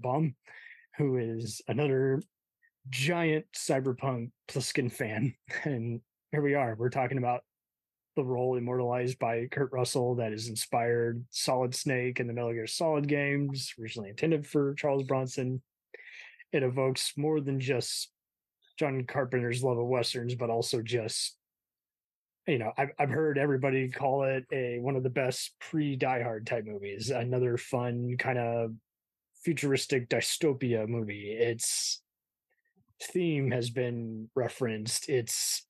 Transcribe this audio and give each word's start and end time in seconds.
Baum, 0.00 0.34
who 0.96 1.16
is 1.16 1.62
another 1.68 2.22
giant 2.88 3.46
cyberpunk 3.54 4.30
Plissken 4.48 4.90
fan. 4.90 5.34
And 5.64 6.00
here 6.32 6.42
we 6.42 6.54
are. 6.54 6.76
We're 6.78 6.90
talking 6.90 7.18
about 7.18 7.42
the 8.16 8.24
role 8.24 8.56
immortalized 8.56 9.18
by 9.18 9.46
Kurt 9.50 9.72
Russell 9.72 10.16
that 10.16 10.32
is 10.32 10.48
inspired 10.48 11.24
Solid 11.30 11.74
Snake 11.74 12.20
and 12.20 12.28
the 12.28 12.34
Metal 12.34 12.52
Gear 12.52 12.66
Solid 12.66 13.08
games, 13.08 13.74
originally 13.80 14.10
intended 14.10 14.46
for 14.46 14.74
Charles 14.74 15.04
Bronson. 15.04 15.62
It 16.52 16.62
evokes 16.62 17.12
more 17.16 17.40
than 17.40 17.60
just 17.60 18.10
John 18.78 19.04
Carpenter's 19.04 19.62
love 19.62 19.78
of 19.78 19.86
westerns, 19.86 20.34
but 20.34 20.50
also 20.50 20.82
just 20.82 21.36
you 22.46 22.58
know, 22.58 22.72
I've 22.76 22.90
I've 22.98 23.10
heard 23.10 23.38
everybody 23.38 23.88
call 23.88 24.24
it 24.24 24.44
a 24.52 24.78
one 24.80 24.96
of 24.96 25.02
the 25.02 25.10
best 25.10 25.54
pre 25.60 25.96
Die 25.96 26.22
Hard 26.22 26.46
type 26.46 26.64
movies. 26.66 27.10
Another 27.10 27.56
fun 27.56 28.16
kind 28.18 28.38
of 28.38 28.72
futuristic 29.42 30.08
dystopia 30.08 30.86
movie. 30.88 31.32
Its 31.32 32.02
theme 33.02 33.50
has 33.50 33.70
been 33.70 34.28
referenced. 34.34 35.08
It's 35.08 35.66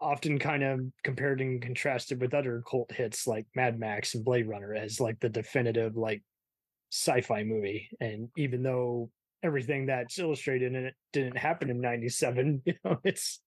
often 0.00 0.38
kind 0.38 0.62
of 0.62 0.80
compared 1.04 1.40
and 1.40 1.60
contrasted 1.60 2.20
with 2.20 2.34
other 2.34 2.62
cult 2.68 2.90
hits 2.92 3.26
like 3.26 3.46
Mad 3.54 3.78
Max 3.78 4.14
and 4.14 4.24
Blade 4.24 4.48
Runner 4.48 4.74
as 4.74 5.00
like 5.00 5.20
the 5.20 5.28
definitive 5.28 5.96
like 5.96 6.22
sci-fi 6.90 7.44
movie. 7.44 7.90
And 8.00 8.28
even 8.36 8.62
though 8.62 9.10
everything 9.42 9.86
that's 9.86 10.18
illustrated 10.18 10.74
in 10.74 10.86
it 10.86 10.94
didn't 11.12 11.36
happen 11.36 11.70
in 11.70 11.80
97, 11.80 12.62
you 12.66 12.74
know, 12.84 12.98
it's 13.04 13.40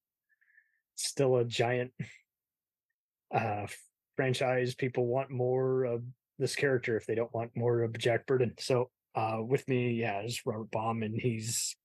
still 0.95 1.37
a 1.37 1.45
giant 1.45 1.91
uh, 3.33 3.65
franchise. 4.15 4.75
People 4.75 5.07
want 5.07 5.31
more 5.31 5.85
of 5.85 6.03
this 6.39 6.55
character 6.55 6.97
if 6.97 7.05
they 7.05 7.15
don't 7.15 7.33
want 7.33 7.55
more 7.55 7.81
of 7.81 7.97
Jack 7.97 8.25
Burton. 8.25 8.53
So 8.59 8.89
uh, 9.15 9.37
with 9.41 9.67
me, 9.67 9.91
yeah, 9.91 10.21
is 10.21 10.45
Robert 10.45 10.71
Baum, 10.71 11.03
and 11.03 11.19
he's 11.19 11.75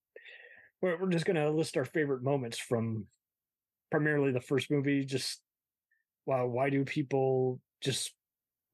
we're, 0.81 1.01
we're 1.01 1.11
just 1.11 1.27
gonna 1.27 1.51
list 1.51 1.77
our 1.77 1.85
favorite 1.85 2.23
moments 2.23 2.59
from 2.59 3.07
primarily 3.91 4.33
the 4.33 4.41
first 4.41 4.71
movie. 4.71 5.05
Just 5.05 5.41
wow, 6.27 6.47
why 6.47 6.71
do 6.71 6.85
people 6.85 7.61
just 7.81 8.13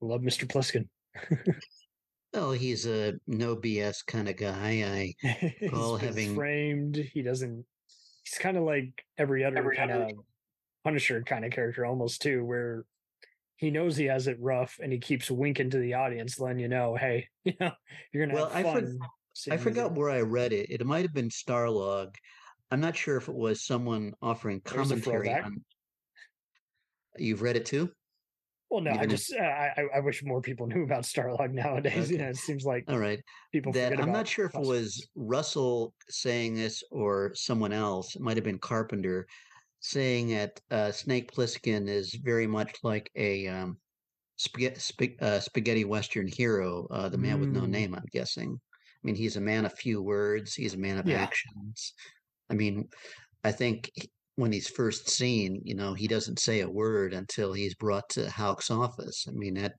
love 0.01 0.21
Mr. 0.21 0.47
Plissken? 0.47 0.87
well, 2.33 2.51
he's 2.51 2.85
a 2.85 3.15
no 3.27 3.55
BS 3.55 4.05
kind 4.05 4.29
of 4.29 4.37
guy. 4.37 5.13
I 5.23 5.55
call 5.69 5.97
having 5.97 6.35
framed. 6.35 6.97
He 6.97 7.21
doesn't. 7.21 7.65
He's 8.23 8.39
kind 8.39 8.57
of 8.57 8.63
like 8.63 9.05
every 9.17 9.43
other 9.43 9.57
every 9.57 9.75
kind 9.75 9.91
of 9.91 10.11
Punisher 10.83 11.23
kind 11.23 11.45
of 11.45 11.51
character 11.51 11.85
almost 11.85 12.21
too, 12.21 12.43
where 12.43 12.85
he 13.57 13.71
knows 13.71 13.95
he 13.95 14.05
has 14.05 14.27
it 14.27 14.37
rough 14.39 14.79
and 14.81 14.91
he 14.91 14.99
keeps 14.99 15.31
winking 15.31 15.69
to 15.69 15.77
the 15.77 15.93
audience, 15.93 16.39
letting 16.39 16.59
you 16.59 16.67
know, 16.67 16.95
hey, 16.95 17.27
you 17.43 17.53
know, 17.59 17.71
you're 18.11 18.25
gonna 18.25 18.37
well, 18.37 18.49
have 18.49 18.63
fun. 18.63 18.99
I, 19.01 19.05
for, 19.35 19.53
I 19.53 19.57
forgot 19.57 19.93
where 19.93 20.09
I 20.09 20.21
read 20.21 20.53
it. 20.53 20.69
It 20.69 20.85
might 20.85 21.03
have 21.03 21.13
been 21.13 21.29
Starlog. 21.29 22.15
I'm 22.71 22.81
not 22.81 22.95
sure 22.95 23.17
if 23.17 23.29
it 23.29 23.35
was 23.35 23.65
someone 23.65 24.13
offering 24.21 24.61
commentary 24.61 25.31
on. 25.31 25.63
You've 27.17 27.41
read 27.41 27.55
it 27.55 27.65
too. 27.65 27.89
Well, 28.69 28.81
no, 28.81 28.91
Even 28.91 29.01
I 29.01 29.05
just 29.05 29.31
if, 29.31 29.39
uh, 29.39 29.43
I, 29.43 29.85
I 29.97 29.99
wish 29.99 30.23
more 30.23 30.41
people 30.41 30.67
knew 30.71 30.83
about 30.83 31.03
Starlog 31.03 31.51
nowadays. 31.51 32.05
Okay. 32.05 32.13
You 32.13 32.17
know, 32.17 32.29
it 32.29 32.37
seems 32.37 32.65
like 32.65 32.83
all 32.87 32.99
right. 32.99 33.21
People 33.51 33.71
that 33.73 33.99
I'm 33.99 34.11
not 34.11 34.27
sure 34.27 34.45
if 34.45 34.55
it 34.55 34.65
was 34.65 35.07
Russell 35.15 35.93
saying 36.09 36.55
this 36.55 36.83
or 36.91 37.31
someone 37.35 37.71
else. 37.71 38.15
It 38.15 38.21
might 38.21 38.37
have 38.37 38.43
been 38.43 38.59
Carpenter 38.59 39.27
saying 39.85 40.29
that 40.29 40.59
uh, 40.71 40.91
Snake 40.91 41.31
Plissken 41.31 41.87
is 41.87 42.15
very 42.15 42.47
much 42.47 42.75
like 42.81 43.11
a 43.15 43.47
um, 43.47 43.77
spaghetti, 44.35 44.79
sp- 44.81 45.21
uh, 45.21 45.39
spaghetti 45.39 45.85
western 45.85 46.27
hero, 46.27 46.87
uh, 46.89 47.07
the 47.07 47.19
man 47.19 47.37
mm. 47.37 47.41
with 47.41 47.49
no 47.49 47.61
mm. 47.61 47.69
name. 47.69 47.93
I'm 47.93 48.05
guessing. 48.11 48.59
I 48.59 49.01
mean, 49.03 49.15
he's 49.15 49.37
a 49.37 49.41
man 49.41 49.63
of 49.63 49.73
few 49.73 50.01
words. 50.01 50.55
He's 50.55 50.73
a 50.73 50.79
man 50.79 50.97
of 50.97 51.07
yeah. 51.07 51.17
actions. 51.17 51.93
I 52.49 52.55
mean, 52.55 52.89
I 53.43 53.51
think 53.51 53.91
when 54.37 54.51
he's 54.51 54.67
first 54.67 55.07
seen, 55.07 55.61
you 55.63 55.75
know, 55.75 55.93
he 55.93 56.07
doesn't 56.07 56.39
say 56.39 56.61
a 56.61 56.69
word 56.69 57.13
until 57.13 57.53
he's 57.53 57.75
brought 57.75 58.09
to 58.09 58.29
Hauk's 58.29 58.71
office. 58.71 59.27
I 59.29 59.33
mean, 59.33 59.53
that 59.53 59.73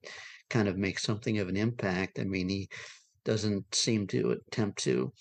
kind 0.49 0.69
of 0.69 0.77
makes 0.77 1.03
something 1.03 1.37
of 1.39 1.49
an 1.49 1.57
impact. 1.57 2.17
I 2.17 2.23
mean, 2.23 2.47
he 2.47 2.69
doesn't 3.25 3.75
seem 3.75 4.07
to 4.07 4.37
attempt 4.51 4.79
to 4.83 5.11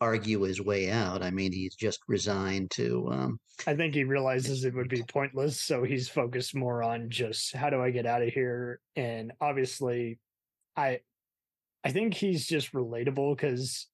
argue 0.00 0.40
his 0.42 0.60
way 0.60 0.90
out. 0.90 1.22
I 1.22 1.30
mean, 1.30 1.52
he's 1.52 1.76
just 1.76 2.00
resigned 2.08 2.72
to. 2.72 3.08
Um, 3.12 3.38
I 3.66 3.74
think 3.74 3.94
he 3.94 4.04
realizes 4.04 4.64
it 4.64 4.74
would 4.74 4.88
be 4.88 5.02
pointless, 5.02 5.60
so 5.60 5.84
he's 5.84 6.08
focused 6.08 6.54
more 6.54 6.82
on 6.82 7.10
just 7.10 7.54
how 7.54 7.70
do 7.70 7.80
I 7.80 7.90
get 7.90 8.06
out 8.06 8.22
of 8.22 8.28
here. 8.28 8.80
And 8.96 9.32
obviously, 9.40 10.18
I, 10.76 11.00
I 11.84 11.92
think 11.92 12.14
he's 12.14 12.46
just 12.46 12.72
relatable 12.72 13.36
because, 13.36 13.86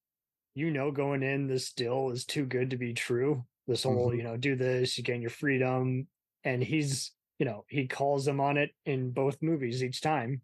you 0.54 0.70
know, 0.70 0.90
going 0.90 1.22
in, 1.22 1.46
this 1.46 1.72
deal 1.72 2.10
is 2.10 2.24
too 2.24 2.46
good 2.46 2.70
to 2.70 2.76
be 2.76 2.94
true. 2.94 3.44
This 3.66 3.82
whole, 3.82 4.08
mm-hmm. 4.08 4.18
you 4.18 4.22
know, 4.24 4.36
do 4.36 4.56
this, 4.56 4.96
you 4.96 5.04
gain 5.04 5.20
your 5.20 5.30
freedom, 5.30 6.06
and 6.44 6.62
he's, 6.62 7.12
you 7.38 7.44
know, 7.44 7.64
he 7.68 7.86
calls 7.86 8.26
him 8.26 8.40
on 8.40 8.56
it 8.56 8.70
in 8.86 9.10
both 9.10 9.42
movies 9.42 9.84
each 9.84 10.00
time 10.00 10.40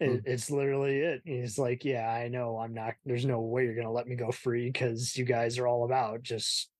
it, 0.00 0.10
mm. 0.10 0.22
it's 0.24 0.50
literally 0.50 1.00
it. 1.00 1.22
He's 1.24 1.58
like, 1.58 1.84
yeah, 1.84 2.08
I 2.08 2.28
know 2.28 2.58
I'm 2.58 2.74
not, 2.74 2.94
there's 3.04 3.24
no 3.24 3.40
way 3.40 3.64
you're 3.64 3.74
going 3.74 3.86
to 3.86 3.92
let 3.92 4.06
me 4.06 4.16
go 4.16 4.30
free 4.30 4.70
because 4.70 5.16
you 5.16 5.24
guys 5.24 5.58
are 5.58 5.66
all 5.66 5.84
about 5.84 6.22
just, 6.22 6.70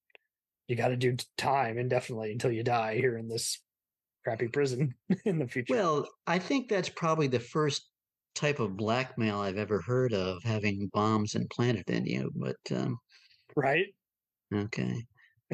you 0.69 0.77
got 0.77 0.89
to 0.89 0.97
do 0.97 1.17
time 1.37 1.79
indefinitely 1.79 2.33
until 2.33 2.51
you 2.51 2.63
die 2.63 2.97
here 2.97 3.17
in 3.17 3.29
this 3.29 3.63
crappy 4.25 4.49
prison 4.49 4.95
in 5.25 5.39
the 5.39 5.47
future. 5.47 5.75
Well, 5.75 6.09
I 6.27 6.39
think 6.39 6.69
that's 6.69 6.89
probably 6.89 7.27
the 7.27 7.41
first 7.41 7.91
type 8.35 8.59
of 8.59 8.77
blackmail 8.77 9.41
I've 9.41 9.59
ever 9.59 9.81
heard 9.81 10.13
of 10.13 10.43
having 10.43 10.91
bombs 10.93 11.35
implanted 11.35 11.89
in 11.89 12.07
you, 12.07 12.33
but, 12.35 12.57
um, 12.73 12.99
right. 13.57 13.87
Okay 14.53 15.05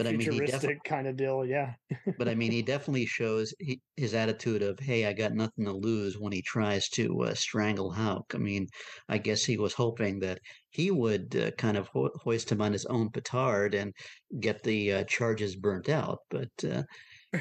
but 0.00 0.06
I 0.06 0.16
mean, 0.16 0.32
he 0.32 0.40
definitely 0.46 0.80
kind 0.82 1.06
of 1.06 1.18
deal, 1.18 1.44
yeah. 1.44 1.74
but 2.16 2.26
I 2.26 2.34
mean, 2.34 2.52
he 2.52 2.62
definitely 2.72 3.04
shows 3.04 3.52
he, 3.58 3.82
his 3.98 4.14
attitude 4.14 4.62
of, 4.62 4.78
"Hey, 4.78 5.04
I 5.04 5.12
got 5.12 5.34
nothing 5.34 5.66
to 5.66 5.72
lose." 5.72 6.16
When 6.18 6.32
he 6.32 6.40
tries 6.40 6.88
to 6.90 7.24
uh, 7.24 7.34
strangle 7.34 7.92
Hauk. 7.92 8.32
I 8.34 8.38
mean, 8.38 8.66
I 9.10 9.18
guess 9.18 9.44
he 9.44 9.58
was 9.58 9.74
hoping 9.74 10.20
that 10.20 10.38
he 10.70 10.90
would 10.90 11.36
uh, 11.36 11.50
kind 11.58 11.76
of 11.76 11.88
ho- 11.88 12.08
hoist 12.14 12.50
him 12.50 12.62
on 12.62 12.72
his 12.72 12.86
own 12.86 13.10
petard 13.10 13.74
and 13.74 13.92
get 14.40 14.62
the 14.62 14.90
uh, 14.90 15.04
charges 15.04 15.54
burnt 15.54 15.90
out. 15.90 16.20
But 16.30 16.48
uh, 16.64 16.84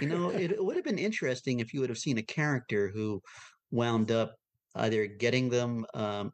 you 0.01 0.09
know, 0.09 0.29
it, 0.29 0.51
it 0.51 0.61
would 0.61 0.75
have 0.75 0.83
been 0.83 0.99
interesting 0.99 1.61
if 1.61 1.73
you 1.73 1.79
would 1.79 1.89
have 1.89 1.97
seen 1.97 2.17
a 2.17 2.23
character 2.23 2.91
who 2.93 3.21
wound 3.71 4.11
up 4.11 4.35
either 4.75 5.07
getting 5.07 5.47
them 5.47 5.85
um, 5.93 6.31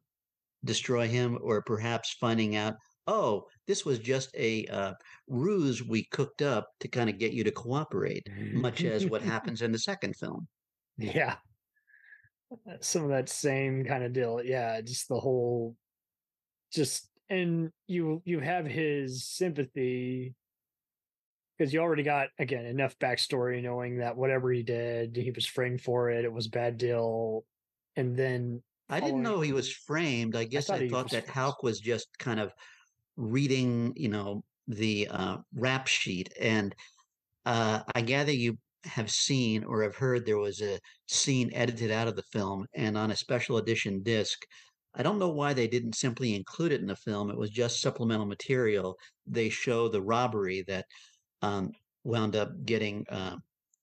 destroy 0.64 1.08
him 1.08 1.38
or 1.40 1.62
perhaps 1.62 2.18
finding 2.20 2.56
out 2.56 2.74
oh, 3.08 3.46
this 3.68 3.86
was 3.86 4.00
just 4.00 4.36
a 4.36 4.66
uh, 4.68 4.94
ruse 5.28 5.84
we 5.84 6.06
cooked 6.06 6.42
up 6.42 6.70
to 6.80 6.88
kind 6.88 7.10
of 7.10 7.20
get 7.20 7.34
you 7.34 7.44
to 7.44 7.52
cooperate, 7.52 8.28
much 8.54 8.84
as 8.84 9.06
what 9.06 9.22
happens 9.34 9.62
in 9.62 9.72
the 9.72 9.80
second 9.80 10.16
film. 10.16 10.48
Yeah. 10.98 11.36
Uh, 12.52 12.74
some 12.80 13.04
of 13.04 13.10
that 13.10 13.30
same 13.30 13.86
kind 13.86 14.04
of 14.04 14.14
deal. 14.14 14.42
Yeah. 14.44 14.82
Just 14.82 15.08
the 15.08 15.20
whole, 15.20 15.76
just, 16.74 17.10
and 17.30 17.72
you, 17.88 18.22
you 18.26 18.40
have 18.40 18.66
his 18.66 19.28
sympathy 19.28 20.36
because 21.58 21.74
you 21.74 21.80
already 21.80 22.04
got, 22.04 22.30
again, 22.40 22.66
enough 22.66 22.98
backstory 23.00 23.64
knowing 23.64 24.00
that 24.00 24.18
whatever 24.18 24.52
he 24.52 24.64
did, 24.64 25.16
he 25.16 25.32
was 25.32 25.46
framed 25.46 25.82
for 25.82 26.10
it. 26.10 26.26
It 26.26 26.34
was 26.34 26.48
bad 26.48 26.78
deal. 26.78 27.46
And 27.96 28.16
then 28.16 28.62
I 28.90 29.00
didn't 29.00 29.24
know 29.24 29.42
he 29.42 29.54
was 29.54 29.72
framed. 29.72 30.36
I 30.36 30.44
guess 30.44 30.70
I 30.70 30.78
thought, 30.78 30.84
I 30.84 30.90
thought 30.90 31.12
that 31.12 31.28
Hauk 31.30 31.64
was 31.64 31.80
just 31.80 32.08
kind 32.20 32.40
of 32.40 32.52
reading, 33.18 33.94
you 33.96 34.10
know, 34.10 34.44
the 34.68 35.08
uh, 35.12 35.38
rap 35.54 35.88
sheet, 35.88 36.34
and 36.40 36.76
uh, 37.46 37.82
I 37.94 38.02
gather 38.02 38.32
you 38.32 38.58
have 38.86 39.12
seen 39.12 39.64
or 39.64 39.84
have 39.84 39.96
heard 39.96 40.26
there 40.26 40.38
was 40.38 40.62
a 40.62 40.80
scene 41.08 41.52
edited 41.54 41.92
out 41.92 42.08
of 42.08 42.16
the 42.16 42.24
film, 42.24 42.66
and 42.74 42.98
on 42.98 43.12
a 43.12 43.16
special 43.16 43.58
edition 43.58 44.02
disc. 44.04 44.40
I 44.98 45.04
don't 45.04 45.20
know 45.20 45.30
why 45.30 45.54
they 45.54 45.68
didn't 45.68 45.96
simply 45.96 46.36
include 46.36 46.72
it 46.72 46.80
in 46.80 46.88
the 46.88 46.96
film. 46.96 47.30
It 47.30 47.38
was 47.38 47.50
just 47.50 47.82
supplemental 47.82 48.26
material. 48.26 48.98
They 49.28 49.50
show 49.50 49.90
the 49.90 50.02
robbery 50.02 50.64
that 50.68 50.86
um, 51.42 51.72
wound 52.06 52.36
up 52.38 52.52
getting 52.66 53.06
uh, 53.10 53.36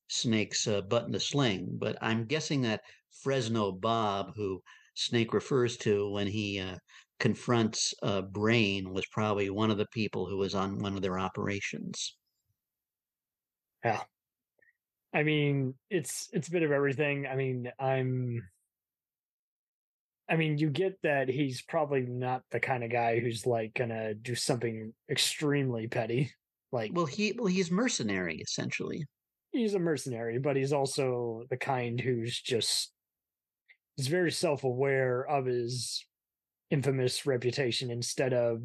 Snake's 0.08 0.66
uh, 0.66 0.80
butt 0.82 1.04
in 1.04 1.12
the 1.12 1.20
sling. 1.20 1.68
But 1.72 1.98
I'm 2.00 2.24
guessing 2.24 2.62
that 2.62 2.80
Fresno 3.10 3.72
Bob, 3.72 4.32
who 4.36 4.62
Snake 4.94 5.34
refers 5.34 5.76
to 5.78 6.10
when 6.10 6.26
he 6.26 6.60
uh, 6.60 6.76
confronts 7.22 7.94
uh, 8.02 8.20
Brain 8.20 8.92
was 8.92 9.06
probably 9.06 9.48
one 9.48 9.70
of 9.70 9.78
the 9.78 9.86
people 9.92 10.26
who 10.26 10.38
was 10.38 10.56
on 10.56 10.82
one 10.82 10.96
of 10.96 11.02
their 11.02 11.20
operations. 11.20 12.16
Yeah. 13.84 14.00
I 15.14 15.22
mean, 15.22 15.74
it's 15.88 16.28
it's 16.32 16.48
a 16.48 16.50
bit 16.50 16.64
of 16.64 16.72
everything. 16.72 17.28
I 17.28 17.36
mean, 17.36 17.70
I'm 17.78 18.42
I 20.28 20.34
mean, 20.34 20.58
you 20.58 20.68
get 20.68 21.00
that 21.04 21.28
he's 21.28 21.62
probably 21.62 22.00
not 22.00 22.42
the 22.50 22.58
kind 22.58 22.82
of 22.82 22.90
guy 22.90 23.20
who's 23.20 23.46
like 23.46 23.72
gonna 23.74 24.14
do 24.14 24.34
something 24.34 24.92
extremely 25.08 25.86
petty. 25.86 26.32
Like 26.72 26.90
Well 26.92 27.06
he 27.06 27.34
well 27.38 27.46
he's 27.46 27.70
mercenary 27.70 28.38
essentially. 28.38 29.06
He's 29.52 29.74
a 29.74 29.78
mercenary, 29.78 30.40
but 30.40 30.56
he's 30.56 30.72
also 30.72 31.44
the 31.50 31.56
kind 31.56 32.00
who's 32.00 32.40
just 32.40 32.90
he's 33.96 34.08
very 34.08 34.32
self 34.32 34.64
aware 34.64 35.24
of 35.24 35.46
his 35.46 36.04
infamous 36.72 37.26
reputation 37.26 37.90
instead 37.90 38.32
of 38.32 38.62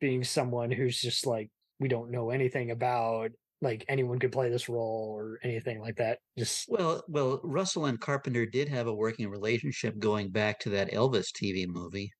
being 0.00 0.22
someone 0.22 0.70
who's 0.70 1.00
just 1.00 1.26
like 1.26 1.50
we 1.80 1.88
don't 1.88 2.10
know 2.10 2.30
anything 2.30 2.70
about 2.70 3.30
like 3.62 3.84
anyone 3.88 4.18
could 4.18 4.32
play 4.32 4.50
this 4.50 4.68
role 4.68 5.14
or 5.16 5.38
anything 5.42 5.80
like 5.80 5.96
that 5.96 6.18
just 6.36 6.66
well 6.68 7.02
well 7.08 7.40
russell 7.42 7.86
and 7.86 8.00
carpenter 8.00 8.44
did 8.44 8.68
have 8.68 8.86
a 8.86 8.94
working 8.94 9.30
relationship 9.30 9.98
going 9.98 10.28
back 10.28 10.60
to 10.60 10.68
that 10.70 10.92
elvis 10.92 11.28
tv 11.32 11.66
movie. 11.66 12.12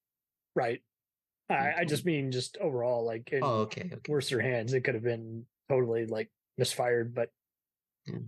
Right. 0.54 0.80
I, 1.50 1.54
I 1.54 1.58
mm-hmm. 1.58 1.88
just 1.88 2.06
mean 2.06 2.32
just 2.32 2.56
overall 2.58 3.04
like 3.04 3.28
oh 3.42 3.60
okay, 3.62 3.90
okay. 3.92 4.00
worse 4.08 4.30
hands 4.30 4.72
it 4.72 4.80
could 4.80 4.94
have 4.94 5.04
been 5.04 5.44
totally 5.68 6.06
like 6.06 6.30
misfired 6.56 7.14
but 7.14 7.28
yeah 8.06 8.18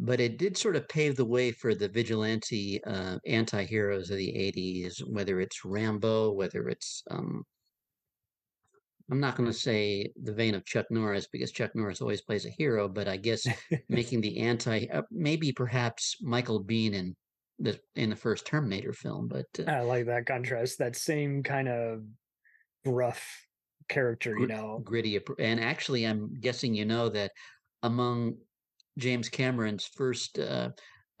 but 0.00 0.20
it 0.20 0.38
did 0.38 0.56
sort 0.56 0.76
of 0.76 0.88
pave 0.88 1.16
the 1.16 1.24
way 1.24 1.52
for 1.52 1.74
the 1.74 1.88
vigilante 1.88 2.82
uh, 2.84 3.18
anti-heroes 3.26 4.10
of 4.10 4.16
the 4.16 4.52
80s 4.56 4.98
whether 5.08 5.40
it's 5.40 5.64
rambo 5.64 6.32
whether 6.32 6.68
it's 6.68 7.02
um, 7.10 7.44
i'm 9.10 9.20
not 9.20 9.36
going 9.36 9.48
to 9.48 9.56
say 9.56 10.10
the 10.22 10.32
vein 10.32 10.54
of 10.54 10.64
chuck 10.64 10.86
norris 10.90 11.28
because 11.30 11.52
chuck 11.52 11.70
norris 11.74 12.00
always 12.00 12.22
plays 12.22 12.46
a 12.46 12.50
hero 12.50 12.88
but 12.88 13.06
i 13.08 13.16
guess 13.16 13.46
making 13.88 14.20
the 14.20 14.38
anti 14.38 14.86
uh, 14.92 15.02
maybe 15.10 15.52
perhaps 15.52 16.16
michael 16.20 16.62
biehn 16.62 16.94
in 16.94 17.16
the 17.60 17.78
in 17.94 18.10
the 18.10 18.16
first 18.16 18.46
terminator 18.46 18.92
film 18.92 19.28
but 19.28 19.46
uh, 19.60 19.70
i 19.70 19.80
like 19.80 20.06
that 20.06 20.26
contrast 20.26 20.78
that 20.78 20.96
same 20.96 21.42
kind 21.42 21.68
of 21.68 22.02
rough 22.84 23.24
character 23.88 24.36
you 24.38 24.46
know? 24.46 24.80
gritty 24.82 25.20
and 25.38 25.60
actually 25.60 26.04
i'm 26.04 26.32
guessing 26.40 26.74
you 26.74 26.84
know 26.84 27.08
that 27.08 27.30
among 27.84 28.34
James 28.98 29.28
Cameron's 29.28 29.84
first 29.84 30.38
uh, 30.38 30.70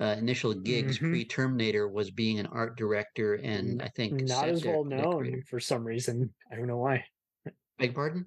uh, 0.00 0.16
initial 0.18 0.54
gigs 0.54 0.96
mm-hmm. 0.96 1.10
pre 1.10 1.24
Terminator 1.24 1.88
was 1.88 2.10
being 2.10 2.38
an 2.38 2.46
art 2.46 2.76
director 2.76 3.34
and 3.34 3.82
I 3.82 3.88
think 3.88 4.22
not 4.22 4.48
as 4.48 4.64
well 4.64 4.84
known 4.84 5.24
decorator. 5.24 5.42
for 5.48 5.60
some 5.60 5.84
reason. 5.84 6.32
I 6.50 6.56
don't 6.56 6.66
know 6.66 6.78
why. 6.78 7.04
Beg 7.78 7.94
pardon? 7.94 8.26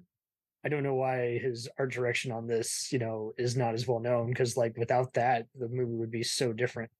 I 0.64 0.68
don't 0.68 0.82
know 0.82 0.94
why 0.94 1.38
his 1.38 1.68
art 1.78 1.92
direction 1.92 2.32
on 2.32 2.46
this, 2.46 2.92
you 2.92 2.98
know, 2.98 3.32
is 3.38 3.56
not 3.56 3.74
as 3.74 3.86
well 3.86 4.00
known 4.00 4.28
because, 4.28 4.56
like, 4.56 4.76
without 4.76 5.14
that, 5.14 5.46
the 5.54 5.68
movie 5.68 5.94
would 5.94 6.10
be 6.10 6.24
so 6.24 6.52
different. 6.52 6.90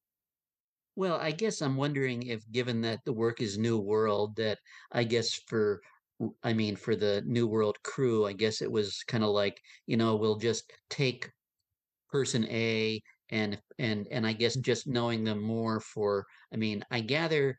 Well, 0.94 1.16
I 1.16 1.32
guess 1.32 1.60
I'm 1.60 1.76
wondering 1.76 2.22
if, 2.22 2.48
given 2.50 2.80
that 2.82 3.00
the 3.04 3.12
work 3.12 3.40
is 3.40 3.58
New 3.58 3.78
World, 3.78 4.36
that 4.36 4.58
I 4.92 5.04
guess 5.04 5.34
for, 5.48 5.80
I 6.42 6.52
mean, 6.52 6.76
for 6.76 6.94
the 6.94 7.22
New 7.26 7.46
World 7.46 7.76
crew, 7.82 8.26
I 8.26 8.32
guess 8.32 8.62
it 8.62 8.70
was 8.70 9.02
kind 9.06 9.24
of 9.24 9.30
like, 9.30 9.60
you 9.86 9.96
know, 9.96 10.16
we'll 10.16 10.38
just 10.38 10.72
take 10.88 11.30
person 12.10 12.44
A 12.46 13.02
and 13.30 13.60
and 13.78 14.06
and 14.10 14.26
I 14.26 14.32
guess 14.32 14.56
just 14.56 14.86
knowing 14.86 15.24
them 15.24 15.42
more 15.42 15.80
for 15.80 16.26
I 16.52 16.56
mean, 16.56 16.84
I 16.90 17.00
gather 17.00 17.56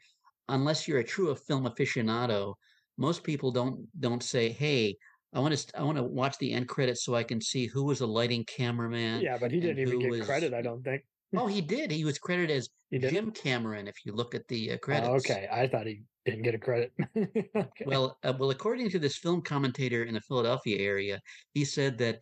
unless 0.48 0.88
you're 0.88 1.00
a 1.00 1.04
true 1.04 1.34
film 1.36 1.66
aficionado, 1.66 2.56
most 2.98 3.24
people 3.24 3.52
don't 3.52 3.88
don't 4.00 4.24
say, 4.24 4.50
"Hey, 4.50 4.98
I 5.34 5.40
want 5.40 5.56
to 5.56 5.80
I 5.80 5.84
want 5.84 5.98
to 5.98 6.04
watch 6.04 6.38
the 6.40 6.52
end 6.52 6.68
credits 6.68 7.04
so 7.04 7.16
I 7.16 7.24
can 7.24 7.40
see 7.40 7.68
who 7.68 7.84
was 7.84 8.02
a 8.02 8.08
lighting 8.08 8.44
cameraman." 8.46 9.22
Yeah, 9.22 9.38
but 9.38 9.52
he 9.52 9.60
didn't 9.60 9.80
even 9.80 10.00
get 10.00 10.12
was, 10.12 10.26
credit, 10.26 10.54
I 10.54 10.62
don't 10.62 10.84
think. 10.84 11.04
oh, 11.38 11.48
he 11.56 11.62
did. 11.62 11.92
He 11.92 12.04
was 12.04 12.18
credited 12.18 12.58
as 12.58 12.70
Jim 12.92 13.32
Cameron 13.32 13.88
if 13.88 13.96
you 14.06 14.14
look 14.14 14.36
at 14.36 14.48
the 14.48 14.72
uh, 14.72 14.76
oh, 14.76 14.78
credits. 14.80 15.10
Oh, 15.10 15.16
okay, 15.16 15.48
I 15.52 15.68
thought 15.68 15.88
he 15.88 16.02
didn't 16.26 16.44
get 16.44 16.56
a 16.56 16.60
credit. 16.60 16.92
okay. 17.18 17.86
Well, 17.86 18.18
uh, 18.24 18.34
well, 18.38 18.50
according 18.50 18.90
to 18.92 19.00
this 19.00 19.18
film 19.18 19.42
commentator 19.42 20.04
in 20.04 20.16
the 20.16 20.22
Philadelphia 20.22 20.80
area, 20.80 21.22
he 21.54 21.64
said 21.64 21.98
that 22.00 22.20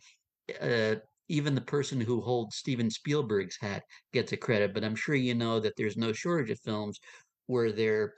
uh, 0.60 1.00
even 1.28 1.54
the 1.54 1.60
person 1.60 2.00
who 2.00 2.20
holds 2.20 2.56
Steven 2.56 2.90
Spielberg's 2.90 3.58
hat 3.60 3.82
gets 4.12 4.32
a 4.32 4.36
credit. 4.36 4.74
But 4.74 4.84
I'm 4.84 4.96
sure 4.96 5.14
you 5.14 5.34
know 5.34 5.60
that 5.60 5.74
there's 5.76 5.96
no 5.96 6.12
shortage 6.12 6.50
of 6.50 6.60
films 6.60 6.98
where 7.46 7.72
there, 7.72 8.14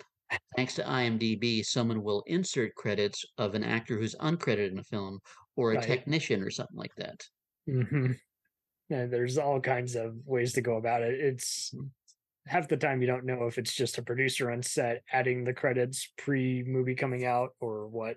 thanks 0.56 0.74
to 0.76 0.82
IMDb, 0.82 1.64
someone 1.64 2.02
will 2.02 2.22
insert 2.26 2.74
credits 2.74 3.24
of 3.38 3.54
an 3.54 3.64
actor 3.64 3.98
who's 3.98 4.14
uncredited 4.16 4.72
in 4.72 4.78
a 4.78 4.84
film 4.84 5.18
or 5.56 5.72
a 5.72 5.76
right. 5.76 5.84
technician 5.84 6.42
or 6.42 6.50
something 6.50 6.76
like 6.76 6.94
that. 6.96 7.20
Mm-hmm. 7.68 8.12
Yeah, 8.88 9.06
there's 9.06 9.38
all 9.38 9.60
kinds 9.60 9.94
of 9.94 10.14
ways 10.24 10.52
to 10.54 10.62
go 10.62 10.76
about 10.76 11.02
it. 11.02 11.20
It's 11.20 11.72
mm. 11.74 11.88
half 12.46 12.68
the 12.68 12.76
time 12.76 13.00
you 13.00 13.06
don't 13.06 13.24
know 13.24 13.46
if 13.46 13.58
it's 13.58 13.74
just 13.74 13.98
a 13.98 14.02
producer 14.02 14.50
on 14.50 14.62
set 14.62 15.02
adding 15.12 15.44
the 15.44 15.52
credits 15.52 16.12
pre 16.16 16.64
movie 16.64 16.96
coming 16.96 17.24
out 17.24 17.50
or 17.60 17.86
what. 17.88 18.16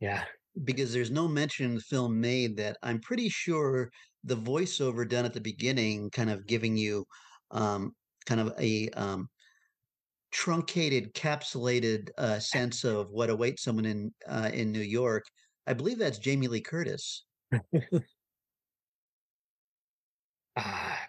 yeah 0.00 0.24
because 0.64 0.92
there's 0.92 1.10
no 1.10 1.28
mention 1.28 1.66
in 1.66 1.74
the 1.74 1.80
film 1.80 2.20
made 2.20 2.56
that 2.56 2.76
I'm 2.82 3.00
pretty 3.00 3.28
sure 3.28 3.90
the 4.24 4.36
voiceover 4.36 5.08
done 5.08 5.24
at 5.24 5.32
the 5.32 5.40
beginning, 5.40 6.10
kind 6.10 6.30
of 6.30 6.46
giving 6.46 6.76
you 6.76 7.06
um, 7.50 7.92
kind 8.26 8.40
of 8.40 8.52
a 8.58 8.88
um, 8.90 9.28
truncated, 10.30 11.14
capsulated 11.14 12.10
uh, 12.18 12.38
sense 12.38 12.84
of 12.84 13.10
what 13.10 13.30
awaits 13.30 13.62
someone 13.62 13.86
in 13.86 14.12
uh, 14.26 14.50
in 14.52 14.72
New 14.72 14.80
York. 14.80 15.24
I 15.66 15.74
believe 15.74 15.98
that's 15.98 16.18
Jamie 16.18 16.48
Lee 16.48 16.60
Curtis. 16.60 17.24
ah, 20.56 21.07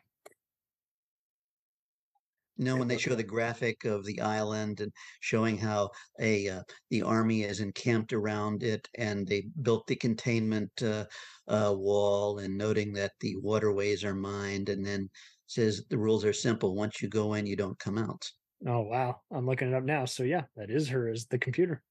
you 2.59 2.65
know, 2.65 2.75
when 2.75 2.89
they 2.89 2.97
show 2.97 3.15
the 3.15 3.23
graphic 3.23 3.85
of 3.85 4.03
the 4.03 4.19
island 4.19 4.81
and 4.81 4.91
showing 5.21 5.57
how 5.57 5.89
a 6.19 6.49
uh, 6.49 6.61
the 6.89 7.01
army 7.01 7.43
is 7.43 7.61
encamped 7.61 8.11
around 8.11 8.63
it, 8.63 8.85
and 8.97 9.25
they 9.25 9.45
built 9.61 9.87
the 9.87 9.95
containment 9.95 10.69
uh, 10.83 11.05
uh, 11.47 11.73
wall, 11.73 12.39
and 12.39 12.57
noting 12.57 12.91
that 12.91 13.13
the 13.21 13.37
waterways 13.37 14.03
are 14.03 14.13
mined, 14.13 14.67
and 14.67 14.85
then 14.85 15.09
says 15.47 15.85
the 15.89 15.97
rules 15.97 16.25
are 16.25 16.33
simple: 16.33 16.75
once 16.75 17.01
you 17.01 17.07
go 17.07 17.33
in, 17.35 17.45
you 17.45 17.55
don't 17.55 17.79
come 17.79 17.97
out. 17.97 18.29
Oh 18.67 18.81
wow, 18.81 19.21
I'm 19.31 19.45
looking 19.45 19.69
it 19.69 19.73
up 19.73 19.85
now. 19.85 20.03
So 20.03 20.23
yeah, 20.23 20.43
that 20.57 20.69
is 20.69 20.89
her 20.89 21.07
as 21.07 21.27
the 21.27 21.39
computer. 21.39 21.81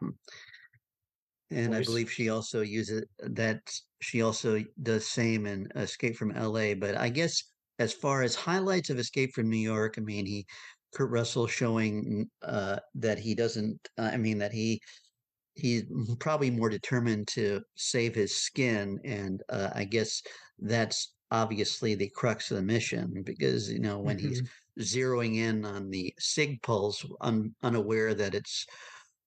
Um, 0.00 0.18
and 1.50 1.74
Voice. 1.74 1.82
I 1.82 1.84
believe 1.84 2.10
she 2.10 2.30
also 2.30 2.62
uses 2.62 3.04
that. 3.18 3.60
She 4.00 4.22
also 4.22 4.64
does 4.82 5.06
same 5.06 5.44
in 5.44 5.68
Escape 5.76 6.16
from 6.16 6.32
L.A. 6.32 6.72
But 6.72 6.96
I 6.96 7.10
guess 7.10 7.42
as 7.78 7.92
far 7.92 8.22
as 8.22 8.34
highlights 8.34 8.90
of 8.90 8.98
Escape 8.98 9.32
from 9.32 9.50
New 9.50 9.56
York, 9.56 9.94
I 9.98 10.00
mean, 10.00 10.26
he 10.26 10.46
Kurt 10.94 11.10
Russell 11.10 11.46
showing 11.46 12.30
uh, 12.42 12.78
that 12.94 13.18
he 13.18 13.34
doesn't. 13.34 13.78
Uh, 13.98 14.10
I 14.12 14.16
mean, 14.16 14.38
that 14.38 14.52
he 14.52 14.80
he's 15.54 15.84
probably 16.18 16.50
more 16.50 16.68
determined 16.68 17.28
to 17.28 17.62
save 17.74 18.14
his 18.14 18.36
skin, 18.36 19.00
and 19.04 19.42
uh, 19.48 19.70
I 19.74 19.84
guess 19.84 20.22
that's 20.58 21.12
obviously 21.30 21.94
the 21.94 22.10
crux 22.14 22.50
of 22.50 22.58
the 22.58 22.62
mission 22.62 23.22
because 23.24 23.70
you 23.70 23.80
know 23.80 23.98
when 23.98 24.18
mm-hmm. 24.18 24.28
he's 24.28 24.42
zeroing 24.80 25.36
in 25.36 25.64
on 25.64 25.90
the 25.90 26.14
sig 26.18 26.62
pulse, 26.62 27.04
un- 27.20 27.54
unaware 27.62 28.14
that 28.14 28.34
it's 28.34 28.66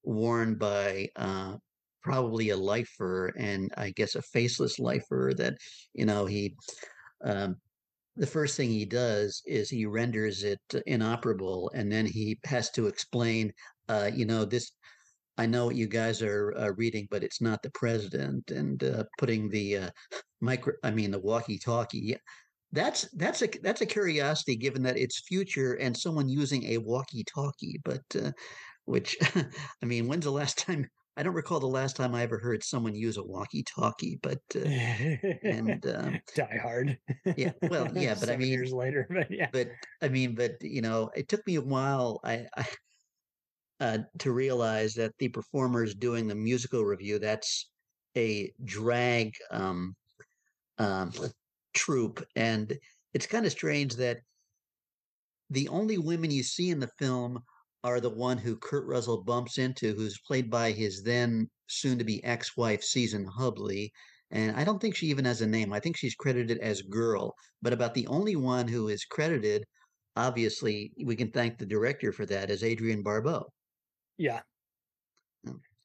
worn 0.04 0.56
by 0.56 1.10
uh, 1.18 1.56
probably 2.02 2.52
a 2.52 2.58
lifer 2.58 3.34
and 3.38 3.74
I 3.78 3.90
guess 3.90 4.16
a 4.16 4.22
faceless 4.22 4.80
lifer 4.80 5.34
that 5.38 5.56
you 5.94 6.06
know 6.06 6.26
he 6.26 6.56
um, 7.26 7.58
the 8.18 8.28
first 8.28 8.58
thing 8.58 8.70
he 8.70 8.86
does 8.86 9.42
is 9.46 9.70
he 9.70 9.86
renders 9.86 10.44
it 10.44 10.60
inoperable 10.88 11.72
and 11.74 11.92
then 11.92 12.06
he 12.06 12.38
has 12.46 12.70
to 12.72 12.88
explain 12.88 13.52
uh, 13.90 14.10
you 14.14 14.26
know 14.26 14.44
this 14.44 14.72
i 15.38 15.46
know 15.46 15.68
what 15.68 15.76
you 15.76 15.88
guys 15.88 16.22
are 16.22 16.54
uh, 16.58 16.72
reading 16.78 17.08
but 17.12 17.24
it's 17.24 17.42
not 17.42 17.62
the 17.62 17.70
president 17.72 18.52
and 18.52 18.84
uh, 18.84 19.04
putting 19.18 19.50
the 19.50 19.78
uh, 19.78 19.90
micro 20.42 20.74
i 20.84 20.92
mean 20.92 21.12
the 21.12 21.20
walkie 21.20 21.60
talkie 21.60 22.18
that's 22.72 23.08
that's 23.16 23.42
a 23.44 23.48
that's 23.62 23.82
a 23.82 23.86
curiosity 23.86 24.56
given 24.56 24.84
that 24.84 24.98
it's 24.98 25.22
future 25.22 25.74
and 25.76 25.96
someone 25.96 26.28
using 26.28 26.64
a 26.66 26.78
walkie 26.78 27.24
talkie 27.24 27.80
but 27.86 28.04
uh, 28.22 28.32
which 28.86 29.16
i 29.84 29.86
mean 29.86 30.08
when's 30.08 30.26
the 30.26 30.32
last 30.32 30.58
time 30.66 30.88
I 31.18 31.24
don't 31.24 31.34
recall 31.34 31.60
the 31.60 31.66
last 31.66 31.96
time 31.96 32.14
I 32.14 32.22
ever 32.22 32.38
heard 32.38 32.64
someone 32.64 32.94
use 32.94 33.18
a 33.18 33.24
walkie-talkie, 33.24 34.20
but 34.22 34.40
uh, 34.56 34.60
and 34.60 35.84
um, 35.88 36.22
Die 36.36 36.60
Hard. 36.62 37.00
yeah, 37.36 37.54
well, 37.64 37.92
yeah, 37.98 38.16
but 38.20 38.30
I 38.30 38.38
mean, 38.38 38.50
years 38.50 38.72
later, 38.72 39.08
but 39.12 39.32
yeah, 39.32 39.50
but 39.52 39.70
I 40.04 40.10
mean, 40.10 40.36
but 40.36 40.62
you 40.62 40.82
know, 40.82 41.10
it 41.16 41.28
took 41.28 41.46
me 41.48 41.56
a 41.56 41.62
while. 41.62 42.20
I, 42.24 42.46
I 42.56 42.66
uh, 43.80 43.98
to 44.20 44.32
realize 44.32 44.94
that 44.94 45.14
the 45.18 45.30
performers 45.30 45.96
doing 45.96 46.28
the 46.28 46.36
musical 46.36 46.86
review 46.86 47.18
that's 47.18 47.68
a 48.16 48.52
drag 48.64 49.34
um, 49.50 49.96
um, 50.78 51.12
troupe, 51.74 52.24
and 52.36 52.78
it's 53.16 53.26
kind 53.26 53.48
of 53.48 53.52
strange 53.52 53.96
that 53.96 54.20
the 55.50 55.68
only 55.70 55.98
women 55.98 56.30
you 56.30 56.44
see 56.44 56.70
in 56.70 56.80
the 56.80 56.92
film 57.00 57.40
are 57.88 58.02
the 58.02 58.10
one 58.10 58.38
who 58.38 58.58
Kurt 58.58 58.86
Russell 58.86 59.24
bumps 59.24 59.58
into, 59.58 59.94
who's 59.94 60.20
played 60.20 60.50
by 60.50 60.72
his 60.72 61.04
then 61.04 61.50
soon 61.68 61.98
to 61.98 62.04
be 62.04 62.24
ex 62.24 62.58
wife, 62.58 62.84
Season 62.84 63.26
Hubley. 63.26 63.90
And 64.32 64.58
I 64.58 64.64
don't 64.66 64.82
think 64.82 64.96
she 64.96 65.08
even 65.08 65.24
has 65.26 65.42
a 65.42 65.48
name. 65.48 65.72
I 65.72 65.80
think 65.80 65.96
she's 65.96 66.16
credited 66.16 66.60
as 66.60 66.82
Girl. 66.82 67.34
But 67.62 67.74
about 67.74 67.94
the 67.94 68.06
only 68.08 68.36
one 68.36 68.68
who 68.68 68.90
is 68.90 69.06
credited, 69.06 69.64
obviously, 70.18 70.92
we 71.06 71.16
can 71.16 71.32
thank 71.32 71.58
the 71.58 71.66
director 71.66 72.12
for 72.12 72.26
that, 72.26 72.50
is 72.50 72.64
Adrienne 72.64 73.04
Barbeau. 73.04 73.46
Yeah. 74.18 74.42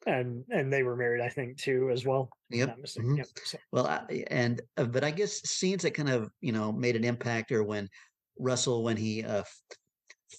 And 0.04 0.44
and 0.50 0.72
they 0.72 0.82
were 0.82 0.96
married, 0.96 1.22
I 1.22 1.28
think, 1.28 1.56
too, 1.56 1.90
as 1.92 2.04
well. 2.04 2.28
Yep. 2.50 2.76
Mm-hmm. 2.78 3.16
yep. 3.18 3.26
So. 3.44 3.58
Well, 3.70 3.86
I, 3.86 4.24
and 4.28 4.60
uh, 4.76 4.86
but 4.86 5.04
I 5.04 5.12
guess 5.12 5.40
scenes 5.48 5.82
that 5.82 5.94
kind 5.94 6.08
of 6.08 6.28
you 6.40 6.50
know 6.50 6.72
made 6.72 6.96
an 6.96 7.04
impact 7.04 7.52
are 7.52 7.62
when 7.62 7.88
Russell, 8.36 8.82
when 8.82 8.96
he 8.96 9.22
uh, 9.22 9.44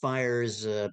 fires 0.01 0.65
uh, 0.65 0.89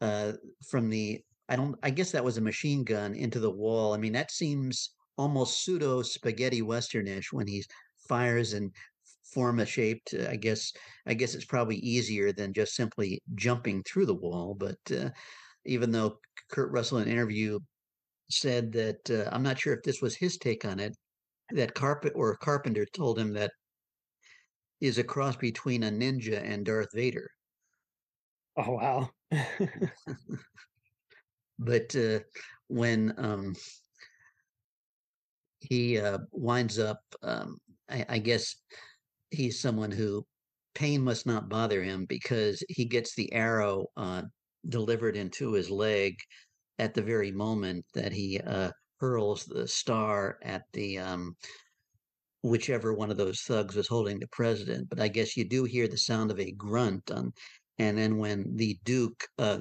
uh, 0.00 0.32
from 0.68 0.90
the 0.90 1.22
I 1.48 1.56
don't 1.56 1.76
I 1.82 1.90
guess 1.90 2.12
that 2.12 2.24
was 2.24 2.36
a 2.38 2.42
machine 2.42 2.84
gun 2.84 3.14
into 3.14 3.40
the 3.40 3.50
wall. 3.50 3.94
I 3.94 3.98
mean, 3.98 4.12
that 4.14 4.30
seems 4.30 4.90
almost 5.16 5.64
pseudo 5.64 6.02
spaghetti 6.02 6.62
westernish 6.62 7.32
when 7.32 7.46
he 7.46 7.64
fires 8.08 8.52
and 8.54 8.72
form 9.32 9.58
a 9.60 9.66
shape 9.66 10.02
to, 10.06 10.30
I 10.30 10.36
guess 10.36 10.72
I 11.06 11.14
guess 11.14 11.34
it's 11.34 11.44
probably 11.44 11.76
easier 11.76 12.32
than 12.32 12.52
just 12.52 12.74
simply 12.74 13.22
jumping 13.34 13.82
through 13.82 14.06
the 14.06 14.14
wall. 14.14 14.54
But 14.54 14.78
uh, 14.90 15.10
even 15.66 15.90
though 15.90 16.18
Kurt 16.50 16.70
Russell 16.72 16.98
in 16.98 17.04
an 17.04 17.12
interview 17.12 17.58
said 18.30 18.72
that 18.72 19.10
uh, 19.10 19.28
I'm 19.32 19.42
not 19.42 19.58
sure 19.58 19.74
if 19.74 19.82
this 19.82 20.00
was 20.02 20.14
his 20.16 20.38
take 20.38 20.64
on 20.64 20.80
it, 20.80 20.96
that 21.50 21.74
Carpet 21.74 22.12
or 22.16 22.36
Carpenter 22.36 22.86
told 22.86 23.18
him 23.18 23.32
that 23.34 23.52
is 24.80 24.98
a 24.98 25.04
cross 25.04 25.36
between 25.36 25.82
a 25.82 25.90
ninja 25.90 26.42
and 26.42 26.64
Darth 26.64 26.92
Vader. 26.92 27.30
Oh 28.56 28.72
wow! 28.72 29.10
but 31.58 31.96
uh, 31.96 32.20
when 32.68 33.14
um, 33.18 33.54
he 35.60 35.98
uh, 35.98 36.18
winds 36.32 36.78
up, 36.78 37.00
um, 37.22 37.58
I, 37.88 38.06
I 38.08 38.18
guess 38.18 38.54
he's 39.30 39.60
someone 39.60 39.90
who 39.90 40.24
pain 40.74 41.02
must 41.02 41.26
not 41.26 41.48
bother 41.48 41.82
him 41.82 42.04
because 42.06 42.62
he 42.68 42.84
gets 42.84 43.14
the 43.14 43.32
arrow 43.32 43.86
uh, 43.96 44.22
delivered 44.68 45.16
into 45.16 45.52
his 45.52 45.70
leg 45.70 46.14
at 46.78 46.94
the 46.94 47.02
very 47.02 47.30
moment 47.30 47.84
that 47.94 48.12
he 48.12 48.40
uh, 48.40 48.70
hurls 48.98 49.44
the 49.44 49.66
star 49.68 50.38
at 50.42 50.62
the 50.72 50.98
um, 50.98 51.36
whichever 52.42 52.92
one 52.92 53.10
of 53.10 53.16
those 53.16 53.40
thugs 53.40 53.74
was 53.74 53.88
holding 53.88 54.18
the 54.18 54.28
president. 54.28 54.88
But 54.90 55.00
I 55.00 55.08
guess 55.08 55.36
you 55.36 55.48
do 55.48 55.64
hear 55.64 55.88
the 55.88 55.96
sound 55.96 56.30
of 56.30 56.38
a 56.38 56.52
grunt 56.52 57.10
on, 57.10 57.32
and 57.78 57.98
then 57.98 58.18
when 58.18 58.56
the 58.56 58.78
Duke 58.84 59.26
uh, 59.38 59.58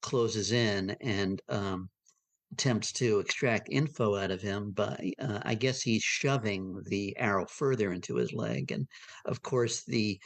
closes 0.00 0.52
in 0.52 0.96
and 1.00 1.40
um, 1.48 1.88
attempts 2.52 2.92
to 2.92 3.18
extract 3.20 3.68
info 3.70 4.16
out 4.16 4.30
of 4.30 4.42
him, 4.42 4.72
but 4.72 5.00
uh, 5.18 5.40
I 5.42 5.54
guess 5.54 5.82
he's 5.82 6.02
shoving 6.02 6.82
the 6.86 7.16
arrow 7.16 7.46
further 7.46 7.92
into 7.92 8.16
his 8.16 8.32
leg. 8.32 8.72
And 8.72 8.86
of 9.24 9.42
course, 9.42 9.84
the 9.84 10.20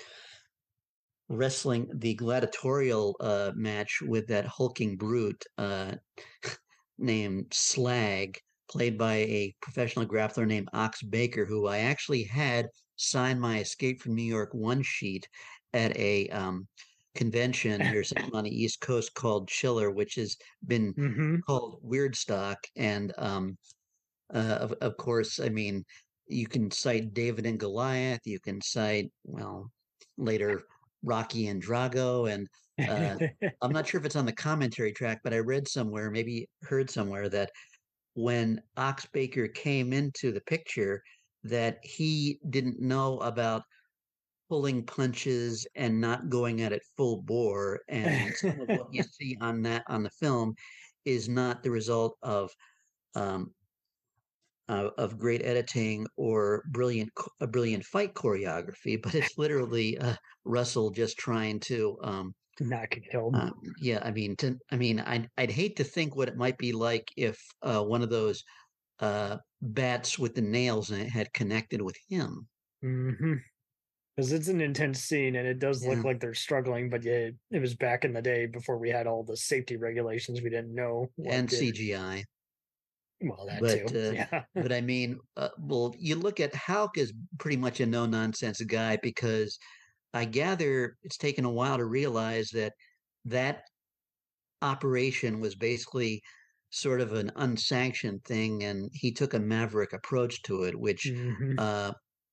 wrestling, 1.28 1.88
the 1.94 2.14
gladiatorial 2.14 3.16
uh, 3.20 3.52
match 3.54 4.00
with 4.02 4.26
that 4.28 4.46
hulking 4.46 4.96
brute 4.96 5.44
uh, 5.58 5.92
named 6.98 7.46
Slag, 7.52 8.38
played 8.68 8.98
by 8.98 9.14
a 9.14 9.54
professional 9.60 10.06
grappler 10.06 10.46
named 10.46 10.68
Ox 10.72 11.02
Baker, 11.02 11.44
who 11.44 11.66
I 11.66 11.78
actually 11.78 12.24
had 12.24 12.66
sign 12.96 13.38
my 13.38 13.60
Escape 13.60 14.00
from 14.00 14.14
New 14.14 14.22
York 14.22 14.50
one 14.52 14.82
sheet 14.82 15.28
at 15.72 15.96
a 15.96 16.28
um, 16.28 16.66
convention 17.16 17.80
here 17.80 18.04
on 18.32 18.44
the 18.44 18.50
East 18.64 18.80
Coast 18.80 19.14
called 19.14 19.48
Chiller, 19.48 19.90
which 19.90 20.14
has 20.16 20.36
been 20.66 20.94
mm-hmm. 20.94 21.36
called 21.46 21.80
Weirdstock. 21.84 22.56
And 22.76 23.12
um, 23.18 23.58
uh, 24.32 24.58
of, 24.60 24.72
of 24.80 24.96
course, 24.96 25.40
I 25.40 25.48
mean, 25.48 25.84
you 26.28 26.46
can 26.46 26.70
cite 26.70 27.14
David 27.14 27.46
and 27.46 27.58
Goliath. 27.58 28.20
You 28.24 28.40
can 28.40 28.60
cite, 28.60 29.10
well, 29.24 29.70
later 30.18 30.62
Rocky 31.02 31.48
and 31.48 31.62
Drago. 31.62 32.30
And 32.32 32.48
uh, 32.88 33.26
I'm 33.62 33.72
not 33.72 33.86
sure 33.86 34.00
if 34.00 34.06
it's 34.06 34.16
on 34.16 34.26
the 34.26 34.32
commentary 34.32 34.92
track, 34.92 35.20
but 35.22 35.32
I 35.32 35.38
read 35.38 35.68
somewhere, 35.68 36.10
maybe 36.10 36.48
heard 36.62 36.90
somewhere 36.90 37.28
that 37.28 37.50
when 38.14 38.60
Ox 38.76 39.06
Baker 39.12 39.46
came 39.46 39.92
into 39.92 40.32
the 40.32 40.40
picture, 40.40 41.02
that 41.44 41.78
he 41.82 42.40
didn't 42.50 42.80
know 42.80 43.18
about 43.20 43.62
pulling 44.48 44.84
punches 44.84 45.66
and 45.74 46.00
not 46.00 46.28
going 46.28 46.62
at 46.62 46.72
it 46.72 46.82
full 46.96 47.22
bore. 47.22 47.80
And 47.88 48.34
some 48.34 48.60
of 48.60 48.68
what 48.68 48.92
you 48.92 49.02
see 49.12 49.36
on 49.40 49.62
that 49.62 49.84
on 49.88 50.02
the 50.02 50.10
film 50.10 50.54
is 51.04 51.28
not 51.28 51.62
the 51.62 51.70
result 51.70 52.16
of 52.22 52.50
um, 53.14 53.52
uh, 54.68 54.90
of 54.98 55.18
great 55.18 55.44
editing 55.44 56.06
or 56.16 56.64
brilliant 56.70 57.10
a 57.40 57.46
brilliant 57.46 57.84
fight 57.84 58.14
choreography, 58.14 59.00
but 59.00 59.14
it's 59.14 59.38
literally 59.38 59.96
uh, 59.98 60.16
Russell 60.44 60.90
just 60.90 61.16
trying 61.16 61.60
to 61.60 61.96
um, 62.02 62.34
not 62.60 62.90
get 62.90 63.08
killed. 63.10 63.36
Uh, 63.36 63.50
yeah, 63.80 64.00
I 64.02 64.10
mean, 64.10 64.36
to, 64.36 64.58
I 64.70 64.76
mean, 64.76 65.00
I'd 65.00 65.28
I'd 65.38 65.50
hate 65.50 65.76
to 65.76 65.84
think 65.84 66.16
what 66.16 66.28
it 66.28 66.36
might 66.36 66.58
be 66.58 66.72
like 66.72 67.08
if 67.16 67.38
uh, 67.62 67.82
one 67.82 68.02
of 68.02 68.10
those 68.10 68.42
uh, 68.98 69.36
bats 69.62 70.18
with 70.18 70.34
the 70.34 70.42
nails 70.42 70.90
in 70.90 71.00
it 71.00 71.10
had 71.10 71.32
connected 71.32 71.80
with 71.80 71.96
him. 72.08 72.48
Mm-hmm 72.84 73.34
because 74.16 74.32
it's 74.32 74.48
an 74.48 74.60
intense 74.60 75.00
scene 75.00 75.36
and 75.36 75.46
it 75.46 75.58
does 75.58 75.84
yeah. 75.84 75.90
look 75.90 76.04
like 76.04 76.20
they're 76.20 76.34
struggling 76.34 76.88
but 76.88 77.02
yeah 77.04 77.28
it 77.50 77.60
was 77.60 77.74
back 77.74 78.04
in 78.04 78.12
the 78.12 78.22
day 78.22 78.46
before 78.46 78.78
we 78.78 78.88
had 78.90 79.06
all 79.06 79.22
the 79.22 79.36
safety 79.36 79.76
regulations 79.76 80.42
we 80.42 80.50
didn't 80.50 80.74
know 80.74 81.06
and 81.30 81.48
did. 81.48 81.74
cgi 81.74 82.24
well 83.22 83.46
that 83.46 83.60
but, 83.60 83.88
too 83.88 83.98
uh, 84.08 84.12
yeah 84.12 84.42
but 84.54 84.72
i 84.72 84.80
mean 84.80 85.18
uh, 85.36 85.48
well 85.58 85.94
you 85.98 86.16
look 86.16 86.40
at 86.40 86.54
Hauk 86.54 86.98
is 86.98 87.12
pretty 87.38 87.56
much 87.56 87.80
a 87.80 87.86
no 87.86 88.06
nonsense 88.06 88.60
guy 88.62 88.98
because 89.02 89.58
i 90.14 90.24
gather 90.24 90.96
it's 91.02 91.16
taken 91.16 91.44
a 91.44 91.50
while 91.50 91.76
to 91.76 91.84
realize 91.84 92.50
that 92.50 92.72
that 93.24 93.62
operation 94.62 95.40
was 95.40 95.54
basically 95.54 96.22
sort 96.70 97.00
of 97.00 97.12
an 97.12 97.30
unsanctioned 97.36 98.22
thing 98.24 98.64
and 98.64 98.90
he 98.92 99.12
took 99.12 99.34
a 99.34 99.38
maverick 99.38 99.92
approach 99.92 100.42
to 100.42 100.64
it 100.64 100.78
which 100.78 101.04
mm-hmm. 101.06 101.54
uh, 101.58 101.92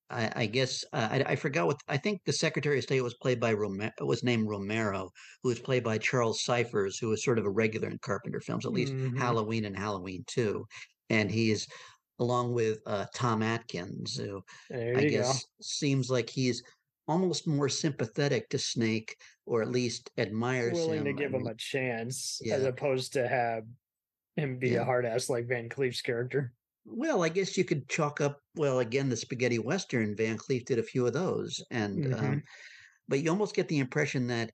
I, 0.09 0.31
I 0.35 0.45
guess 0.45 0.83
uh, 0.93 1.07
I, 1.11 1.23
I, 1.29 1.35
forgot 1.35 1.65
what 1.65 1.81
I 1.87 1.97
think 1.97 2.21
the 2.25 2.33
Secretary 2.33 2.77
of 2.77 2.83
State 2.83 3.01
was 3.01 3.15
played 3.15 3.39
by 3.39 3.53
Romero, 3.53 3.91
was 4.01 4.23
named 4.23 4.47
Romero, 4.47 5.09
who 5.41 5.49
was 5.49 5.59
played 5.59 5.83
by 5.83 5.97
Charles 5.97 6.43
Cyphers, 6.43 6.97
who 6.99 7.09
was 7.09 7.23
sort 7.23 7.39
of 7.39 7.45
a 7.45 7.49
regular 7.49 7.89
in 7.89 7.97
Carpenter 7.99 8.39
films, 8.39 8.65
at 8.65 8.73
least 8.73 8.93
mm-hmm. 8.93 9.17
Halloween 9.17 9.65
and 9.65 9.77
Halloween 9.77 10.23
Two, 10.27 10.65
and 11.09 11.31
he's 11.31 11.67
along 12.19 12.53
with 12.53 12.79
uh, 12.85 13.05
Tom 13.15 13.41
Atkins, 13.41 14.15
who 14.15 14.43
I 14.71 15.05
guess 15.05 15.43
go. 15.43 15.49
seems 15.61 16.09
like 16.09 16.29
he's 16.29 16.61
almost 17.07 17.47
more 17.47 17.69
sympathetic 17.69 18.49
to 18.49 18.59
Snake, 18.59 19.15
or 19.45 19.61
at 19.61 19.71
least 19.71 20.11
admires 20.17 20.73
willing 20.73 20.99
him. 20.99 21.05
to 21.05 21.13
give 21.13 21.33
I 21.33 21.37
mean, 21.37 21.47
him 21.47 21.53
a 21.53 21.55
chance, 21.55 22.39
yeah. 22.43 22.55
as 22.55 22.63
opposed 22.63 23.13
to 23.13 23.27
have 23.27 23.63
him 24.35 24.57
be 24.57 24.69
yeah. 24.69 24.81
a 24.81 24.85
hard 24.85 25.05
ass 25.05 25.29
like 25.29 25.47
Van 25.47 25.69
Cleef's 25.69 26.01
character. 26.01 26.53
Well, 26.85 27.23
I 27.23 27.29
guess 27.29 27.57
you 27.57 27.63
could 27.63 27.87
chalk 27.87 28.21
up. 28.21 28.39
Well, 28.55 28.79
again, 28.79 29.09
the 29.09 29.15
spaghetti 29.15 29.59
western. 29.59 30.15
Van 30.15 30.37
Cleef 30.37 30.65
did 30.65 30.79
a 30.79 30.83
few 30.83 31.07
of 31.07 31.13
those, 31.13 31.63
and 31.71 32.05
mm-hmm. 32.05 32.25
um, 32.25 32.43
but 33.07 33.21
you 33.21 33.29
almost 33.29 33.55
get 33.55 33.67
the 33.67 33.79
impression 33.79 34.27
that 34.27 34.51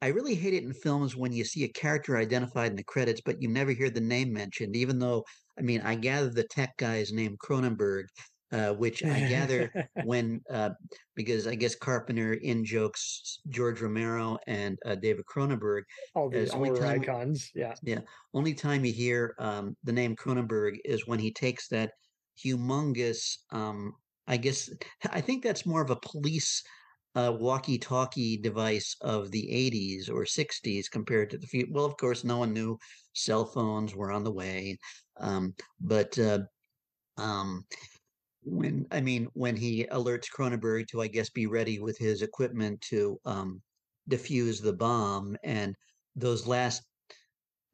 I 0.00 0.08
really 0.08 0.34
hate 0.34 0.54
it 0.54 0.64
in 0.64 0.72
films 0.72 1.16
when 1.16 1.32
you 1.32 1.44
see 1.44 1.64
a 1.64 1.68
character 1.68 2.16
identified 2.16 2.70
in 2.70 2.76
the 2.76 2.84
credits, 2.84 3.20
but 3.20 3.40
you 3.40 3.48
never 3.48 3.70
hear 3.70 3.90
the 3.90 4.00
name 4.00 4.32
mentioned. 4.32 4.74
Even 4.74 4.98
though, 4.98 5.24
I 5.58 5.62
mean, 5.62 5.80
I 5.80 5.94
gather 5.94 6.28
the 6.28 6.42
tech 6.44 6.76
guy 6.76 6.96
is 6.96 7.12
named 7.12 7.38
Cronenberg, 7.38 8.04
uh, 8.52 8.72
which 8.74 9.02
I 9.04 9.20
gather 9.20 9.72
when 10.04 10.40
uh, 10.50 10.70
because 11.14 11.46
I 11.46 11.54
guess 11.54 11.74
Carpenter 11.74 12.34
in 12.34 12.64
jokes 12.64 13.40
George 13.48 13.80
Romero 13.80 14.38
and 14.46 14.78
uh, 14.84 14.94
David 14.94 15.24
Cronenberg. 15.24 15.82
All 16.14 16.28
these 16.28 16.52
horror 16.52 16.84
icons, 16.86 17.50
yeah, 17.54 17.74
yeah. 17.82 18.00
Only 18.34 18.54
time 18.54 18.84
you 18.84 18.92
hear 18.92 19.34
um, 19.38 19.76
the 19.84 19.92
name 19.92 20.14
Cronenberg 20.16 20.76
is 20.84 21.06
when 21.06 21.18
he 21.18 21.32
takes 21.32 21.68
that 21.68 21.92
humongous. 22.44 23.38
Um, 23.50 23.94
I 24.26 24.36
guess 24.36 24.70
I 25.10 25.20
think 25.20 25.42
that's 25.42 25.66
more 25.66 25.82
of 25.82 25.90
a 25.90 25.96
police 25.96 26.62
uh, 27.14 27.34
walkie-talkie 27.38 28.38
device 28.38 28.96
of 29.02 29.30
the 29.30 29.42
80s 29.42 30.08
or 30.10 30.24
60s 30.24 30.90
compared 30.90 31.30
to 31.30 31.38
the 31.38 31.46
few. 31.46 31.66
Well, 31.70 31.84
of 31.84 31.96
course, 31.96 32.24
no 32.24 32.38
one 32.38 32.52
knew 32.52 32.78
cell 33.12 33.44
phones 33.44 33.94
were 33.94 34.12
on 34.12 34.24
the 34.24 34.32
way, 34.32 34.78
um, 35.18 35.54
but 35.80 36.18
uh, 36.18 36.40
um, 37.18 37.64
when 38.44 38.86
I 38.90 39.00
mean 39.00 39.28
when 39.34 39.56
he 39.56 39.84
alerts 39.92 40.26
Cronenberg 40.30 40.88
to 40.88 41.02
I 41.02 41.06
guess 41.06 41.30
be 41.30 41.46
ready 41.46 41.78
with 41.78 41.98
his 41.98 42.22
equipment 42.22 42.80
to 42.82 43.18
um, 43.24 43.62
defuse 44.10 44.60
the 44.62 44.72
bomb, 44.72 45.36
and 45.44 45.76
those 46.16 46.46
last 46.46 46.82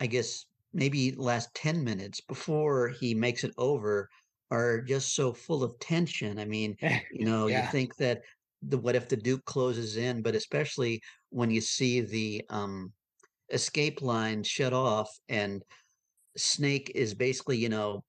I 0.01 0.07
guess 0.07 0.47
maybe 0.73 1.13
last 1.13 1.49
ten 1.55 1.83
minutes 1.83 2.21
before 2.21 2.89
he 2.89 3.15
makes 3.15 3.45
it 3.45 3.53
over 3.57 4.09
are 4.51 4.81
just 4.81 5.15
so 5.15 5.33
full 5.33 5.63
of 5.63 5.79
tension. 5.79 6.39
I 6.39 6.45
mean, 6.45 6.77
you 7.13 7.25
know, 7.25 7.47
yeah. 7.47 7.65
you 7.65 7.71
think 7.71 7.97
that 7.97 8.23
the 8.63 8.79
what 8.79 8.97
if 8.97 9.09
the 9.09 9.17
Duke 9.17 9.45
closes 9.45 9.97
in, 9.97 10.23
but 10.23 10.35
especially 10.35 11.01
when 11.31 11.51
you 11.51 11.61
see 11.61 12.01
the 12.01 12.45
um, 12.51 12.93
escape 13.51 14.03
line 14.03 14.43
shut 14.43 14.73
off 14.73 15.11
and 15.29 15.63
Snake 16.37 16.93
is 16.95 17.15
basically, 17.15 17.57
you 17.57 17.69
know, 17.69 18.05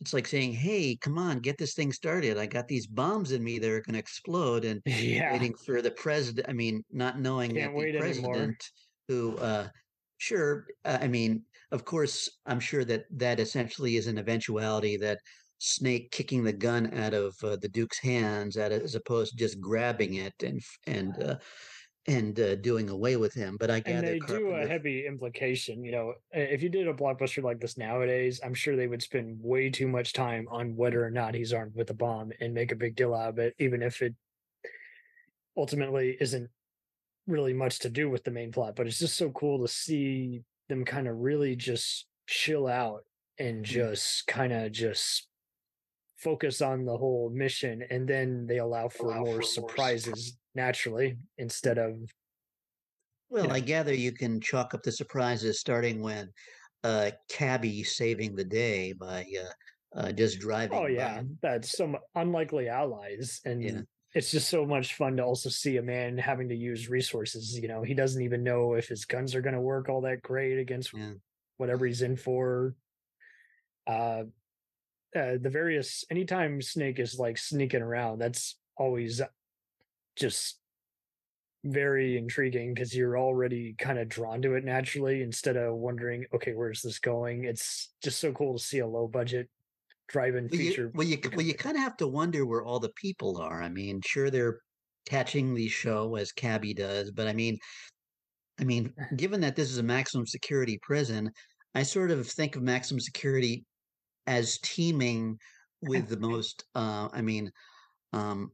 it's 0.00 0.14
like 0.14 0.26
saying, 0.26 0.52
"Hey, 0.52 0.96
come 0.96 1.18
on, 1.18 1.40
get 1.40 1.58
this 1.58 1.74
thing 1.74 1.92
started. 1.92 2.38
I 2.38 2.46
got 2.46 2.68
these 2.68 2.86
bombs 2.86 3.32
in 3.32 3.44
me 3.44 3.58
that 3.58 3.70
are 3.70 3.82
going 3.82 3.94
to 3.94 3.98
explode," 3.98 4.64
and 4.64 4.80
yeah. 4.86 5.32
waiting 5.32 5.54
for 5.54 5.82
the 5.82 5.90
president. 5.90 6.48
I 6.48 6.52
mean, 6.52 6.82
not 6.90 7.20
knowing 7.20 7.54
that 7.54 7.74
the 7.74 7.98
president, 7.98 8.64
anymore. 9.08 9.36
who, 9.36 9.36
uh, 9.38 9.68
sure, 10.18 10.66
uh, 10.84 10.98
I 11.00 11.08
mean, 11.08 11.42
of 11.70 11.84
course, 11.84 12.30
I'm 12.46 12.60
sure 12.60 12.84
that 12.84 13.04
that 13.18 13.40
essentially 13.40 13.96
is 13.96 14.06
an 14.06 14.18
eventuality 14.18 14.96
that 14.98 15.18
Snake 15.58 16.10
kicking 16.10 16.42
the 16.42 16.52
gun 16.52 16.98
out 16.98 17.12
of 17.12 17.36
uh, 17.44 17.56
the 17.56 17.68
Duke's 17.68 17.98
hands, 17.98 18.56
at, 18.56 18.72
as 18.72 18.94
opposed 18.94 19.32
to 19.32 19.36
just 19.36 19.60
grabbing 19.60 20.14
it 20.14 20.34
and 20.42 20.60
and 20.86 21.22
uh, 21.22 21.36
and 22.06 22.38
uh, 22.40 22.54
doing 22.56 22.88
away 22.88 23.16
with 23.16 23.34
him. 23.34 23.56
But 23.58 23.70
I 23.70 23.80
gather 23.80 23.98
and 23.98 24.06
they 24.06 24.18
Carpenter... 24.18 24.48
do 24.48 24.54
a 24.56 24.66
heavy 24.66 25.06
implication. 25.06 25.84
You 25.84 25.92
know, 25.92 26.14
if 26.32 26.62
you 26.62 26.68
did 26.68 26.88
a 26.88 26.94
blockbuster 26.94 27.42
like 27.42 27.60
this 27.60 27.76
nowadays, 27.76 28.40
I'm 28.42 28.54
sure 28.54 28.76
they 28.76 28.86
would 28.86 29.02
spend 29.02 29.38
way 29.42 29.70
too 29.70 29.88
much 29.88 30.12
time 30.12 30.46
on 30.50 30.76
whether 30.76 31.04
or 31.04 31.10
not 31.10 31.34
he's 31.34 31.52
armed 31.52 31.74
with 31.74 31.90
a 31.90 31.94
bomb 31.94 32.32
and 32.40 32.54
make 32.54 32.72
a 32.72 32.76
big 32.76 32.96
deal 32.96 33.14
out 33.14 33.30
of 33.30 33.38
it, 33.38 33.54
even 33.58 33.82
if 33.82 34.02
it 34.02 34.14
ultimately 35.56 36.16
isn't 36.20 36.48
really 37.26 37.52
much 37.52 37.80
to 37.80 37.90
do 37.90 38.08
with 38.08 38.24
the 38.24 38.30
main 38.30 38.50
plot. 38.50 38.76
But 38.76 38.86
it's 38.86 38.98
just 38.98 39.16
so 39.16 39.30
cool 39.30 39.60
to 39.60 39.72
see 39.72 40.42
them 40.68 40.84
kind 40.84 41.06
of 41.06 41.18
really 41.18 41.54
just 41.54 42.06
chill 42.26 42.66
out 42.66 43.04
and 43.38 43.64
mm. 43.64 43.68
just 43.68 44.26
kind 44.26 44.52
of 44.52 44.72
just 44.72 45.26
focus 46.16 46.60
on 46.60 46.84
the 46.84 46.96
whole 46.96 47.30
mission 47.30 47.82
and 47.88 48.06
then 48.06 48.46
they 48.46 48.58
allow 48.58 48.88
for 48.88 49.06
allow 49.06 49.24
more 49.24 49.36
for 49.36 49.42
surprises 49.42 50.36
more 50.36 50.39
naturally 50.54 51.16
instead 51.38 51.78
of 51.78 51.96
well 53.28 53.44
you 53.44 53.48
know. 53.48 53.54
i 53.54 53.60
gather 53.60 53.94
you 53.94 54.12
can 54.12 54.40
chalk 54.40 54.74
up 54.74 54.82
the 54.82 54.92
surprises 54.92 55.60
starting 55.60 56.00
when 56.00 56.28
uh 56.84 57.10
cabby 57.28 57.82
saving 57.82 58.34
the 58.34 58.44
day 58.44 58.92
by 58.92 59.24
uh, 59.40 59.98
uh 60.00 60.12
just 60.12 60.40
driving 60.40 60.78
oh 60.78 60.86
yeah 60.86 61.20
by. 61.20 61.26
that's 61.42 61.76
some 61.76 61.96
unlikely 62.14 62.68
allies 62.68 63.40
and 63.44 63.62
yeah. 63.62 63.80
it's 64.14 64.30
just 64.30 64.48
so 64.48 64.64
much 64.64 64.94
fun 64.94 65.16
to 65.16 65.22
also 65.22 65.48
see 65.48 65.76
a 65.76 65.82
man 65.82 66.18
having 66.18 66.48
to 66.48 66.56
use 66.56 66.88
resources 66.88 67.58
you 67.58 67.68
know 67.68 67.82
he 67.82 67.94
doesn't 67.94 68.22
even 68.22 68.42
know 68.42 68.74
if 68.74 68.88
his 68.88 69.04
guns 69.04 69.34
are 69.34 69.42
going 69.42 69.54
to 69.54 69.60
work 69.60 69.88
all 69.88 70.00
that 70.00 70.22
great 70.22 70.58
against 70.58 70.92
yeah. 70.92 71.12
whatever 71.58 71.86
he's 71.86 72.02
in 72.02 72.16
for 72.16 72.74
uh 73.86 74.22
uh, 75.16 75.34
the 75.40 75.50
various 75.50 76.04
anytime 76.08 76.62
snake 76.62 77.00
is 77.00 77.18
like 77.18 77.36
sneaking 77.36 77.82
around 77.82 78.20
that's 78.20 78.56
always 78.76 79.20
just 80.16 80.58
very 81.64 82.16
intriguing 82.16 82.72
because 82.72 82.94
you're 82.94 83.18
already 83.18 83.74
kind 83.78 83.98
of 83.98 84.08
drawn 84.08 84.40
to 84.40 84.54
it 84.54 84.64
naturally 84.64 85.22
instead 85.22 85.56
of 85.56 85.74
wondering 85.74 86.24
okay 86.34 86.52
where's 86.52 86.82
this 86.82 86.98
going? 86.98 87.44
It's 87.44 87.92
just 88.02 88.18
so 88.18 88.32
cool 88.32 88.56
to 88.56 88.64
see 88.64 88.78
a 88.78 88.86
low 88.86 89.06
budget 89.06 89.48
drive-in 90.08 90.48
well, 90.50 90.58
feature 90.58 90.84
you, 90.84 90.90
well 90.94 91.06
you 91.06 91.18
well 91.34 91.46
you 91.46 91.54
kind 91.54 91.76
of 91.76 91.82
have 91.82 91.96
to 91.98 92.08
wonder 92.08 92.46
where 92.46 92.64
all 92.64 92.80
the 92.80 92.92
people 92.96 93.38
are. 93.38 93.62
I 93.62 93.68
mean 93.68 94.00
sure 94.04 94.30
they're 94.30 94.60
catching 95.06 95.54
the 95.54 95.68
show 95.68 96.14
as 96.16 96.32
cabby 96.32 96.74
does 96.74 97.10
but 97.10 97.26
i 97.26 97.32
mean 97.32 97.58
i 98.60 98.64
mean 98.64 98.92
given 99.16 99.40
that 99.40 99.56
this 99.56 99.70
is 99.70 99.78
a 99.78 99.82
maximum 99.82 100.26
security 100.26 100.78
prison 100.82 101.30
i 101.74 101.82
sort 101.82 102.10
of 102.10 102.26
think 102.28 102.56
of 102.56 102.62
maximum 102.62 103.00
security 103.00 103.64
as 104.26 104.58
teeming 104.58 105.38
with 105.82 106.08
the 106.08 106.18
most 106.18 106.64
uh, 106.74 107.08
i 107.12 107.22
mean 107.22 107.50
um, 108.12 108.50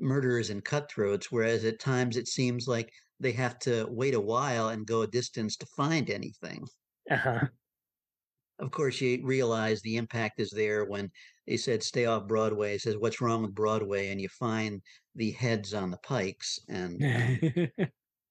murderers 0.00 0.50
and 0.50 0.64
cutthroats 0.64 1.30
whereas 1.30 1.64
at 1.64 1.80
times 1.80 2.16
it 2.16 2.28
seems 2.28 2.68
like 2.68 2.92
they 3.20 3.32
have 3.32 3.58
to 3.58 3.86
wait 3.90 4.14
a 4.14 4.20
while 4.20 4.68
and 4.68 4.86
go 4.86 5.02
a 5.02 5.06
distance 5.06 5.56
to 5.56 5.66
find 5.66 6.10
anything 6.10 6.64
uh-huh. 7.10 7.40
of 8.58 8.70
course 8.70 9.00
you 9.00 9.20
realize 9.24 9.80
the 9.82 9.96
impact 9.96 10.40
is 10.40 10.50
there 10.50 10.84
when 10.84 11.10
they 11.46 11.56
said 11.56 11.82
stay 11.82 12.06
off 12.06 12.28
broadway 12.28 12.74
it 12.74 12.80
says 12.80 12.96
what's 12.96 13.20
wrong 13.20 13.42
with 13.42 13.54
broadway 13.54 14.08
and 14.08 14.20
you 14.20 14.28
find 14.28 14.80
the 15.14 15.32
heads 15.32 15.74
on 15.74 15.90
the 15.90 15.98
pikes 15.98 16.58
and 16.68 17.02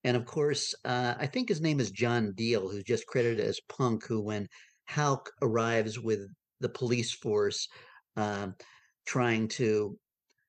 and 0.04 0.18
of 0.18 0.26
course 0.26 0.74
uh, 0.86 1.16
i 1.20 1.26
think 1.26 1.50
his 1.50 1.62
name 1.62 1.80
is 1.80 1.92
john 1.92 2.32
Deal, 2.34 2.70
who's 2.70 2.84
just 2.84 3.08
credited 3.08 3.40
as 3.40 3.60
punk 3.68 4.06
who 4.06 4.22
when 4.22 4.48
Hauk 4.88 5.32
arrives 5.42 6.00
with 6.00 6.30
the 6.60 6.70
police 6.70 7.14
force 7.14 7.68
uh, 8.16 8.48
trying 9.06 9.48
to 9.48 9.98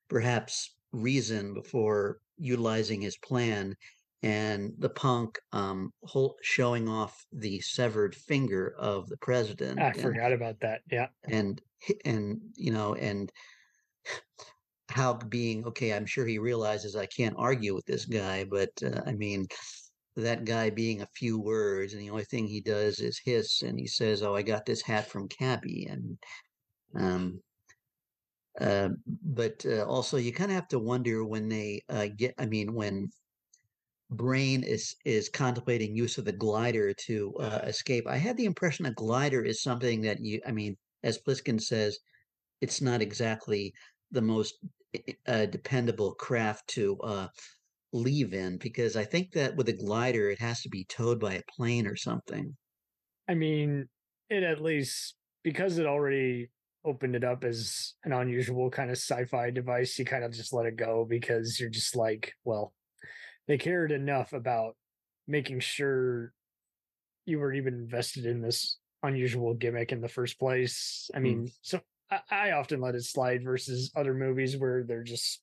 perhaps 0.09 0.75
reason 0.91 1.53
before 1.53 2.19
utilizing 2.37 3.01
his 3.01 3.17
plan 3.17 3.75
and 4.21 4.73
the 4.79 4.89
punk 4.89 5.39
um, 5.53 5.93
whole, 6.03 6.35
showing 6.41 6.89
off 6.89 7.25
the 7.31 7.59
severed 7.61 8.15
finger 8.15 8.75
of 8.77 9.07
the 9.07 9.17
president. 9.17 9.79
I 9.79 9.89
and, 9.89 10.01
forgot 10.01 10.33
about 10.33 10.59
that. 10.61 10.81
Yeah, 10.91 11.07
and 11.23 11.61
and 12.05 12.41
you 12.55 12.71
know, 12.71 12.95
and 12.95 13.31
how 14.89 15.13
being 15.13 15.65
okay. 15.65 15.93
I'm 15.93 16.05
sure 16.05 16.25
he 16.25 16.39
realizes 16.39 16.95
I 16.95 17.05
can't 17.05 17.35
argue 17.37 17.73
with 17.73 17.85
this 17.85 18.05
guy, 18.05 18.43
but 18.43 18.71
uh, 18.83 19.01
I 19.05 19.13
mean, 19.13 19.47
that 20.17 20.43
guy 20.43 20.69
being 20.69 21.01
a 21.01 21.09
few 21.15 21.39
words, 21.39 21.93
and 21.93 22.01
the 22.01 22.09
only 22.09 22.25
thing 22.25 22.45
he 22.45 22.59
does 22.59 22.99
is 22.99 23.21
hiss, 23.23 23.61
and 23.61 23.79
he 23.79 23.87
says, 23.87 24.21
"Oh, 24.21 24.35
I 24.35 24.41
got 24.41 24.65
this 24.65 24.81
hat 24.81 25.07
from 25.07 25.29
Cabby," 25.29 25.87
and 25.89 26.17
um, 26.95 27.41
uh, 28.59 28.89
but 29.23 29.65
uh, 29.65 29.85
also 29.85 30.17
you 30.17 30.33
kind 30.33 30.51
of 30.51 30.55
have 30.55 30.67
to 30.69 30.79
wonder 30.79 31.25
when 31.25 31.49
they 31.49 31.81
uh, 31.89 32.07
get. 32.15 32.33
I 32.37 32.45
mean, 32.45 32.73
when 32.73 33.09
Brain 34.11 34.63
is 34.63 34.95
is 35.05 35.29
contemplating 35.29 35.95
use 35.95 36.17
of 36.17 36.25
the 36.25 36.31
glider 36.31 36.93
to 37.05 37.33
uh, 37.39 37.61
escape. 37.63 38.07
I 38.07 38.17
had 38.17 38.37
the 38.37 38.45
impression 38.45 38.85
a 38.85 38.93
glider 38.93 39.43
is 39.43 39.61
something 39.61 40.01
that 40.01 40.19
you. 40.19 40.41
I 40.45 40.51
mean, 40.51 40.77
as 41.03 41.19
Plissken 41.19 41.61
says, 41.61 41.97
it's 42.61 42.81
not 42.81 43.01
exactly 43.01 43.73
the 44.11 44.21
most 44.21 44.55
dependable 45.25 46.15
craft 46.15 46.67
to 46.69 47.29
leave 47.93 48.33
in 48.33 48.57
because 48.57 48.95
I 48.95 49.05
think 49.05 49.31
that 49.33 49.55
with 49.55 49.69
a 49.69 49.73
glider, 49.73 50.29
it 50.29 50.39
has 50.39 50.61
to 50.61 50.69
be 50.69 50.85
towed 50.85 51.19
by 51.19 51.35
a 51.35 51.43
plane 51.55 51.87
or 51.87 51.95
something. 51.95 52.55
I 53.27 53.35
mean, 53.35 53.87
it 54.29 54.43
at 54.43 54.61
least 54.61 55.15
because 55.43 55.77
it 55.77 55.85
already 55.85 56.49
opened 56.85 57.15
it 57.15 57.23
up 57.23 57.43
as 57.43 57.93
an 58.03 58.13
unusual 58.13 58.69
kind 58.69 58.89
of 58.89 58.97
sci-fi 58.97 59.51
device, 59.51 59.99
you 59.99 60.05
kind 60.05 60.23
of 60.23 60.31
just 60.31 60.53
let 60.53 60.65
it 60.65 60.77
go 60.77 61.05
because 61.07 61.59
you're 61.59 61.69
just 61.69 61.95
like, 61.95 62.33
well, 62.43 62.73
they 63.47 63.57
cared 63.57 63.91
enough 63.91 64.33
about 64.33 64.75
making 65.27 65.59
sure 65.59 66.33
you 67.25 67.39
were 67.39 67.53
even 67.53 67.73
invested 67.73 68.25
in 68.25 68.41
this 68.41 68.77
unusual 69.03 69.53
gimmick 69.53 69.91
in 69.91 70.01
the 70.01 70.07
first 70.07 70.39
place. 70.39 71.09
I 71.13 71.19
mean, 71.19 71.45
mm. 71.45 71.51
so 71.61 71.79
I, 72.09 72.19
I 72.29 72.51
often 72.51 72.81
let 72.81 72.95
it 72.95 73.03
slide 73.03 73.43
versus 73.43 73.91
other 73.95 74.13
movies 74.13 74.57
where 74.57 74.83
they're 74.83 75.03
just 75.03 75.41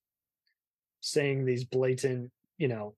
saying 1.00 1.44
these 1.44 1.64
blatant 1.64 2.30
you 2.58 2.68
know 2.68 2.94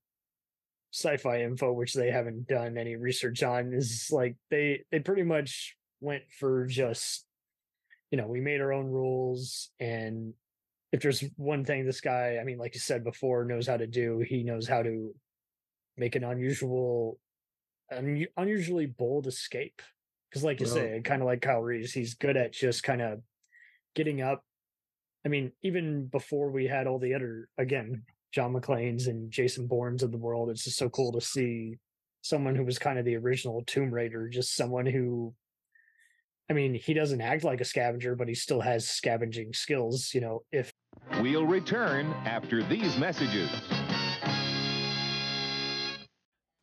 sci-fi 0.92 1.42
info 1.42 1.72
which 1.72 1.92
they 1.92 2.10
haven't 2.10 2.48
done 2.48 2.78
any 2.78 2.96
research 2.96 3.42
on 3.42 3.74
is 3.74 4.08
like 4.10 4.36
they 4.50 4.82
they 4.90 5.00
pretty 5.00 5.22
much 5.22 5.76
went 6.00 6.22
for 6.38 6.64
just 6.66 7.26
you 8.10 8.18
know 8.18 8.26
we 8.26 8.40
made 8.40 8.60
our 8.60 8.72
own 8.72 8.86
rules 8.86 9.70
and 9.80 10.34
if 10.92 11.02
there's 11.02 11.22
one 11.36 11.64
thing 11.64 11.84
this 11.84 12.00
guy 12.00 12.38
i 12.40 12.44
mean 12.44 12.58
like 12.58 12.74
you 12.74 12.80
said 12.80 13.04
before 13.04 13.44
knows 13.44 13.66
how 13.66 13.76
to 13.76 13.86
do 13.86 14.24
he 14.26 14.42
knows 14.42 14.66
how 14.66 14.82
to 14.82 15.14
make 15.96 16.14
an 16.16 16.24
unusual 16.24 17.18
un- 17.92 18.26
unusually 18.36 18.86
bold 18.86 19.26
escape 19.26 19.82
because 20.30 20.44
like 20.44 20.60
you 20.60 20.66
well, 20.66 20.74
say 20.74 21.00
kind 21.04 21.22
of 21.22 21.26
like 21.26 21.42
kyle 21.42 21.60
reese 21.60 21.92
he's 21.92 22.14
good 22.14 22.36
at 22.36 22.52
just 22.52 22.82
kind 22.82 23.02
of 23.02 23.20
getting 23.94 24.22
up 24.22 24.44
i 25.24 25.28
mean 25.28 25.52
even 25.62 26.06
before 26.06 26.50
we 26.50 26.66
had 26.66 26.86
all 26.86 26.98
the 26.98 27.14
other 27.14 27.48
again 27.58 28.02
John 28.32 28.52
McClane's 28.52 29.06
and 29.06 29.30
Jason 29.30 29.66
Bournes 29.66 30.02
of 30.02 30.12
the 30.12 30.18
world. 30.18 30.50
It's 30.50 30.64
just 30.64 30.78
so 30.78 30.88
cool 30.90 31.12
to 31.12 31.20
see 31.20 31.78
someone 32.22 32.54
who 32.54 32.64
was 32.64 32.78
kind 32.78 32.98
of 32.98 33.04
the 33.04 33.16
original 33.16 33.62
Tomb 33.66 33.90
Raider, 33.90 34.28
just 34.28 34.54
someone 34.54 34.86
who, 34.86 35.34
I 36.50 36.54
mean, 36.54 36.72
he 36.72 36.94
doesn't 36.94 37.20
act 37.20 37.44
like 37.44 37.60
a 37.60 37.64
scavenger, 37.64 38.14
but 38.14 38.26
he 38.26 38.34
still 38.34 38.62
has 38.62 38.88
scavenging 38.88 39.52
skills. 39.52 40.14
You 40.14 40.22
know, 40.22 40.42
if 40.50 40.72
we'll 41.20 41.44
return 41.44 42.06
after 42.24 42.62
these 42.62 42.96
messages. 42.96 43.50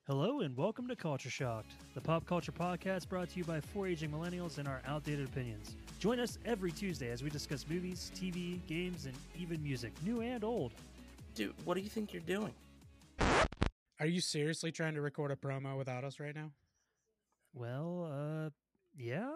Hello 0.07 0.39
and 0.39 0.57
welcome 0.57 0.87
to 0.87 0.95
Culture 0.95 1.29
Shocked, 1.29 1.71
the 1.93 2.01
pop 2.01 2.25
culture 2.25 2.51
podcast 2.51 3.07
brought 3.07 3.29
to 3.29 3.37
you 3.37 3.43
by 3.43 3.61
four 3.61 3.85
aging 3.85 4.09
millennials 4.09 4.57
and 4.57 4.67
our 4.67 4.81
outdated 4.87 5.27
opinions. 5.27 5.75
Join 5.99 6.19
us 6.19 6.39
every 6.45 6.71
Tuesday 6.71 7.11
as 7.11 7.21
we 7.21 7.29
discuss 7.29 7.63
movies, 7.69 8.11
TV, 8.15 8.65
games, 8.65 9.05
and 9.05 9.13
even 9.39 9.61
music, 9.61 9.91
new 10.03 10.21
and 10.21 10.43
old. 10.43 10.71
Dude, 11.35 11.53
what 11.63 11.75
do 11.75 11.81
you 11.81 11.89
think 11.89 12.11
you're 12.11 12.23
doing? 12.23 12.53
Are 13.99 14.07
you 14.07 14.19
seriously 14.19 14.71
trying 14.71 14.95
to 14.95 15.01
record 15.01 15.29
a 15.29 15.35
promo 15.35 15.77
without 15.77 16.03
us 16.03 16.19
right 16.19 16.35
now? 16.35 16.49
Well, 17.53 18.09
uh, 18.11 18.49
yeah. 18.97 19.35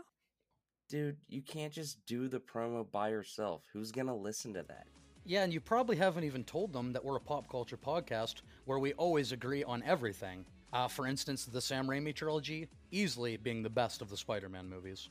Dude, 0.89 1.17
you 1.27 1.43
can't 1.43 1.71
just 1.71 2.03
do 2.07 2.27
the 2.27 2.39
promo 2.39 2.83
by 2.91 3.09
yourself. 3.09 3.61
Who's 3.71 3.91
gonna 3.91 4.15
listen 4.15 4.55
to 4.55 4.63
that? 4.63 4.87
Yeah, 5.23 5.43
and 5.43 5.53
you 5.53 5.59
probably 5.59 5.95
haven't 5.95 6.23
even 6.23 6.43
told 6.43 6.73
them 6.73 6.91
that 6.93 7.05
we're 7.05 7.17
a 7.17 7.21
pop 7.21 7.47
culture 7.47 7.77
podcast 7.77 8.41
where 8.65 8.79
we 8.79 8.93
always 8.93 9.31
agree 9.31 9.63
on 9.63 9.83
everything. 9.83 10.45
Uh, 10.73 10.87
for 10.87 11.05
instance, 11.05 11.45
the 11.45 11.61
Sam 11.61 11.87
Raimi 11.87 12.15
trilogy 12.15 12.67
easily 12.91 13.37
being 13.37 13.61
the 13.61 13.69
best 13.69 14.01
of 14.01 14.09
the 14.09 14.17
Spider-Man 14.17 14.67
movies. 14.67 15.09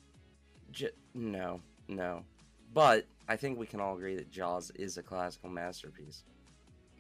J- 0.73 0.91
no, 1.15 1.61
no. 1.87 2.25
But 2.75 3.07
I 3.29 3.37
think 3.37 3.57
we 3.57 3.67
can 3.67 3.79
all 3.79 3.97
agree 3.97 4.17
that 4.17 4.33
Jaws 4.33 4.73
is 4.75 4.99
a 4.99 5.03
classical 5.03 5.49
masterpiece. 5.49 6.25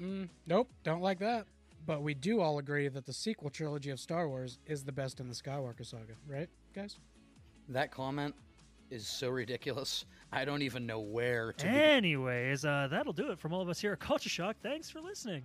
Mm, 0.00 0.28
nope, 0.46 0.70
don't 0.84 1.02
like 1.02 1.18
that. 1.18 1.46
But 1.84 2.02
we 2.02 2.14
do 2.14 2.40
all 2.40 2.58
agree 2.58 2.86
that 2.86 3.06
the 3.06 3.12
sequel 3.12 3.50
trilogy 3.50 3.90
of 3.90 3.98
Star 3.98 4.28
Wars 4.28 4.58
is 4.66 4.84
the 4.84 4.92
best 4.92 5.18
in 5.18 5.28
the 5.28 5.34
Skywalker 5.34 5.84
saga, 5.84 6.14
right, 6.28 6.48
guys? 6.74 6.98
That 7.68 7.90
comment 7.90 8.34
is 8.90 9.06
so 9.06 9.28
ridiculous. 9.28 10.04
I 10.32 10.44
don't 10.44 10.62
even 10.62 10.86
know 10.86 11.00
where 11.00 11.52
to. 11.54 11.66
Anyways, 11.66 12.64
uh, 12.64 12.88
that'll 12.90 13.12
do 13.12 13.30
it 13.30 13.38
from 13.38 13.52
all 13.52 13.60
of 13.60 13.68
us 13.68 13.80
here 13.80 13.92
at 13.92 14.00
Culture 14.00 14.28
Shock. 14.28 14.56
Thanks 14.62 14.90
for 14.90 15.00
listening. 15.00 15.44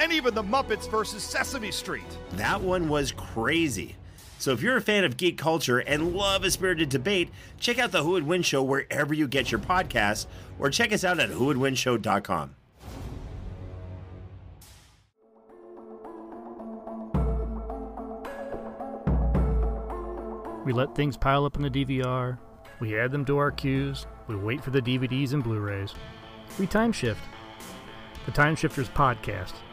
and 0.00 0.12
even 0.12 0.34
the 0.34 0.42
Muppets 0.42 0.90
versus 0.90 1.22
Sesame 1.22 1.70
Street. 1.70 2.02
That 2.32 2.60
one 2.60 2.88
was 2.88 3.12
crazy. 3.12 3.96
So 4.38 4.52
if 4.52 4.62
you're 4.62 4.78
a 4.78 4.80
fan 4.80 5.04
of 5.04 5.18
geek 5.18 5.36
culture 5.36 5.80
and 5.80 6.14
love 6.14 6.42
a 6.44 6.50
spirited 6.50 6.88
debate, 6.88 7.28
check 7.58 7.78
out 7.78 7.92
the 7.92 8.02
Who 8.02 8.12
Would 8.12 8.26
Win 8.26 8.40
Show 8.40 8.62
wherever 8.62 9.12
you 9.12 9.28
get 9.28 9.52
your 9.52 9.60
podcasts, 9.60 10.24
or 10.58 10.70
check 10.70 10.94
us 10.94 11.04
out 11.04 11.20
at 11.20 11.28
whowouldwinshow.com. 11.28 12.56
We 20.64 20.72
let 20.72 20.94
things 20.94 21.18
pile 21.18 21.44
up 21.44 21.56
in 21.56 21.62
the 21.62 21.70
DVR. 21.70 22.38
We 22.80 22.98
add 22.98 23.12
them 23.12 23.26
to 23.26 23.36
our 23.36 23.50
queues. 23.50 24.06
We 24.26 24.36
wait 24.36 24.64
for 24.64 24.70
the 24.70 24.80
DVDs 24.80 25.34
and 25.34 25.44
Blu-rays. 25.44 25.94
We 26.58 26.66
time 26.66 26.92
shift. 26.92 27.20
The 28.24 28.32
Time 28.32 28.54
Shifters 28.54 28.88
podcast 28.88 29.54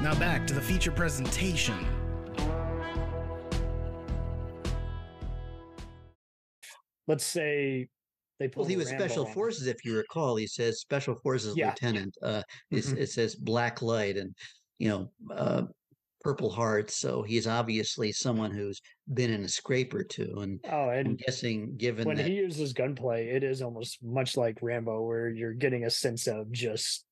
Now 0.00 0.14
back 0.18 0.46
to 0.48 0.54
the 0.54 0.60
feature 0.60 0.90
presentation. 0.90 1.86
Let's 7.06 7.24
say 7.24 7.88
they 8.40 8.50
well, 8.54 8.66
he 8.66 8.76
was 8.76 8.88
special 8.88 9.26
forces, 9.26 9.66
if 9.66 9.84
you 9.84 9.96
recall. 9.96 10.36
He 10.36 10.46
says 10.46 10.80
special 10.80 11.14
forces 11.22 11.56
yeah. 11.56 11.68
lieutenant. 11.68 12.16
Uh, 12.22 12.42
mm-hmm. 12.72 12.96
It 12.96 13.10
says 13.10 13.34
black 13.34 13.82
light 13.82 14.16
and 14.16 14.34
you 14.78 14.88
know 14.88 15.10
uh, 15.34 15.62
purple 16.24 16.50
heart. 16.50 16.90
So 16.90 17.22
he's 17.22 17.46
obviously 17.46 18.10
someone 18.10 18.50
who's 18.50 18.80
been 19.12 19.30
in 19.30 19.44
a 19.44 19.48
scrape 19.48 19.94
or 19.94 20.02
two. 20.02 20.34
And, 20.40 20.58
oh, 20.70 20.88
and 20.88 21.08
I'm 21.08 21.16
guessing 21.16 21.76
given 21.76 22.06
when 22.06 22.16
that, 22.16 22.26
he 22.26 22.32
uses 22.32 22.72
gunplay, 22.72 23.28
it 23.28 23.44
is 23.44 23.62
almost 23.62 23.98
much 24.02 24.36
like 24.36 24.58
Rambo, 24.60 25.02
where 25.02 25.28
you're 25.28 25.52
getting 25.52 25.84
a 25.84 25.90
sense 25.90 26.26
of 26.26 26.50
just 26.50 27.03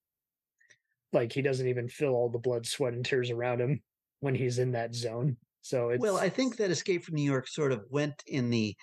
like 1.13 1.31
he 1.31 1.41
doesn't 1.41 1.67
even 1.67 1.87
feel 1.87 2.13
all 2.13 2.29
the 2.29 2.39
blood, 2.39 2.65
sweat, 2.65 2.93
and 2.93 3.05
tears 3.05 3.29
around 3.29 3.61
him 3.61 3.81
when 4.19 4.35
he's 4.35 4.59
in 4.59 4.71
that 4.71 4.95
zone. 4.95 5.37
So 5.61 5.89
it's 5.89 6.01
well, 6.01 6.17
I 6.17 6.29
think 6.29 6.57
that 6.57 6.71
Escape 6.71 7.03
from 7.03 7.15
New 7.15 7.29
York 7.29 7.47
sort 7.47 7.71
of 7.71 7.85
went 7.89 8.21
in 8.27 8.49
the 8.49 8.75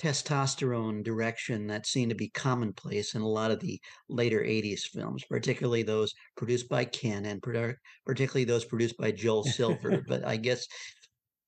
testosterone 0.00 1.02
direction 1.02 1.66
that 1.68 1.86
seemed 1.86 2.10
to 2.10 2.16
be 2.16 2.28
commonplace 2.28 3.14
in 3.14 3.22
a 3.22 3.28
lot 3.28 3.50
of 3.50 3.60
the 3.60 3.80
later 4.08 4.40
80s 4.40 4.82
films, 4.92 5.24
particularly 5.28 5.82
those 5.82 6.12
produced 6.36 6.68
by 6.68 6.84
Cannon 6.84 7.40
particularly 8.04 8.44
those 8.44 8.64
produced 8.64 8.96
by 8.98 9.10
Joel 9.10 9.44
Silver. 9.44 10.02
but 10.08 10.24
I 10.24 10.36
guess 10.36 10.66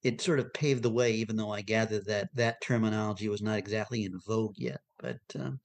it 0.03 0.21
sort 0.21 0.39
of 0.39 0.53
paved 0.53 0.83
the 0.83 0.91
way, 0.91 1.13
even 1.13 1.37
though 1.37 1.53
I 1.53 1.63
gather 1.63 2.01
that 2.07 2.29
that 2.35 2.63
terminology 2.63 3.29
was 3.29 3.43
not 3.43 3.59
exactly 3.59 4.05
in 4.05 4.19
vogue 4.27 4.55
yet. 4.57 4.81
But 4.99 5.19
um, 5.39 5.61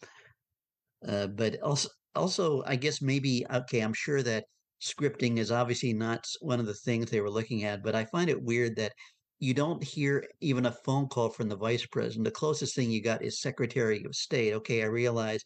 uh, 1.08 1.28
but 1.28 1.62
also 1.62 1.90
also, 2.16 2.64
I 2.66 2.76
guess 2.76 3.02
maybe 3.02 3.46
okay. 3.52 3.82
I'm 3.82 3.94
sure 3.94 4.22
that 4.24 4.46
scripting 4.82 5.38
is 5.38 5.52
obviously 5.52 5.94
not 5.94 6.28
one 6.42 6.60
of 6.60 6.66
the 6.66 6.74
things 6.74 7.10
they 7.10 7.22
were 7.22 7.30
looking 7.30 7.64
at, 7.64 7.84
but 7.84 7.96
I 7.96 8.06
find 8.06 8.30
it 8.30 8.42
weird 8.42 8.76
that 8.78 8.94
you 9.40 9.54
don't 9.54 9.84
hear 9.84 10.26
even 10.42 10.66
a 10.66 10.72
phone 10.72 11.08
call 11.08 11.30
from 11.30 11.50
the 11.50 11.56
vice 11.56 11.86
president. 11.86 12.26
The 12.26 12.32
closest 12.32 12.76
thing 12.76 12.90
you 12.92 13.02
got 13.02 13.24
is 13.24 13.42
Secretary 13.42 14.04
of 14.06 14.16
State. 14.16 14.54
Okay, 14.54 14.84
I 14.84 14.86
realize, 14.86 15.42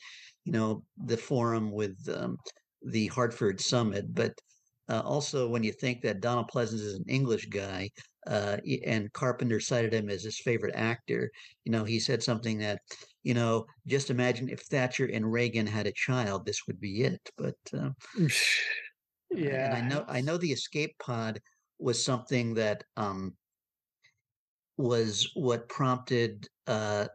you 0.46 0.52
know, 0.52 0.84
the 0.98 1.18
forum 1.18 1.72
with 1.72 1.98
um, 2.16 2.38
the 2.84 3.08
Hartford 3.08 3.60
summit, 3.60 4.14
but 4.14 4.34
uh, 4.90 5.02
also 5.06 5.48
when 5.48 5.64
you 5.64 5.72
think 5.72 6.02
that 6.02 6.22
Donald 6.22 6.50
Pleasence 6.54 6.82
is 6.82 6.96
an 6.96 7.06
English 7.08 7.48
guy, 7.48 7.90
uh, 8.28 8.58
and 8.86 9.12
Carpenter 9.14 9.60
cited 9.60 9.94
him 9.94 10.10
as 10.10 10.24
his 10.24 10.40
favorite 10.40 10.76
actor. 10.76 11.32
You 11.64 11.72
know, 11.72 11.84
he 11.84 12.00
said 12.00 12.22
something 12.22 12.58
that, 12.60 12.82
you 13.24 13.34
know, 13.34 13.66
just 13.86 14.10
imagine 14.10 14.50
if 14.50 14.62
Thatcher 14.62 15.06
and 15.06 15.32
Reagan 15.32 15.68
had 15.68 15.88
a 15.88 15.94
child, 15.94 16.46
this 16.46 16.68
would 16.68 16.80
be 16.80 17.04
it. 17.04 17.22
But 17.38 17.56
uh, 17.74 17.92
yeah, 19.32 19.66
and 19.66 19.74
I 19.74 19.88
know 19.88 20.06
I 20.08 20.22
know 20.22 20.38
the 20.38 20.52
escape 20.52 20.96
pod 21.00 21.40
was 21.80 22.04
something 22.04 22.54
that 22.56 22.84
um, 22.98 23.34
was 24.78 25.30
what 25.36 25.70
prompted 25.70 26.48
uh, 26.66 27.08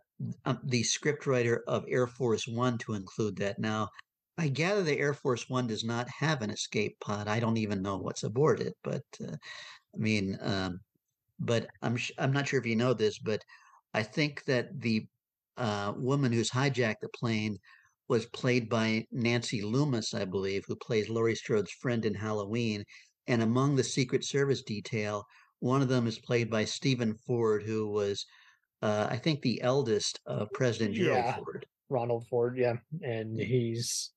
um, 0.44 0.60
the 0.64 0.82
scriptwriter 0.82 1.58
of 1.66 1.84
Air 1.88 2.06
Force 2.06 2.46
One 2.46 2.78
to 2.78 2.94
include 2.94 3.36
that. 3.36 3.58
Now, 3.58 3.88
I 4.38 4.48
gather 4.48 4.82
the 4.82 4.98
Air 4.98 5.14
Force 5.14 5.48
One 5.48 5.66
does 5.66 5.84
not 5.84 6.08
have 6.08 6.42
an 6.42 6.50
escape 6.50 6.98
pod. 7.00 7.28
I 7.28 7.38
don't 7.38 7.58
even 7.58 7.82
know 7.82 7.98
what's 7.98 8.22
aboard 8.22 8.60
it, 8.60 8.74
but 8.82 9.02
uh, 9.22 9.36
I 9.94 9.98
mean, 9.98 10.38
um, 10.40 10.80
but 11.38 11.68
I'm 11.82 11.98
I'm 12.18 12.32
not 12.32 12.48
sure 12.48 12.58
if 12.58 12.66
you 12.66 12.76
know 12.76 12.94
this, 12.94 13.18
but 13.18 13.42
I 13.94 14.02
think 14.02 14.44
that 14.44 14.80
the 14.80 15.06
uh, 15.56 15.92
woman 15.96 16.32
who's 16.32 16.50
hijacked 16.50 17.00
the 17.02 17.08
plane 17.14 17.58
was 18.08 18.26
played 18.26 18.68
by 18.68 19.06
Nancy 19.12 19.62
Loomis, 19.62 20.14
I 20.14 20.24
believe, 20.24 20.64
who 20.66 20.76
plays 20.76 21.08
Laurie 21.08 21.34
Strode's 21.34 21.72
friend 21.72 22.04
in 22.04 22.14
Halloween. 22.14 22.84
And 23.26 23.42
among 23.42 23.76
the 23.76 23.84
Secret 23.84 24.24
Service 24.24 24.62
detail, 24.62 25.24
one 25.60 25.82
of 25.82 25.88
them 25.88 26.06
is 26.06 26.18
played 26.18 26.50
by 26.50 26.64
Stephen 26.64 27.14
Ford, 27.26 27.62
who 27.62 27.88
was, 27.88 28.26
uh, 28.82 29.06
I 29.08 29.16
think, 29.16 29.42
the 29.42 29.62
eldest 29.62 30.20
of 30.26 30.50
President 30.52 30.94
Gerald 30.94 31.24
yeah, 31.24 31.36
Ford. 31.36 31.66
Ronald 31.88 32.26
Ford, 32.26 32.56
yeah, 32.58 32.74
and 33.02 33.38
he's 33.38 34.10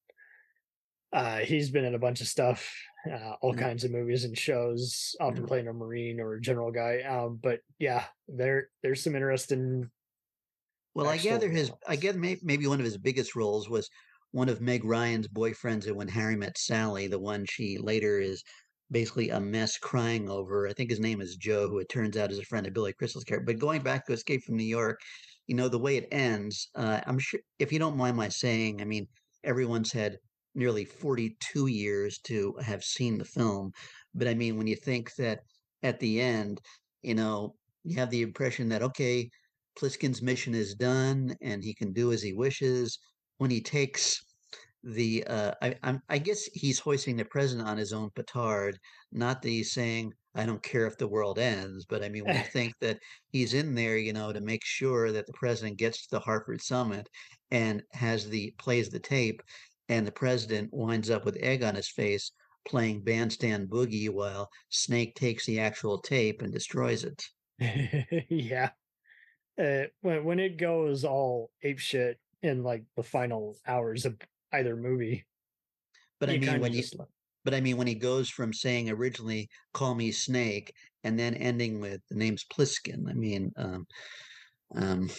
uh, 1.16 1.38
he's 1.38 1.72
been 1.72 1.86
in 1.86 1.96
a 1.96 2.00
bunch 2.00 2.20
of 2.20 2.28
stuff 2.28 2.70
uh, 3.12 3.34
all 3.42 3.52
mm-hmm. 3.52 3.62
kinds 3.62 3.84
of 3.84 3.92
movies 3.92 4.26
and 4.26 4.38
shows, 4.38 5.16
often 5.20 5.38
mm-hmm. 5.38 5.46
playing 5.46 5.68
a 5.68 5.74
marine 5.74 6.20
or 6.20 6.34
a 6.34 6.42
general 6.42 6.72
guy. 6.72 7.02
Um, 7.02 7.40
but 7.42 7.60
yeah, 7.80 8.04
there 8.28 8.68
there's 8.84 9.02
some 9.02 9.16
interesting. 9.16 9.90
Well, 10.94 11.08
I 11.08 11.18
gather 11.18 11.50
his. 11.50 11.72
I 11.88 11.96
gather 11.96 12.20
maybe 12.20 12.68
one 12.68 12.80
of 12.80 12.86
his 12.86 12.98
biggest 12.98 13.36
roles 13.36 13.70
was 13.70 13.90
one 14.32 14.50
of 14.50 14.62
Meg 14.62 14.84
Ryan's 14.84 15.28
boyfriends 15.28 15.88
in 15.88 15.96
When 15.96 16.08
Harry 16.08 16.36
Met 16.36 16.58
Sally, 16.58 17.08
the 17.08 17.20
one 17.20 17.46
she 17.46 17.78
later 17.78 18.20
is 18.20 18.44
basically 18.92 19.30
a 19.30 19.40
mess 19.40 19.78
crying 19.78 20.30
over. 20.30 20.68
I 20.68 20.74
think 20.74 20.90
his 20.90 21.00
name 21.00 21.22
is 21.22 21.38
Joe, 21.38 21.70
who 21.70 21.80
it 21.80 21.90
turns 21.90 22.18
out 22.18 22.32
is 22.32 22.40
a 22.40 22.44
friend 22.44 22.68
of 22.68 22.74
Billy 22.74 22.94
Crystal's 22.94 23.24
character. 23.24 23.46
But 23.46 23.60
going 23.60 23.82
back 23.82 24.06
to 24.06 24.14
Escape 24.14 24.44
from 24.44 24.58
New 24.58 24.64
York, 24.64 25.00
you 25.48 25.56
know 25.56 25.70
the 25.70 25.80
way 25.80 25.98
it 25.98 26.10
ends. 26.12 26.70
Uh, 26.76 27.00
I'm 27.08 27.20
sure 27.20 27.40
if 27.60 27.72
you 27.72 27.80
don't 27.80 27.98
mind 27.98 28.18
my 28.18 28.30
saying, 28.30 28.82
I 28.82 28.86
mean 28.86 29.08
everyone's 29.44 29.92
had 29.92 30.18
nearly 30.56 30.86
42 30.86 31.68
years 31.68 32.18
to 32.20 32.56
have 32.62 32.84
seen 32.84 33.18
the 33.18 33.26
film. 33.26 33.72
But 34.14 34.28
I 34.28 34.34
mean, 34.34 34.58
when 34.58 34.68
you 34.68 34.76
think 34.76 35.14
that 35.16 35.42
at 35.84 36.00
the 36.00 36.22
end, 36.22 36.62
you 37.04 37.14
know, 37.14 37.56
you 37.84 37.98
have 37.98 38.10
the 38.10 38.22
impression 38.22 38.70
that, 38.70 38.82
okay, 38.82 39.30
Plissken's 39.78 40.22
mission 40.22 40.56
is 40.56 40.74
done 40.74 41.36
and 41.42 41.64
he 41.64 41.74
can 41.74 41.94
do 41.94 42.12
as 42.12 42.22
he 42.22 42.34
wishes. 42.34 42.98
When 43.38 43.52
he 43.52 43.62
takes 43.62 44.24
the, 44.84 45.26
uh, 45.28 45.52
I, 45.62 45.76
I'm, 45.84 46.02
I 46.10 46.18
guess 46.18 46.46
he's 46.54 46.80
hoisting 46.80 47.18
the 47.18 47.26
president 47.26 47.68
on 47.68 47.78
his 47.78 47.92
own 47.92 48.10
petard, 48.16 48.78
not 49.12 49.42
that 49.42 49.50
he's 49.50 49.74
saying, 49.74 50.14
I 50.36 50.46
don't 50.46 50.64
care 50.64 50.86
if 50.86 50.98
the 50.98 51.08
world 51.08 51.40
ends. 51.40 51.86
But 51.86 52.04
I 52.04 52.10
mean, 52.10 52.26
when 52.26 52.36
you 52.36 52.44
think 52.54 52.74
that 52.82 53.00
he's 53.30 53.54
in 53.54 53.76
there, 53.76 53.98
you 53.98 54.14
know, 54.14 54.32
to 54.32 54.42
make 54.42 54.64
sure 54.64 55.12
that 55.12 55.28
the 55.28 55.34
president 55.34 55.78
gets 55.78 56.04
to 56.04 56.12
the 56.12 56.20
Hartford 56.20 56.62
summit 56.62 57.08
and 57.52 57.84
has 57.92 58.30
the 58.30 58.54
plays 58.58 58.90
the 58.90 59.00
tape, 59.00 59.42
and 59.90 60.06
the 60.06 60.12
president 60.12 60.70
winds 60.74 61.10
up 61.10 61.26
with 61.26 61.38
egg 61.42 61.64
on 61.64 61.76
his 61.76 61.90
face 61.90 62.32
playing 62.66 63.02
bandstand 63.02 63.70
boogie 63.70 64.10
while 64.10 64.50
Snake 64.70 65.16
takes 65.16 65.46
the 65.46 65.60
actual 65.60 66.00
tape 66.00 66.42
and 66.42 66.52
destroys 66.52 67.04
it. 67.04 67.24
yeah. 68.30 68.72
Uh, 69.58 69.84
when 70.02 70.26
when 70.26 70.40
it 70.40 70.58
goes 70.58 71.06
all 71.06 71.50
ape 71.64 71.80
shit 71.80 72.20
in 72.42 72.64
like 72.64 72.84
the 72.98 73.04
final 73.04 73.56
hours 73.66 74.06
of 74.06 74.18
either 74.52 74.76
movie. 74.76 75.26
But 76.20 76.30
I 76.30 76.38
mean, 76.38 76.60
when 76.60 76.74
you, 76.74 76.84
but 77.46 77.54
I 77.54 77.62
mean, 77.62 77.78
when 77.78 77.88
he 77.88 77.96
goes 77.96 78.30
from 78.30 78.52
saying 78.52 78.90
originally 78.90 79.50
"Call 79.74 79.96
me 79.96 80.12
Snake" 80.12 80.74
and 81.04 81.18
then 81.18 81.36
ending 81.36 81.80
with 81.80 82.02
the 82.10 82.16
name's 82.16 82.44
Plissken, 82.46 83.10
I 83.10 83.14
mean, 83.14 83.52
um, 83.56 83.88
um, 84.76 85.10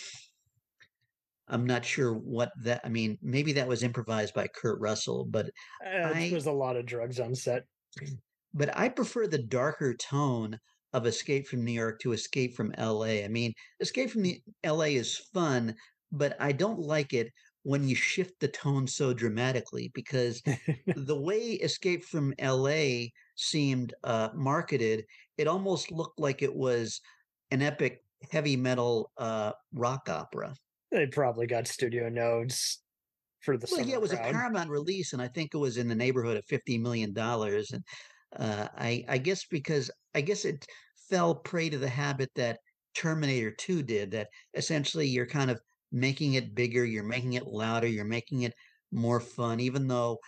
I'm 1.49 1.67
not 1.67 1.85
sure 1.85 2.15
what 2.15 2.51
that. 2.63 2.81
I 2.85 2.89
mean, 2.89 3.19
maybe 3.23 3.53
that 3.55 3.69
was 3.69 3.83
improvised 3.83 4.35
by 4.35 4.49
Kurt 4.49 4.81
Russell, 4.81 5.25
but 5.25 5.47
uh, 5.85 6.13
I, 6.15 6.31
was 6.33 6.47
a 6.47 6.53
lot 6.53 6.77
of 6.77 6.87
drugs 6.87 7.21
on 7.21 7.35
set. 7.35 7.65
But 8.55 8.75
I 8.75 8.89
prefer 8.89 9.27
the 9.27 9.43
darker 9.43 9.93
tone 9.93 10.59
of 10.95 11.05
Escape 11.05 11.47
from 11.47 11.63
New 11.63 11.73
York 11.73 12.01
to 12.01 12.13
Escape 12.13 12.55
from 12.55 12.73
L.A. 12.79 13.23
I 13.23 13.29
mean, 13.29 13.53
Escape 13.81 14.09
from 14.09 14.23
the 14.23 14.41
L.A. 14.65 14.95
is 14.95 15.15
fun, 15.35 15.75
but 16.11 16.35
I 16.41 16.53
don't 16.53 16.79
like 16.79 17.13
it 17.13 17.31
when 17.67 17.89
you 17.89 17.97
shift 17.97 18.39
the 18.39 18.47
tone 18.47 18.87
so 18.87 19.13
dramatically 19.13 19.91
because 19.93 20.41
the 20.97 21.21
way 21.21 21.55
Escape 21.55 22.05
from 22.05 22.33
LA 22.41 23.07
seemed 23.35 23.93
uh, 24.05 24.29
marketed, 24.37 25.05
it 25.37 25.49
almost 25.49 25.91
looked 25.91 26.21
like 26.21 26.43
it 26.43 26.55
was 26.55 27.01
an 27.51 27.63
epic 27.63 28.05
heavy 28.31 28.57
metal 28.57 29.11
uh, 29.19 29.51
rock 29.75 30.09
opera. 30.09 30.55
They 30.91 31.07
probably 31.07 31.47
got 31.47 31.67
studio 31.67 32.09
nodes 32.09 32.83
for 33.41 33.57
the. 33.57 33.69
Well, 33.71 33.87
yeah, 33.87 33.95
it 33.95 34.01
was 34.01 34.13
crowd. 34.13 34.29
a 34.29 34.33
Paramount 34.33 34.71
release, 34.71 35.13
and 35.13 35.21
I 35.21 35.29
think 35.29 35.51
it 35.53 35.59
was 35.59 35.77
in 35.77 35.89
the 35.89 35.95
neighborhood 35.95 36.37
of 36.37 36.45
fifty 36.47 36.79
million 36.79 37.13
dollars. 37.13 37.71
And 37.73 37.83
uh, 38.39 38.69
I, 38.77 39.05
I 39.09 39.19
guess 39.19 39.45
because 39.51 39.91
I 40.15 40.21
guess 40.21 40.45
it 40.45 40.65
fell 41.11 41.35
prey 41.35 41.71
to 41.71 41.79
the 41.79 41.89
habit 41.89 42.31
that 42.37 42.59
Terminator 42.95 43.51
Two 43.51 43.83
did. 43.83 44.11
That 44.13 44.29
essentially 44.55 45.07
you're 45.07 45.27
kind 45.27 45.51
of 45.51 45.61
making 45.93 46.35
it 46.35 46.55
bigger, 46.55 46.85
you're 46.85 47.05
making 47.05 47.35
it 47.35 47.47
louder, 47.47 47.87
you're 47.87 48.05
making 48.05 48.43
it 48.43 48.55
more 48.93 49.21
fun, 49.21 49.61
even 49.61 49.89
though 49.89 50.19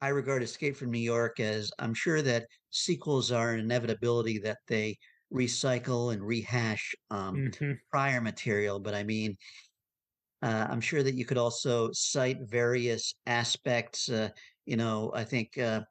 I 0.00 0.08
regard 0.08 0.42
Escape 0.42 0.76
from 0.76 0.90
New 0.90 0.98
York 0.98 1.38
as 1.38 1.70
I'm 1.78 1.94
sure 1.94 2.22
that 2.22 2.46
sequels 2.70 3.30
are 3.30 3.52
an 3.52 3.60
inevitability 3.60 4.38
that 4.40 4.58
they 4.66 4.98
recycle 5.32 6.12
and 6.12 6.22
rehash 6.22 6.94
um, 7.10 7.36
mm-hmm. 7.36 7.72
prior 7.90 8.20
material. 8.20 8.78
But 8.78 8.94
I 8.94 9.02
mean, 9.02 9.36
uh, 10.42 10.66
I'm 10.68 10.80
sure 10.80 11.02
that 11.02 11.14
you 11.14 11.24
could 11.24 11.38
also 11.38 11.90
cite 11.92 12.38
various 12.42 13.14
aspects. 13.26 14.08
Uh, 14.08 14.28
you 14.66 14.76
know, 14.76 15.12
I 15.14 15.24
think 15.24 15.56
uh, 15.58 15.82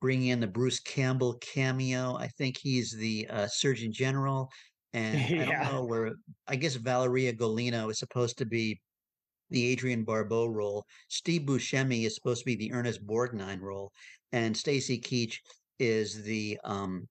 bringing 0.00 0.28
in 0.28 0.40
the 0.40 0.46
Bruce 0.46 0.80
Campbell 0.80 1.34
cameo. 1.40 2.16
I 2.16 2.28
think 2.28 2.58
he's 2.58 2.92
the 2.92 3.26
uh, 3.30 3.46
Surgeon 3.46 3.92
General. 3.92 4.50
And 4.92 5.30
yeah. 5.30 5.42
I 5.42 5.44
don't 5.44 5.72
know 5.72 5.84
where 5.84 6.10
I 6.48 6.56
guess 6.56 6.74
Valeria 6.74 7.32
Golino 7.32 7.92
is 7.92 8.00
supposed 8.00 8.36
to 8.38 8.44
be 8.44 8.80
the 9.50 9.70
Adrienne 9.72 10.02
Barbeau 10.02 10.46
role. 10.46 10.84
Steve 11.06 11.42
Buscemi 11.42 12.06
is 12.06 12.16
supposed 12.16 12.40
to 12.40 12.46
be 12.46 12.56
the 12.56 12.72
Ernest 12.72 13.06
Borgnine 13.06 13.60
role, 13.60 13.92
and 14.32 14.56
Stacy 14.56 14.98
Keach 14.98 15.36
is 15.78 16.24
the 16.24 16.58
um, 16.64 17.06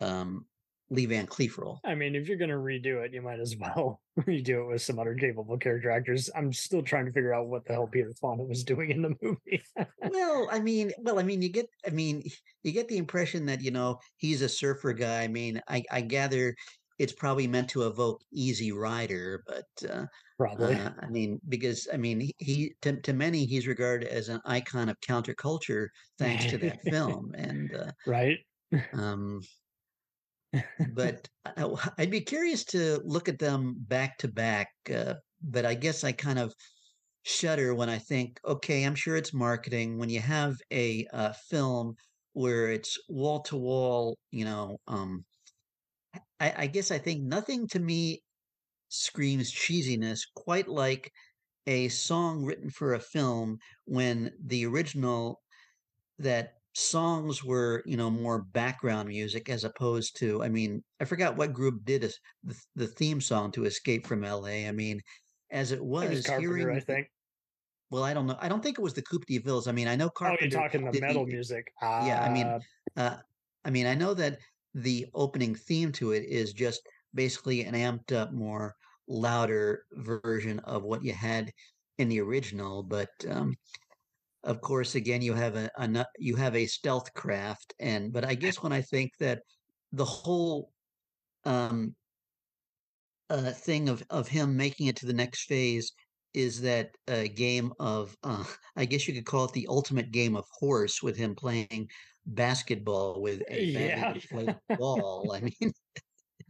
um, 0.00 0.46
Lee 0.90 1.06
Van 1.06 1.26
Cleef 1.26 1.56
role. 1.56 1.80
I 1.84 1.94
mean, 1.94 2.14
if 2.14 2.28
you're 2.28 2.36
going 2.36 2.50
to 2.50 2.56
redo 2.56 3.04
it, 3.04 3.14
you 3.14 3.22
might 3.22 3.40
as 3.40 3.56
well 3.60 4.00
redo 4.20 4.64
it 4.64 4.68
with 4.68 4.82
some 4.82 4.98
other 4.98 5.14
capable 5.14 5.56
character 5.56 5.90
actors. 5.90 6.28
I'm 6.34 6.52
still 6.52 6.82
trying 6.82 7.06
to 7.06 7.12
figure 7.12 7.32
out 7.32 7.46
what 7.46 7.64
the 7.64 7.72
hell 7.72 7.86
Peter 7.86 8.12
Fonda 8.20 8.44
was 8.44 8.64
doing 8.64 8.90
in 8.90 9.02
the 9.02 9.14
movie. 9.22 9.62
well, 10.08 10.48
I 10.50 10.58
mean, 10.60 10.92
well, 10.98 11.18
I 11.18 11.22
mean, 11.22 11.42
you 11.42 11.48
get, 11.48 11.68
I 11.86 11.90
mean, 11.90 12.22
you 12.62 12.72
get 12.72 12.88
the 12.88 12.98
impression 12.98 13.46
that 13.46 13.62
you 13.62 13.70
know 13.70 14.00
he's 14.16 14.42
a 14.42 14.48
surfer 14.48 14.92
guy. 14.92 15.22
I 15.22 15.28
mean, 15.28 15.60
I, 15.68 15.84
I 15.90 16.00
gather 16.00 16.54
it's 17.00 17.14
probably 17.14 17.46
meant 17.46 17.70
to 17.70 17.86
evoke 17.86 18.20
Easy 18.30 18.72
Rider, 18.72 19.42
but 19.46 19.90
uh, 19.90 20.04
probably. 20.36 20.74
Uh, 20.74 20.90
I 21.00 21.06
mean, 21.08 21.40
because 21.48 21.88
I 21.90 21.96
mean, 21.96 22.30
he 22.36 22.74
to, 22.82 23.00
to 23.00 23.14
many 23.14 23.46
he's 23.46 23.66
regarded 23.66 24.08
as 24.08 24.28
an 24.28 24.38
icon 24.44 24.90
of 24.90 25.00
counterculture 25.00 25.88
thanks 26.18 26.44
to 26.46 26.58
that 26.58 26.82
film, 26.90 27.32
and 27.38 27.74
uh, 27.74 27.90
right. 28.06 28.36
Um, 28.92 29.40
but 30.94 31.28
I, 31.56 31.64
would 31.98 32.10
be 32.10 32.20
curious 32.20 32.64
to 32.66 33.00
look 33.04 33.28
at 33.28 33.38
them 33.38 33.76
back 33.78 34.18
to 34.18 34.28
back. 34.28 34.68
Uh, 34.92 35.14
but 35.42 35.64
I 35.64 35.74
guess 35.74 36.04
I 36.04 36.12
kind 36.12 36.38
of 36.38 36.54
shudder 37.22 37.74
when 37.74 37.88
I 37.88 37.98
think, 37.98 38.40
okay, 38.44 38.84
I'm 38.84 38.94
sure 38.94 39.16
it's 39.16 39.34
marketing. 39.34 39.98
When 39.98 40.10
you 40.10 40.20
have 40.20 40.56
a 40.72 41.06
uh, 41.12 41.32
film 41.48 41.94
where 42.32 42.70
it's 42.70 42.98
wall 43.08 43.40
to 43.42 43.56
wall, 43.56 44.16
you 44.30 44.44
know, 44.44 44.78
um, 44.88 45.24
I, 46.40 46.54
I 46.56 46.66
guess 46.66 46.90
I 46.90 46.98
think 46.98 47.22
nothing 47.22 47.68
to 47.68 47.78
me 47.78 48.22
screams 48.88 49.52
cheesiness 49.52 50.20
quite 50.34 50.68
like 50.68 51.10
a 51.66 51.88
song 51.88 52.44
written 52.44 52.70
for 52.70 52.94
a 52.94 53.00
film 53.00 53.58
when 53.84 54.32
the 54.44 54.66
original 54.66 55.40
that 56.18 56.54
songs 56.74 57.42
were 57.42 57.82
you 57.84 57.96
know 57.96 58.10
more 58.10 58.42
background 58.52 59.08
music 59.08 59.48
as 59.48 59.64
opposed 59.64 60.16
to 60.16 60.42
i 60.42 60.48
mean 60.48 60.82
i 61.00 61.04
forgot 61.04 61.36
what 61.36 61.52
group 61.52 61.84
did 61.84 62.04
a, 62.04 62.10
the, 62.44 62.56
the 62.76 62.86
theme 62.86 63.20
song 63.20 63.50
to 63.50 63.64
escape 63.64 64.06
from 64.06 64.22
la 64.22 64.46
i 64.46 64.70
mean 64.70 65.00
as 65.50 65.72
it 65.72 65.84
was, 65.84 66.04
it 66.04 66.10
was 66.10 66.26
Carpenter, 66.26 66.56
hearing 66.56 66.76
i 66.76 66.80
think 66.80 67.08
well 67.90 68.04
i 68.04 68.14
don't 68.14 68.28
know 68.28 68.36
i 68.40 68.48
don't 68.48 68.62
think 68.62 68.78
it 68.78 68.82
was 68.82 68.94
the 68.94 69.02
coupe 69.02 69.26
de 69.26 69.38
villes 69.38 69.66
i 69.66 69.72
mean 69.72 69.88
i 69.88 69.96
know 69.96 70.08
carpenter 70.08 70.44
oh 70.44 70.48
you're 70.48 70.68
talking 70.68 70.90
the 70.92 71.00
metal 71.00 71.26
the, 71.26 71.32
music 71.32 71.72
yeah 71.82 72.24
i 72.24 72.32
mean 72.32 72.46
ah. 72.96 73.00
uh, 73.00 73.16
i 73.64 73.70
mean 73.70 73.86
i 73.86 73.94
know 73.94 74.14
that 74.14 74.38
the 74.74 75.06
opening 75.14 75.54
theme 75.54 75.92
to 75.92 76.12
it 76.12 76.24
is 76.24 76.52
just 76.52 76.88
basically 77.14 77.64
an 77.64 77.74
amped 77.74 78.12
up, 78.16 78.32
more 78.32 78.74
louder 79.08 79.84
version 79.92 80.58
of 80.60 80.84
what 80.84 81.02
you 81.02 81.12
had 81.12 81.52
in 81.98 82.08
the 82.08 82.20
original. 82.20 82.82
But 82.82 83.10
um, 83.28 83.54
of 84.44 84.60
course, 84.60 84.94
again, 84.94 85.22
you 85.22 85.34
have 85.34 85.56
a, 85.56 85.70
a 85.76 86.06
you 86.18 86.36
have 86.36 86.56
a 86.56 86.66
stealth 86.66 87.12
craft, 87.14 87.74
and 87.78 88.12
but 88.12 88.24
I 88.24 88.34
guess 88.34 88.62
when 88.62 88.72
I 88.72 88.80
think 88.80 89.12
that 89.20 89.42
the 89.92 90.04
whole 90.04 90.72
um, 91.44 91.94
uh, 93.28 93.50
thing 93.50 93.88
of 93.88 94.02
of 94.10 94.28
him 94.28 94.56
making 94.56 94.86
it 94.86 94.96
to 94.96 95.06
the 95.06 95.12
next 95.12 95.44
phase 95.44 95.92
is 96.32 96.60
that 96.60 96.90
a 97.08 97.28
game 97.28 97.72
of 97.80 98.16
uh, 98.22 98.44
I 98.76 98.84
guess 98.84 99.06
you 99.06 99.14
could 99.14 99.26
call 99.26 99.44
it 99.44 99.52
the 99.52 99.66
ultimate 99.68 100.10
game 100.10 100.36
of 100.36 100.46
horse 100.58 101.02
with 101.02 101.16
him 101.16 101.34
playing 101.34 101.88
basketball 102.26 103.20
with 103.20 103.42
a 103.50 103.64
yeah. 103.64 104.14
ball. 104.78 105.32
I 105.34 105.40
mean, 105.40 105.54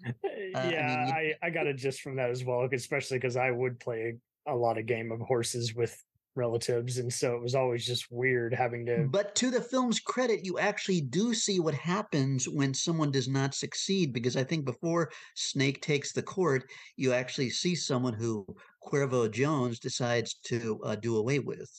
uh, 0.07 0.12
yeah, 0.55 0.55
I, 0.55 1.05
mean, 1.05 1.35
I, 1.42 1.46
I 1.46 1.50
got 1.50 1.66
it 1.66 1.76
just 1.76 2.00
from 2.00 2.16
that 2.16 2.31
as 2.31 2.44
well, 2.44 2.68
especially 2.72 3.18
because 3.18 3.37
I 3.37 3.50
would 3.50 3.81
play 3.81 4.16
a 4.46 4.55
lot 4.55 4.79
of 4.79 4.87
game 4.87 5.12
of 5.12 5.20
horses 5.20 5.74
with 5.74 5.96
relatives 6.37 6.99
and 6.99 7.12
so 7.12 7.35
it 7.35 7.43
was 7.43 7.57
always 7.57 7.85
just 7.85 8.07
weird 8.11 8.55
having 8.55 8.87
to 8.87 9.07
but 9.11 9.35
to 9.35 9.51
the 9.51 9.61
film's 9.61 9.99
credit 9.99 10.45
you 10.45 10.59
actually 10.59 11.01
do 11.01 11.35
see 11.35 11.59
what 11.59 11.75
happens 11.75 12.49
when 12.49 12.73
someone 12.73 13.11
does 13.11 13.29
not 13.29 13.53
succeed 13.53 14.12
because 14.12 14.37
i 14.37 14.45
think 14.45 14.64
before 14.64 15.11
snake 15.35 15.83
takes 15.83 16.12
the 16.12 16.23
court 16.23 16.64
you 16.97 17.12
actually 17.12 17.51
see 17.51 17.75
someone 17.75 18.14
who 18.14 18.47
cuervo 18.83 19.31
jones 19.31 19.79
decides 19.79 20.35
to 20.45 20.81
uh, 20.85 20.97
do 20.97 21.16
away 21.16 21.38
with. 21.38 21.71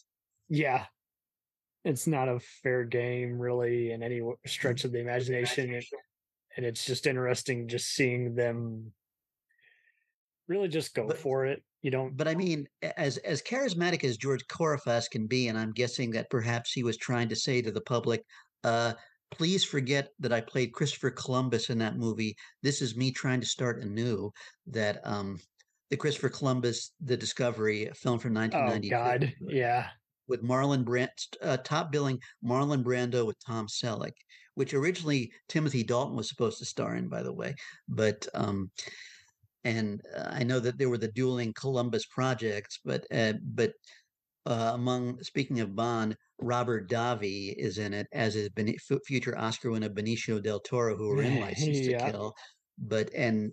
Yeah. 0.49 0.85
It's 1.83 2.07
not 2.07 2.29
a 2.29 2.39
fair 2.61 2.83
game 2.83 3.39
really 3.39 3.91
in 3.91 4.03
any 4.03 4.21
stretch 4.45 4.83
of 4.83 4.91
the 4.91 4.99
imagination. 4.99 5.81
and 6.57 6.65
it's 6.65 6.85
just 6.85 7.07
interesting 7.07 7.67
just 7.67 7.95
seeing 7.95 8.35
them 8.35 8.91
really 10.47 10.67
just 10.67 10.93
go 10.93 11.07
but, 11.07 11.17
for 11.17 11.45
it 11.45 11.63
you 11.81 11.91
don't 11.91 12.15
but 12.15 12.27
i 12.27 12.35
mean 12.35 12.67
as 12.97 13.17
as 13.17 13.41
charismatic 13.41 14.03
as 14.03 14.17
george 14.17 14.45
corraface 14.47 15.09
can 15.09 15.27
be 15.27 15.47
and 15.47 15.57
i'm 15.57 15.71
guessing 15.71 16.11
that 16.11 16.29
perhaps 16.29 16.71
he 16.71 16.83
was 16.83 16.97
trying 16.97 17.27
to 17.29 17.35
say 17.35 17.61
to 17.61 17.71
the 17.71 17.81
public 17.81 18.23
uh 18.63 18.93
please 19.31 19.63
forget 19.63 20.09
that 20.19 20.33
i 20.33 20.41
played 20.41 20.73
christopher 20.73 21.09
columbus 21.09 21.69
in 21.69 21.77
that 21.77 21.97
movie. 21.97 22.35
This 22.61 22.81
is 22.81 22.95
me 22.95 23.11
trying 23.11 23.39
to 23.39 23.47
start 23.47 23.81
anew 23.81 24.31
that 24.67 24.99
um 25.03 25.39
the 25.89 25.97
christopher 25.97 26.29
columbus 26.29 26.91
the 27.03 27.17
discovery 27.17 27.89
film 27.95 28.19
from 28.19 28.33
1992 28.33 28.95
oh 28.95 28.99
god. 28.99 29.33
yeah. 29.47 29.87
with 30.27 30.43
Marlon 30.43 30.85
Brand, 30.85 31.09
uh, 31.41 31.57
top 31.57 31.91
billing 31.91 32.19
Marlon 32.45 32.83
Brando 32.83 33.25
with 33.25 33.37
Tom 33.45 33.67
Selleck, 33.67 34.13
which 34.55 34.73
originally 34.73 35.31
Timothy 35.49 35.83
Dalton 35.83 36.15
was 36.15 36.29
supposed 36.29 36.59
to 36.59 36.65
star 36.65 36.95
in, 36.95 37.07
by 37.07 37.23
the 37.23 37.33
way. 37.33 37.55
But 37.89 38.27
um, 38.33 38.71
and 39.63 40.01
uh, 40.15 40.29
I 40.31 40.43
know 40.43 40.59
that 40.59 40.77
there 40.77 40.89
were 40.89 40.97
the 40.97 41.11
dueling 41.11 41.53
Columbus 41.53 42.05
projects, 42.05 42.79
but 42.83 43.05
uh, 43.13 43.33
but 43.43 43.73
uh, 44.45 44.71
among 44.73 45.21
speaking 45.21 45.59
of 45.59 45.75
Bond, 45.75 46.17
Robert 46.39 46.89
Davi 46.89 47.53
is 47.55 47.77
in 47.77 47.93
it, 47.93 48.07
as 48.11 48.35
is 48.35 48.49
Beni- 48.49 48.77
future 49.05 49.37
Oscar 49.37 49.71
winner 49.71 49.89
Benicio 49.89 50.41
del 50.41 50.59
Toro, 50.59 50.95
who 50.95 51.09
were 51.09 51.21
in 51.21 51.39
License 51.39 51.79
yeah. 51.79 52.05
to 52.05 52.11
Kill. 52.11 52.33
But 52.79 53.13
and 53.13 53.51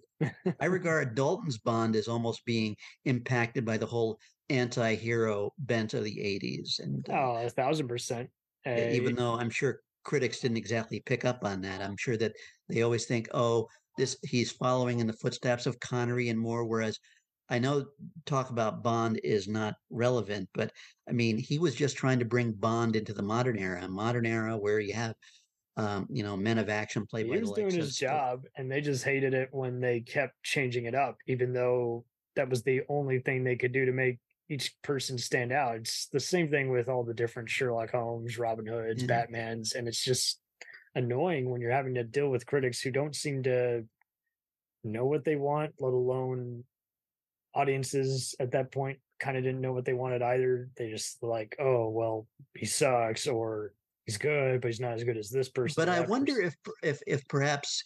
I 0.60 0.66
regard 0.66 1.14
Dalton's 1.14 1.58
Bond 1.58 1.94
as 1.94 2.08
almost 2.08 2.44
being 2.46 2.74
impacted 3.04 3.66
by 3.66 3.76
the 3.76 3.86
whole 3.86 4.18
anti-hero 4.48 5.52
bent 5.58 5.92
of 5.92 6.04
the 6.04 6.16
'80s. 6.16 6.80
And 6.80 7.06
uh, 7.10 7.12
oh, 7.12 7.46
a 7.46 7.50
thousand 7.50 7.88
percent. 7.88 8.30
Even 8.66 9.14
though 9.14 9.34
I'm 9.34 9.50
sure 9.50 9.80
critics 10.04 10.40
didn't 10.40 10.56
exactly 10.58 11.00
pick 11.04 11.24
up 11.24 11.44
on 11.44 11.60
that, 11.62 11.82
I'm 11.82 11.96
sure 11.96 12.16
that 12.16 12.32
they 12.68 12.82
always 12.82 13.04
think, 13.04 13.28
"Oh, 13.34 13.68
this 13.98 14.16
he's 14.22 14.50
following 14.50 15.00
in 15.00 15.06
the 15.06 15.12
footsteps 15.12 15.66
of 15.66 15.78
Connery 15.80 16.30
and 16.30 16.38
more," 16.38 16.64
whereas 16.64 16.98
I 17.50 17.58
know 17.58 17.86
talk 18.26 18.50
about 18.50 18.82
Bond 18.82 19.20
is 19.24 19.48
not 19.48 19.74
relevant, 19.90 20.48
but 20.52 20.72
I 21.08 21.12
mean, 21.12 21.38
he 21.38 21.58
was 21.58 21.74
just 21.74 21.96
trying 21.96 22.18
to 22.18 22.24
bring 22.24 22.52
Bond 22.52 22.94
into 22.94 23.12
the 23.12 23.22
modern 23.22 23.58
era, 23.58 23.82
a 23.82 23.88
modern 23.88 24.26
era 24.26 24.56
where 24.56 24.80
you 24.80 24.92
have, 24.92 25.14
um, 25.76 26.06
you 26.10 26.22
know, 26.22 26.36
men 26.36 26.58
of 26.58 26.68
action 26.68 27.06
he 27.10 27.24
by. 27.24 27.34
He 27.34 27.40
was 27.40 27.52
doing 27.52 27.74
his 27.74 27.96
job, 27.96 28.44
and 28.56 28.70
they 28.70 28.80
just 28.80 29.04
hated 29.04 29.32
it 29.32 29.48
when 29.52 29.80
they 29.80 30.00
kept 30.00 30.34
changing 30.42 30.84
it 30.84 30.94
up, 30.94 31.16
even 31.26 31.52
though 31.52 32.04
that 32.36 32.50
was 32.50 32.62
the 32.62 32.82
only 32.88 33.20
thing 33.20 33.44
they 33.44 33.56
could 33.56 33.72
do 33.72 33.86
to 33.86 33.92
make 33.92 34.18
each 34.50 34.74
person 34.82 35.16
stand 35.16 35.52
out. 35.52 35.76
It's 35.76 36.06
the 36.08 36.20
same 36.20 36.50
thing 36.50 36.70
with 36.70 36.88
all 36.88 37.04
the 37.04 37.14
different 37.14 37.48
Sherlock 37.48 37.90
Holmes, 37.92 38.38
Robin 38.38 38.66
Hoods, 38.66 39.02
mm-hmm. 39.02 39.34
Batmans, 39.34 39.74
and 39.74 39.88
it's 39.88 40.02
just 40.02 40.40
annoying 40.98 41.48
when 41.48 41.60
you're 41.60 41.70
having 41.70 41.94
to 41.94 42.04
deal 42.04 42.28
with 42.28 42.46
critics 42.46 42.80
who 42.80 42.90
don't 42.90 43.14
seem 43.14 43.42
to 43.44 43.84
know 44.84 45.06
what 45.06 45.24
they 45.24 45.36
want, 45.36 45.72
let 45.78 45.92
alone 45.92 46.64
audiences 47.54 48.34
at 48.40 48.52
that 48.52 48.70
point 48.70 48.98
kind 49.20 49.36
of 49.36 49.42
didn't 49.42 49.60
know 49.60 49.72
what 49.72 49.84
they 49.84 49.94
wanted 49.94 50.22
either. 50.22 50.68
They 50.76 50.90
just 50.90 51.22
like, 51.22 51.56
oh 51.58 51.88
well, 51.88 52.26
he 52.54 52.66
sucks 52.66 53.26
or 53.26 53.72
he's 54.04 54.18
good, 54.18 54.60
but 54.60 54.68
he's 54.68 54.80
not 54.80 54.94
as 54.94 55.04
good 55.04 55.16
as 55.16 55.30
this 55.30 55.48
person. 55.48 55.80
But 55.80 55.88
I 55.88 56.00
wonder 56.02 56.34
person. 56.34 56.52
if 56.82 57.00
if 57.00 57.02
if 57.06 57.28
perhaps 57.28 57.82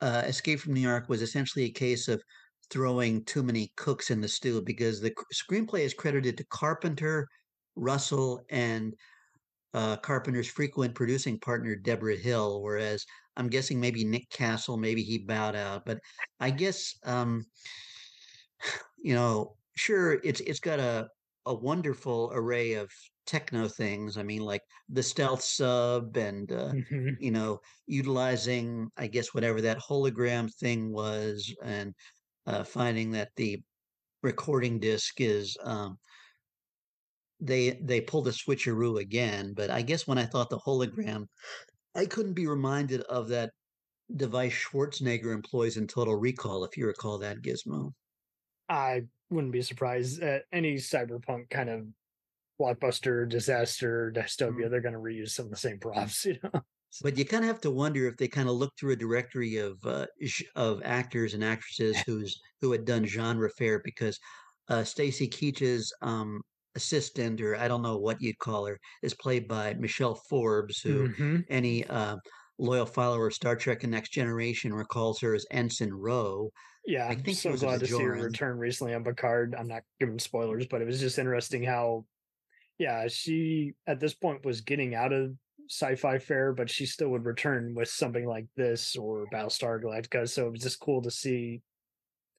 uh, 0.00 0.22
Escape 0.26 0.60
from 0.60 0.74
New 0.74 0.80
York 0.80 1.08
was 1.08 1.22
essentially 1.22 1.64
a 1.64 1.70
case 1.70 2.08
of 2.08 2.22
throwing 2.70 3.24
too 3.24 3.42
many 3.42 3.72
cooks 3.76 4.10
in 4.10 4.20
the 4.20 4.28
stew 4.28 4.60
because 4.62 5.00
the 5.00 5.12
screenplay 5.34 5.80
is 5.80 5.94
credited 5.94 6.36
to 6.36 6.44
Carpenter, 6.44 7.26
Russell, 7.76 8.44
and 8.50 8.94
uh, 9.74 9.96
Carpenter's 9.96 10.48
frequent 10.48 10.94
producing 10.94 11.38
partner 11.38 11.76
Deborah 11.76 12.16
Hill, 12.16 12.62
whereas 12.62 13.04
I'm 13.36 13.48
guessing 13.48 13.80
maybe 13.80 14.04
Nick 14.04 14.28
Castle, 14.30 14.76
maybe 14.76 15.02
he 15.02 15.18
bowed 15.18 15.56
out. 15.56 15.84
But 15.84 15.98
I 16.40 16.50
guess 16.50 16.94
um, 17.04 17.44
you 18.98 19.14
know, 19.14 19.56
sure, 19.76 20.14
it's 20.24 20.40
it's 20.40 20.60
got 20.60 20.80
a 20.80 21.08
a 21.46 21.54
wonderful 21.54 22.30
array 22.34 22.74
of 22.74 22.90
techno 23.28 23.68
things. 23.68 24.16
I 24.16 24.22
mean, 24.22 24.42
like 24.42 24.62
the 24.88 25.02
stealth 25.02 25.42
sub 25.42 26.16
and, 26.16 26.50
uh, 26.50 26.72
mm-hmm. 26.72 27.10
you 27.20 27.30
know, 27.30 27.60
utilizing, 27.86 28.88
I 28.96 29.06
guess, 29.06 29.34
whatever 29.34 29.60
that 29.60 29.78
hologram 29.78 30.52
thing 30.54 30.92
was 30.92 31.54
and 31.62 31.94
uh, 32.46 32.64
finding 32.64 33.12
that 33.12 33.30
the 33.36 33.62
recording 34.22 34.80
disc 34.80 35.20
is, 35.20 35.56
um, 35.62 35.98
they, 37.40 37.78
they 37.82 38.00
pulled 38.00 38.28
a 38.28 38.32
switcheroo 38.32 39.00
again. 39.00 39.52
But 39.56 39.70
I 39.70 39.82
guess 39.82 40.06
when 40.06 40.18
I 40.18 40.26
thought 40.26 40.50
the 40.50 40.58
hologram, 40.58 41.26
I 41.94 42.06
couldn't 42.06 42.34
be 42.34 42.46
reminded 42.46 43.02
of 43.02 43.28
that 43.28 43.50
device 44.14 44.52
Schwarzenegger 44.52 45.34
employs 45.34 45.76
in 45.76 45.86
Total 45.86 46.14
Recall, 46.14 46.64
if 46.64 46.76
you 46.76 46.86
recall 46.86 47.18
that 47.18 47.42
gizmo. 47.42 47.92
I 48.68 49.02
wouldn't 49.30 49.52
be 49.52 49.62
surprised 49.62 50.22
at 50.22 50.42
any 50.52 50.76
cyberpunk 50.76 51.50
kind 51.50 51.68
of 51.68 51.86
blockbuster 52.60 53.28
disaster 53.28 54.12
dystopia. 54.14 54.66
Mm. 54.66 54.70
They're 54.70 54.80
going 54.80 54.94
to 54.94 55.00
reuse 55.00 55.30
some 55.30 55.46
of 55.46 55.50
the 55.50 55.56
same 55.56 55.78
props, 55.78 56.24
you 56.26 56.36
know. 56.42 56.60
But 57.02 57.18
you 57.18 57.26
kind 57.26 57.44
of 57.44 57.48
have 57.48 57.60
to 57.62 57.70
wonder 57.70 58.08
if 58.08 58.16
they 58.16 58.28
kind 58.28 58.48
of 58.48 58.54
look 58.54 58.72
through 58.78 58.92
a 58.92 58.96
directory 58.96 59.58
of 59.58 59.78
uh, 59.84 60.06
of 60.56 60.80
actors 60.84 61.34
and 61.34 61.44
actresses 61.44 61.98
who's 62.06 62.40
who 62.62 62.72
had 62.72 62.86
done 62.86 63.04
genre 63.04 63.50
fare 63.50 63.80
because 63.84 64.18
uh, 64.70 64.82
Stacy 64.84 65.28
Keach's 65.28 65.92
um, 66.00 66.40
assistant, 66.74 67.40
or 67.40 67.56
I 67.56 67.68
don't 67.68 67.82
know 67.82 67.98
what 67.98 68.20
you'd 68.20 68.38
call 68.38 68.66
her, 68.66 68.78
is 69.02 69.14
played 69.14 69.48
by 69.48 69.74
Michelle 69.74 70.20
Forbes, 70.28 70.80
who 70.80 71.08
mm-hmm. 71.08 71.38
any 71.48 71.84
uh, 71.86 72.16
loyal 72.58 72.86
follower 72.86 73.28
of 73.28 73.34
Star 73.34 73.56
Trek 73.56 73.82
and 73.82 73.92
Next 73.92 74.10
Generation 74.10 74.72
recalls 74.72 75.20
her 75.20 75.34
as 75.34 75.46
Ensign 75.50 75.92
Ro. 75.92 76.50
Yeah, 76.86 77.06
I 77.08 77.14
think 77.14 77.36
so 77.36 77.54
glad 77.54 77.80
to 77.80 77.86
see 77.86 78.02
her 78.02 78.12
return 78.12 78.58
recently 78.58 78.94
on 78.94 79.04
Picard. 79.04 79.54
I'm 79.58 79.68
not 79.68 79.82
giving 80.00 80.18
spoilers, 80.18 80.66
but 80.66 80.80
it 80.80 80.86
was 80.86 81.00
just 81.00 81.18
interesting 81.18 81.62
how, 81.62 82.06
yeah, 82.78 83.08
she 83.08 83.74
at 83.86 84.00
this 84.00 84.14
point 84.14 84.44
was 84.44 84.62
getting 84.62 84.94
out 84.94 85.12
of 85.12 85.32
sci-fi 85.68 86.18
fare, 86.18 86.54
but 86.54 86.70
she 86.70 86.86
still 86.86 87.10
would 87.10 87.26
return 87.26 87.74
with 87.74 87.88
something 87.88 88.26
like 88.26 88.46
this 88.56 88.96
or 88.96 89.26
Battlestar 89.32 89.82
Galactica. 89.82 90.28
So 90.28 90.46
it 90.46 90.52
was 90.52 90.62
just 90.62 90.80
cool 90.80 91.02
to 91.02 91.10
see. 91.10 91.60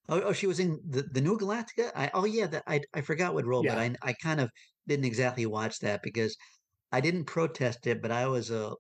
Oh, 0.10 0.22
oh 0.22 0.34
she 0.34 0.48
was 0.48 0.60
in 0.60 0.80
the, 0.88 1.04
the 1.04 1.22
new 1.22 1.38
Galactica. 1.38 1.92
I, 1.96 2.12
oh 2.14 2.26
yeah, 2.26 2.48
that 2.48 2.64
I 2.68 2.82
I 2.94 3.02
forgot 3.02 3.34
what 3.34 3.46
role, 3.46 3.64
yeah. 3.64 3.76
but 3.76 3.78
I 3.80 3.96
I 4.02 4.14
kind 4.14 4.40
of 4.42 4.50
didn't 4.88 5.06
exactly 5.06 5.46
watch 5.46 5.80
that 5.80 6.02
because 6.04 6.36
I 6.92 7.02
didn't 7.02 7.26
protest 7.26 7.88
it, 7.88 8.02
but 8.02 8.12
I 8.12 8.28
was 8.28 8.52
a 8.52 8.76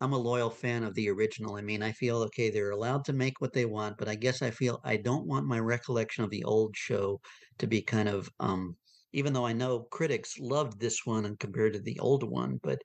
I'm 0.00 0.12
a 0.14 0.18
loyal 0.18 0.50
fan 0.50 0.84
of 0.84 0.94
the 0.94 1.08
original. 1.10 1.56
I 1.56 1.62
mean, 1.62 1.82
I 1.82 1.92
feel 1.92 2.18
okay, 2.24 2.50
they're 2.50 2.70
allowed 2.70 3.04
to 3.06 3.12
make 3.12 3.40
what 3.40 3.52
they 3.54 3.66
want, 3.66 3.98
but 3.98 4.08
I 4.08 4.14
guess 4.16 4.42
I 4.42 4.50
feel 4.50 4.80
I 4.84 4.96
don't 4.96 5.26
want 5.26 5.46
my 5.46 5.60
recollection 5.60 6.24
of 6.24 6.30
the 6.30 6.44
old 6.44 6.76
show 6.76 7.20
to 7.58 7.66
be 7.66 7.82
kind 7.82 8.08
of 8.08 8.30
um 8.40 8.76
even 9.12 9.32
though 9.34 9.46
I 9.46 9.52
know 9.54 9.84
critics 9.92 10.38
loved 10.38 10.80
this 10.80 11.00
one 11.06 11.24
and 11.26 11.38
compared 11.38 11.72
to 11.74 11.80
the 11.80 11.98
old 12.00 12.24
one, 12.30 12.58
but 12.62 12.80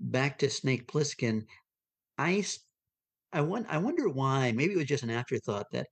back 0.00 0.38
to 0.40 0.50
Snake 0.50 0.88
Plissken, 0.88 1.44
I 2.18 2.44
I 3.32 3.40
want 3.42 3.66
I 3.68 3.78
wonder 3.78 4.08
why. 4.08 4.52
Maybe 4.52 4.74
it 4.74 4.76
was 4.76 4.86
just 4.86 5.02
an 5.02 5.10
afterthought 5.10 5.66
that 5.72 5.88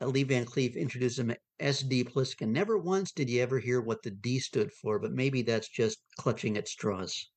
Lee 0.00 0.24
Van 0.24 0.44
Cleef 0.44 0.76
introduced 0.76 1.18
him 1.18 1.30
as 1.58 1.82
SD 1.82 2.10
Plissken. 2.10 2.48
Never 2.48 2.76
once 2.76 3.12
did 3.12 3.30
you 3.30 3.42
ever 3.42 3.58
hear 3.58 3.80
what 3.80 4.02
the 4.02 4.10
D 4.10 4.38
stood 4.38 4.72
for, 4.72 4.98
but 4.98 5.12
maybe 5.12 5.42
that's 5.42 5.68
just 5.68 5.98
clutching 6.18 6.58
at 6.58 6.68
straws. 6.68 7.30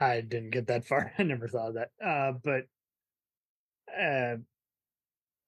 I 0.00 0.20
didn't 0.20 0.50
get 0.50 0.66
that 0.68 0.86
far. 0.86 1.12
I 1.18 1.22
never 1.22 1.48
thought 1.48 1.68
of 1.68 1.74
that. 1.74 1.90
Uh, 2.04 2.32
but 2.42 2.64
uh, 4.00 4.36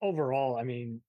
overall, 0.03 0.57
I 0.57 0.65
mean, 0.65 1.01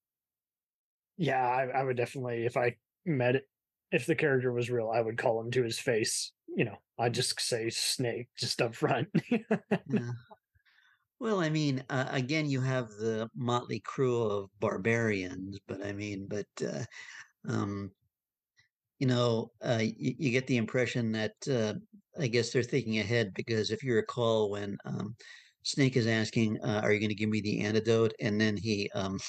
yeah, 1.17 1.45
I, 1.45 1.79
I, 1.79 1.83
would 1.83 1.97
definitely, 1.97 2.45
if 2.45 2.57
I 2.57 2.75
met 3.05 3.35
it, 3.35 3.47
if 3.91 4.05
the 4.05 4.15
character 4.15 4.51
was 4.51 4.69
real, 4.69 4.89
I 4.89 5.01
would 5.01 5.17
call 5.17 5.39
him 5.39 5.51
to 5.51 5.63
his 5.63 5.79
face. 5.79 6.31
You 6.47 6.65
know, 6.65 6.77
I'd 6.97 7.13
just 7.13 7.39
say 7.39 7.69
snake 7.69 8.27
just 8.37 8.61
up 8.61 8.73
front. 8.73 9.09
yeah. 9.29 10.11
Well, 11.19 11.39
I 11.39 11.49
mean, 11.49 11.83
uh, 11.89 12.07
again, 12.11 12.49
you 12.49 12.61
have 12.61 12.89
the 12.89 13.29
motley 13.35 13.79
crew 13.79 14.21
of 14.23 14.49
barbarians, 14.59 15.59
but 15.67 15.85
I 15.85 15.93
mean, 15.93 16.27
but 16.27 16.47
uh, 16.61 16.83
um, 17.47 17.91
you 18.99 19.07
know, 19.07 19.51
uh, 19.63 19.81
you, 19.81 20.15
you, 20.17 20.31
get 20.31 20.47
the 20.47 20.57
impression 20.57 21.11
that 21.11 21.33
uh, 21.49 21.73
I 22.19 22.27
guess 22.27 22.51
they're 22.51 22.63
thinking 22.63 22.99
ahead 22.99 23.33
because 23.33 23.71
if 23.71 23.83
you 23.83 23.95
recall 23.95 24.49
when 24.51 24.77
um, 24.85 25.15
Snake 25.63 25.97
is 25.97 26.07
asking, 26.07 26.59
uh, 26.63 26.81
"Are 26.83 26.93
you 26.93 26.99
going 26.99 27.09
to 27.09 27.15
give 27.15 27.29
me 27.29 27.41
the 27.41 27.61
antidote?" 27.61 28.13
and 28.19 28.39
then 28.39 28.55
he 28.57 28.89
um, 28.95 29.19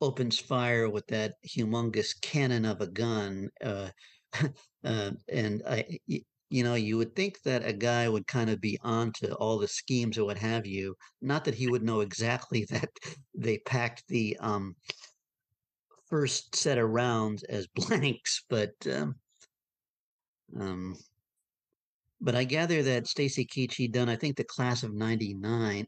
opens 0.00 0.38
fire 0.38 0.88
with 0.88 1.06
that 1.08 1.34
humongous 1.46 2.18
cannon 2.20 2.64
of 2.64 2.80
a 2.80 2.86
gun, 2.86 3.48
uh, 3.64 3.88
and 4.84 5.62
I, 5.68 5.98
you 6.48 6.62
know, 6.62 6.74
you 6.74 6.96
would 6.96 7.16
think 7.16 7.42
that 7.42 7.66
a 7.66 7.72
guy 7.72 8.08
would 8.08 8.26
kind 8.26 8.50
of 8.50 8.60
be 8.60 8.78
onto 8.82 9.32
all 9.34 9.58
the 9.58 9.68
schemes 9.68 10.16
or 10.16 10.24
what 10.24 10.38
have 10.38 10.66
you. 10.66 10.94
Not 11.20 11.44
that 11.44 11.54
he 11.54 11.68
would 11.68 11.82
know 11.82 12.00
exactly 12.00 12.66
that 12.70 12.90
they 13.34 13.58
packed 13.58 14.04
the 14.08 14.36
um, 14.40 14.76
first 16.08 16.54
set 16.54 16.78
of 16.78 16.90
rounds 16.90 17.42
as 17.44 17.66
blanks, 17.74 18.44
but 18.48 18.74
um, 18.90 19.16
um, 20.58 20.96
but 22.20 22.34
I 22.34 22.44
gather 22.44 22.82
that 22.82 23.06
Stacy 23.06 23.44
Keach 23.44 23.74
he'd 23.74 23.92
done 23.92 24.08
I 24.08 24.16
think 24.16 24.36
the 24.36 24.44
class 24.44 24.82
of 24.82 24.94
'99, 24.94 25.86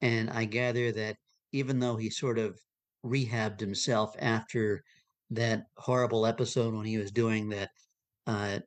and 0.00 0.30
I 0.30 0.44
gather 0.44 0.90
that 0.92 1.16
even 1.52 1.78
though 1.78 1.96
he 1.96 2.10
sort 2.10 2.38
of 2.38 2.58
rehabbed 3.04 3.60
himself 3.60 4.14
after 4.18 4.82
that 5.30 5.66
horrible 5.76 6.26
episode 6.26 6.74
when 6.74 6.86
he 6.86 6.98
was 6.98 7.12
doing 7.12 7.50
that 7.50 7.70
uh, 8.26 8.58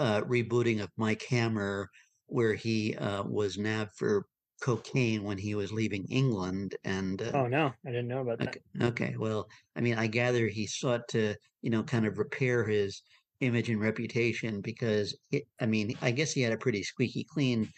uh, 0.00 0.20
rebooting 0.22 0.80
of 0.82 0.88
Mike 0.96 1.24
Hammer, 1.30 1.88
where 2.26 2.54
he 2.54 2.96
uh, 2.96 3.22
was 3.24 3.58
nabbed 3.58 3.92
for 3.96 4.24
cocaine 4.62 5.22
when 5.22 5.38
he 5.38 5.54
was 5.54 5.72
leaving 5.72 6.04
England. 6.10 6.74
And 6.84 7.20
uh, 7.22 7.32
oh 7.34 7.46
no, 7.48 7.72
I 7.86 7.90
didn't 7.90 8.08
know 8.08 8.22
about 8.22 8.40
okay, 8.40 8.60
that. 8.74 8.86
Okay, 8.90 9.14
well, 9.18 9.48
I 9.76 9.80
mean, 9.80 9.96
I 9.98 10.06
gather 10.08 10.48
he 10.48 10.66
sought 10.66 11.04
to, 11.10 11.34
you 11.62 11.70
know, 11.70 11.82
kind 11.82 12.06
of 12.06 12.18
repair 12.18 12.64
his 12.64 13.02
image 13.40 13.70
and 13.70 13.80
reputation 13.80 14.60
because, 14.60 15.16
it, 15.30 15.44
I 15.60 15.66
mean, 15.66 15.94
I 16.02 16.10
guess 16.10 16.32
he 16.32 16.42
had 16.42 16.52
a 16.52 16.58
pretty 16.64 16.82
squeaky 16.82 17.24
clean 17.24 17.68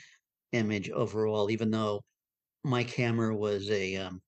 image 0.52 0.90
overall, 0.90 1.50
even 1.50 1.70
though 1.70 2.02
Mike 2.64 2.94
Hammer 2.94 3.32
was 3.34 3.70
a 3.70 3.96
um, 3.96 4.22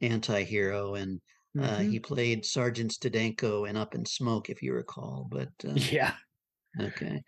anti-hero 0.00 0.94
and 0.94 1.20
Uh, 1.56 1.62
mm-hmm. 1.62 1.74
Uh, 1.74 1.90
he 1.90 1.98
played 1.98 2.44
Sergeant 2.44 2.92
Stedenko 2.92 3.64
in 3.68 3.76
Up 3.76 3.94
in 3.94 4.04
Smoke, 4.04 4.50
if 4.50 4.60
you 4.62 4.74
recall. 4.74 5.26
But 5.30 5.48
uh, 5.64 5.72
yeah, 5.74 6.12
okay. 6.80 7.22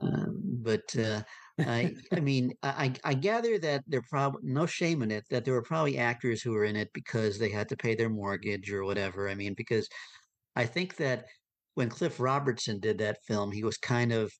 Um, 0.00 0.40
but 0.62 0.96
uh, 0.96 1.22
I, 1.58 1.94
I 2.12 2.20
mean, 2.20 2.52
I, 2.62 2.92
I 3.04 3.14
gather 3.14 3.58
that 3.58 3.84
there 3.86 4.00
are 4.00 4.04
probably 4.08 4.40
no 4.44 4.66
shame 4.66 5.02
in 5.02 5.10
it. 5.10 5.24
That 5.30 5.44
there 5.44 5.54
were 5.54 5.62
probably 5.62 5.98
actors 5.98 6.42
who 6.42 6.52
were 6.52 6.64
in 6.64 6.76
it 6.76 6.90
because 6.94 7.38
they 7.38 7.50
had 7.50 7.68
to 7.68 7.76
pay 7.76 7.94
their 7.94 8.10
mortgage 8.10 8.70
or 8.72 8.84
whatever. 8.84 9.28
I 9.28 9.34
mean, 9.34 9.54
because 9.56 9.88
I 10.56 10.66
think 10.66 10.96
that 10.96 11.26
when 11.74 11.88
Cliff 11.88 12.18
Robertson 12.20 12.80
did 12.80 12.98
that 12.98 13.24
film, 13.26 13.52
he 13.52 13.64
was 13.64 13.76
kind 13.76 14.12
of 14.12 14.32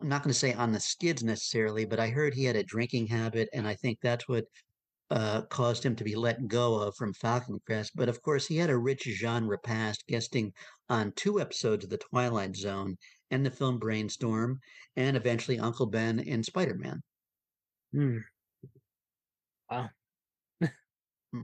I'm 0.00 0.08
not 0.08 0.22
going 0.22 0.32
to 0.32 0.38
say 0.38 0.54
on 0.54 0.72
the 0.72 0.80
skids 0.80 1.22
necessarily, 1.22 1.84
but 1.84 2.00
I 2.00 2.08
heard 2.08 2.32
he 2.32 2.44
had 2.44 2.56
a 2.56 2.62
drinking 2.62 3.08
habit, 3.08 3.50
and 3.52 3.68
I 3.68 3.74
think 3.74 3.98
that's 4.00 4.26
what 4.26 4.46
uh, 5.10 5.42
caused 5.42 5.84
him 5.84 5.94
to 5.96 6.04
be 6.04 6.14
let 6.14 6.46
go 6.48 6.76
of 6.76 6.94
from 6.96 7.12
Falcon 7.12 7.58
Crest. 7.66 7.92
But 7.94 8.08
of 8.08 8.22
course, 8.22 8.46
he 8.46 8.56
had 8.56 8.70
a 8.70 8.78
rich 8.78 9.02
genre 9.02 9.58
past, 9.58 10.04
guesting 10.08 10.52
on 10.90 11.12
two 11.12 11.40
episodes 11.40 11.84
of 11.84 11.90
The 11.90 11.96
Twilight 11.96 12.56
Zone 12.56 12.96
and 13.30 13.46
the 13.46 13.50
film 13.50 13.78
Brainstorm, 13.78 14.60
and 14.96 15.16
eventually 15.16 15.58
Uncle 15.58 15.86
Ben 15.86 16.18
in 16.18 16.42
Spider 16.42 16.74
Man. 16.74 17.00
Hmm. 17.92 18.18
Wow. 19.70 19.88
Hmm. 21.32 21.42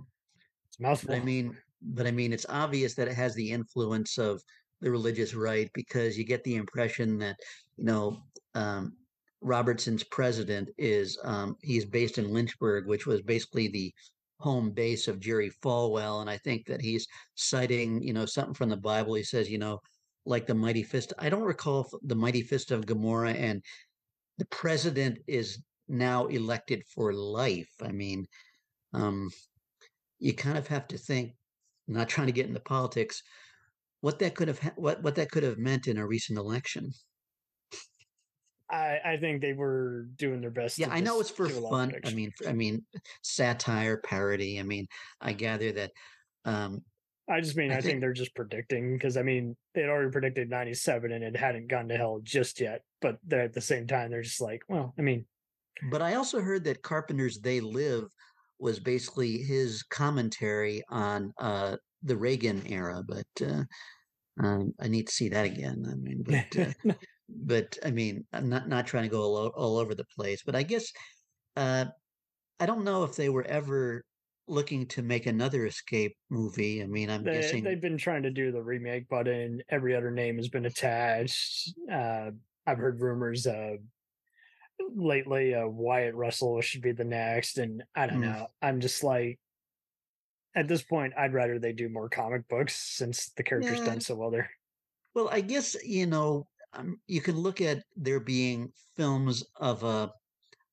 it's 0.68 0.80
mouthful. 0.80 1.10
But 1.10 1.18
I 1.18 1.24
mean, 1.24 1.56
but 1.80 2.06
I 2.08 2.10
mean, 2.10 2.32
it's 2.32 2.46
obvious 2.48 2.94
that 2.94 3.06
it 3.06 3.14
has 3.14 3.36
the 3.36 3.52
influence 3.52 4.18
of 4.18 4.42
the 4.80 4.90
religious 4.90 5.32
right 5.32 5.70
because 5.74 6.18
you 6.18 6.24
get 6.24 6.42
the 6.42 6.56
impression 6.56 7.18
that 7.18 7.36
you 7.76 7.84
know 7.84 8.18
um, 8.56 8.96
Robertson's 9.40 10.02
president 10.02 10.68
is 10.76 11.18
um, 11.22 11.56
he's 11.62 11.84
based 11.84 12.18
in 12.18 12.32
Lynchburg, 12.32 12.86
which 12.86 13.06
was 13.06 13.22
basically 13.22 13.68
the 13.68 13.94
home 14.38 14.70
base 14.70 15.08
of 15.08 15.20
Jerry 15.20 15.50
Falwell, 15.50 16.20
and 16.20 16.30
I 16.30 16.36
think 16.38 16.66
that 16.66 16.80
he's 16.80 17.06
citing 17.34 18.02
you 18.02 18.12
know 18.12 18.26
something 18.26 18.54
from 18.54 18.68
the 18.68 18.76
Bible. 18.76 19.14
He 19.14 19.22
says 19.22 19.50
you 19.50 19.58
know 19.58 19.80
like 20.24 20.46
the 20.46 20.54
mighty 20.54 20.82
fist. 20.82 21.12
I 21.18 21.28
don't 21.28 21.42
recall 21.42 21.88
the 22.02 22.14
mighty 22.14 22.42
fist 22.42 22.70
of 22.70 22.86
Gomorrah, 22.86 23.32
and 23.32 23.62
the 24.38 24.46
president 24.46 25.18
is 25.26 25.62
now 25.88 26.26
elected 26.26 26.82
for 26.94 27.12
life. 27.12 27.72
I 27.82 27.92
mean, 27.92 28.26
um, 28.92 29.30
you 30.18 30.34
kind 30.34 30.58
of 30.58 30.66
have 30.68 30.88
to 30.88 30.98
think. 30.98 31.32
Not 31.88 32.08
trying 32.08 32.26
to 32.26 32.32
get 32.32 32.48
into 32.48 32.58
politics, 32.58 33.22
what 34.00 34.18
that 34.18 34.34
could 34.34 34.48
have 34.48 34.58
what 34.76 35.02
what 35.02 35.14
that 35.16 35.30
could 35.30 35.42
have 35.42 35.58
meant 35.58 35.86
in 35.86 35.98
a 35.98 36.06
recent 36.06 36.38
election. 36.38 36.92
I, 38.70 38.98
I 39.04 39.16
think 39.18 39.40
they 39.40 39.52
were 39.52 40.08
doing 40.16 40.40
their 40.40 40.50
best. 40.50 40.78
Yeah, 40.78 40.88
I 40.90 41.00
know 41.00 41.20
it's 41.20 41.30
for 41.30 41.48
fun. 41.48 41.94
I 42.04 42.12
mean, 42.12 42.32
I 42.46 42.52
mean, 42.52 42.84
satire, 43.22 43.98
parody. 43.98 44.58
I 44.58 44.62
mean, 44.62 44.86
I 45.20 45.32
gather 45.32 45.72
that. 45.72 45.92
Um, 46.44 46.82
I 47.28 47.40
just 47.40 47.56
mean, 47.56 47.70
I, 47.70 47.74
I 47.74 47.76
think, 47.76 47.84
think, 47.84 48.00
they're 48.00 48.12
just 48.12 48.34
predicting 48.34 48.94
because 48.94 49.16
I 49.16 49.22
mean, 49.22 49.56
they'd 49.74 49.88
already 49.88 50.10
predicted 50.10 50.50
'97 50.50 51.12
and 51.12 51.24
it 51.24 51.36
hadn't 51.36 51.68
gone 51.68 51.88
to 51.88 51.96
hell 51.96 52.20
just 52.22 52.60
yet. 52.60 52.82
But 53.00 53.18
they're 53.24 53.42
at 53.42 53.52
the 53.52 53.60
same 53.60 53.86
time, 53.86 54.10
they're 54.10 54.22
just 54.22 54.40
like, 54.40 54.62
well, 54.68 54.94
I 54.98 55.02
mean. 55.02 55.26
But 55.90 56.02
I 56.02 56.14
also 56.14 56.40
heard 56.40 56.64
that 56.64 56.82
Carpenter's 56.82 57.38
"They 57.38 57.60
Live" 57.60 58.04
was 58.58 58.80
basically 58.80 59.38
his 59.38 59.82
commentary 59.82 60.82
on 60.88 61.32
uh, 61.38 61.76
the 62.02 62.16
Reagan 62.16 62.62
era, 62.66 63.02
but 63.06 63.46
uh, 63.46 63.64
um, 64.42 64.72
I 64.80 64.88
need 64.88 65.06
to 65.06 65.12
see 65.12 65.28
that 65.28 65.44
again. 65.44 65.84
I 65.90 65.94
mean, 65.94 66.22
but 66.22 66.56
uh, 66.88 66.94
but 67.28 67.78
I 67.84 67.90
mean, 67.90 68.24
I'm 68.32 68.48
not 68.48 68.68
not 68.68 68.86
trying 68.86 69.04
to 69.04 69.08
go 69.08 69.22
all, 69.22 69.48
all 69.48 69.78
over 69.78 69.94
the 69.94 70.06
place, 70.16 70.42
but 70.44 70.54
I 70.54 70.62
guess 70.62 70.92
uh, 71.56 71.86
I 72.60 72.66
don't 72.66 72.84
know 72.84 73.04
if 73.04 73.16
they 73.16 73.28
were 73.28 73.44
ever 73.44 74.04
looking 74.48 74.86
to 74.86 75.02
make 75.02 75.26
another 75.26 75.66
escape 75.66 76.16
movie. 76.30 76.82
I 76.82 76.86
mean, 76.86 77.10
I'm 77.10 77.24
they, 77.24 77.32
guessing 77.32 77.64
they've 77.64 77.80
been 77.80 77.98
trying 77.98 78.22
to 78.22 78.30
do 78.30 78.52
the 78.52 78.62
remake, 78.62 79.06
but 79.08 79.26
in 79.28 79.62
every 79.68 79.94
other 79.94 80.10
name 80.10 80.36
has 80.36 80.48
been 80.48 80.66
attached. 80.66 81.72
Uh, 81.92 82.30
I've 82.66 82.78
heard 82.78 83.00
rumors 83.00 83.46
uh, 83.46 83.76
lately 84.94 85.54
uh, 85.54 85.66
Wyatt 85.66 86.14
Russell 86.14 86.60
should 86.60 86.82
be 86.82 86.92
the 86.92 87.04
next, 87.04 87.58
and 87.58 87.82
I 87.94 88.06
don't 88.06 88.20
mm. 88.20 88.32
know. 88.32 88.46
I'm 88.62 88.80
just 88.80 89.02
like, 89.02 89.38
at 90.54 90.68
this 90.68 90.82
point, 90.82 91.12
I'd 91.18 91.34
rather 91.34 91.58
they 91.58 91.72
do 91.72 91.88
more 91.88 92.08
comic 92.08 92.48
books 92.48 92.74
since 92.74 93.30
the 93.36 93.42
character's 93.42 93.80
yeah. 93.80 93.84
done 93.84 94.00
so 94.00 94.14
well 94.14 94.30
there. 94.30 94.50
Well, 95.14 95.28
I 95.30 95.40
guess 95.40 95.76
you 95.84 96.06
know 96.06 96.46
um, 96.72 96.98
you 97.06 97.20
can 97.20 97.36
look 97.36 97.60
at 97.60 97.82
there 97.96 98.20
being 98.20 98.72
films 98.96 99.44
of 99.56 99.82
a 99.82 100.10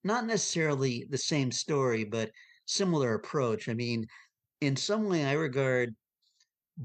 not 0.03 0.25
necessarily 0.25 1.05
the 1.09 1.17
same 1.17 1.51
story, 1.51 2.03
but 2.03 2.29
similar 2.65 3.13
approach. 3.13 3.69
I 3.69 3.73
mean, 3.73 4.05
in 4.61 4.75
some 4.75 5.07
way, 5.07 5.25
I 5.25 5.33
regard 5.33 5.95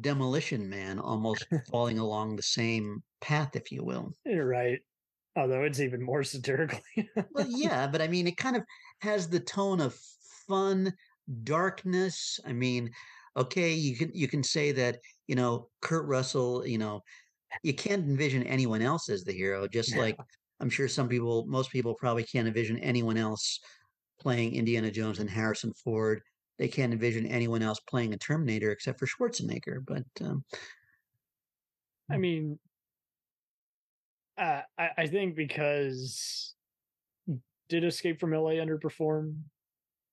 Demolition 0.00 0.68
Man 0.68 0.98
almost 0.98 1.46
falling 1.70 1.98
along 1.98 2.36
the 2.36 2.42
same 2.42 3.02
path, 3.20 3.56
if 3.56 3.72
you 3.72 3.84
will. 3.84 4.12
You're 4.24 4.46
right. 4.46 4.78
Although 5.36 5.62
it's 5.62 5.80
even 5.80 6.02
more 6.02 6.24
satirical. 6.24 6.80
well, 7.32 7.46
yeah, 7.48 7.86
but 7.86 8.02
I 8.02 8.08
mean, 8.08 8.26
it 8.26 8.36
kind 8.36 8.56
of 8.56 8.62
has 9.00 9.28
the 9.28 9.40
tone 9.40 9.80
of 9.80 9.96
fun 10.48 10.92
darkness. 11.44 12.40
I 12.44 12.52
mean, 12.52 12.90
okay, 13.36 13.72
you 13.72 13.96
can 13.96 14.10
you 14.14 14.26
can 14.26 14.42
say 14.42 14.72
that 14.72 14.98
you 15.26 15.36
know 15.36 15.68
Kurt 15.80 16.06
Russell. 16.06 16.66
You 16.66 16.78
know, 16.78 17.02
you 17.62 17.74
can't 17.74 18.04
envision 18.04 18.42
anyone 18.44 18.82
else 18.82 19.08
as 19.08 19.24
the 19.24 19.32
hero. 19.32 19.66
Just 19.66 19.94
yeah. 19.94 20.00
like 20.00 20.16
I'm 20.60 20.70
sure 20.70 20.88
some 20.88 21.08
people, 21.08 21.44
most 21.46 21.70
people 21.70 21.94
probably 21.94 22.24
can't 22.24 22.48
envision 22.48 22.78
anyone 22.78 23.16
else 23.16 23.60
playing 24.20 24.54
Indiana 24.54 24.90
Jones 24.90 25.20
and 25.20 25.30
Harrison 25.30 25.72
Ford. 25.84 26.20
They 26.58 26.68
can't 26.68 26.92
envision 26.92 27.26
anyone 27.26 27.62
else 27.62 27.78
playing 27.88 28.12
a 28.12 28.18
Terminator 28.18 28.72
except 28.72 28.98
for 28.98 29.06
Schwarzenegger. 29.06 29.78
But 29.86 30.04
um, 30.20 30.44
I 32.10 32.14
hmm. 32.14 32.20
mean, 32.20 32.58
uh, 34.36 34.62
I, 34.76 34.88
I 34.98 35.06
think 35.06 35.36
because 35.36 36.54
did 37.68 37.84
Escape 37.84 38.18
from 38.18 38.32
LA 38.32 38.52
underperform? 38.52 39.36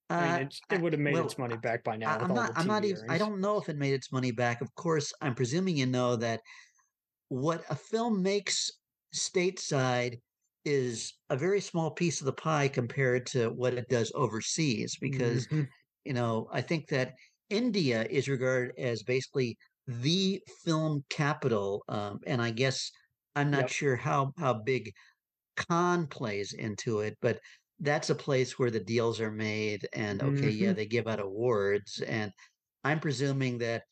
I 0.08 0.20
mean, 0.20 0.30
uh, 0.30 0.36
it, 0.36 0.56
it 0.70 0.80
would 0.80 0.92
have 0.92 1.00
made 1.00 1.14
well, 1.14 1.24
its 1.24 1.36
money 1.36 1.56
back 1.56 1.82
by 1.82 1.96
now. 1.96 2.16
I'm 2.16 2.32
not. 2.32 2.52
I'm 2.54 2.68
not 2.68 2.84
even. 2.84 3.10
I 3.10 3.18
don't 3.18 3.40
know 3.40 3.58
if 3.58 3.68
it 3.68 3.76
made 3.76 3.92
its 3.92 4.12
money 4.12 4.30
back. 4.30 4.60
Of 4.60 4.72
course, 4.76 5.12
I'm 5.20 5.34
presuming 5.34 5.76
you 5.76 5.86
know 5.86 6.14
that 6.14 6.42
what 7.28 7.64
a 7.70 7.74
film 7.74 8.22
makes 8.22 8.70
stateside 9.14 10.20
is 10.64 11.14
a 11.30 11.36
very 11.36 11.60
small 11.60 11.90
piece 11.90 12.20
of 12.20 12.26
the 12.26 12.32
pie 12.32 12.68
compared 12.68 13.26
to 13.26 13.50
what 13.50 13.74
it 13.74 13.88
does 13.88 14.12
overseas. 14.14 14.96
Because 15.00 15.46
mm-hmm. 15.46 15.62
you 16.04 16.12
know, 16.12 16.48
I 16.52 16.60
think 16.60 16.88
that 16.88 17.14
India 17.50 18.06
is 18.08 18.28
regarded 18.28 18.74
as 18.78 19.02
basically 19.02 19.56
the 19.86 20.40
film 20.64 21.04
capital, 21.08 21.84
um, 21.88 22.18
and 22.26 22.42
I 22.42 22.50
guess 22.50 22.90
I'm 23.36 23.50
not 23.50 23.62
yep. 23.62 23.70
sure 23.70 23.96
how 23.96 24.32
how 24.38 24.54
big 24.54 24.92
Khan 25.56 26.06
plays 26.06 26.52
into 26.52 27.00
it, 27.00 27.16
but 27.22 27.38
that's 27.80 28.10
a 28.10 28.14
place 28.14 28.58
where 28.58 28.70
the 28.70 28.80
deals 28.80 29.20
are 29.20 29.30
made 29.30 29.86
and 29.92 30.22
okay 30.22 30.48
mm-hmm. 30.48 30.64
yeah 30.64 30.72
they 30.72 30.86
give 30.86 31.06
out 31.06 31.20
awards 31.20 32.00
and 32.06 32.32
i'm 32.84 32.98
presuming 32.98 33.58
that 33.58 33.82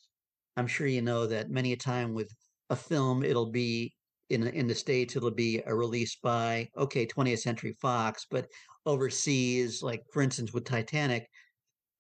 i'm 0.57 0.67
sure 0.67 0.87
you 0.87 1.03
know 1.03 1.27
that 1.27 1.51
many 1.51 1.73
a 1.73 1.77
time 1.77 2.15
with 2.15 2.31
a 2.71 2.77
film 2.77 3.23
it'll 3.23 3.51
be 3.51 3.93
in 4.31 4.47
in 4.49 4.67
the 4.67 4.75
states 4.75 5.17
it'll 5.17 5.31
be 5.31 5.63
a 5.67 5.75
release 5.75 6.17
by 6.23 6.69
okay 6.77 7.07
20th 7.07 7.41
century 7.41 7.75
fox 7.81 8.27
but 8.31 8.47
overseas 8.87 9.83
like 9.83 10.03
for 10.13 10.23
instance 10.23 10.53
with 10.53 10.65
titanic 10.65 11.27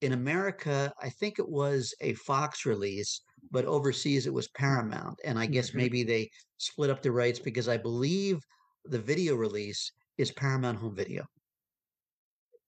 in 0.00 0.12
america 0.12 0.92
i 1.02 1.08
think 1.08 1.38
it 1.38 1.48
was 1.48 1.94
a 2.00 2.14
fox 2.14 2.66
release 2.66 3.22
but 3.50 3.64
overseas 3.64 4.26
it 4.26 4.32
was 4.32 4.48
paramount 4.48 5.18
and 5.24 5.38
i 5.38 5.46
guess 5.46 5.68
mm-hmm. 5.68 5.78
maybe 5.78 6.02
they 6.02 6.28
split 6.58 6.90
up 6.90 7.02
the 7.02 7.10
rights 7.10 7.38
because 7.38 7.68
i 7.68 7.76
believe 7.76 8.38
the 8.86 8.98
video 8.98 9.34
release 9.34 9.92
is 10.18 10.30
paramount 10.32 10.78
home 10.78 10.94
video 10.94 11.24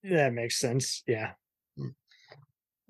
that 0.03 0.33
makes 0.33 0.59
sense. 0.59 1.03
Yeah. 1.07 1.31
Mm. 1.79 1.93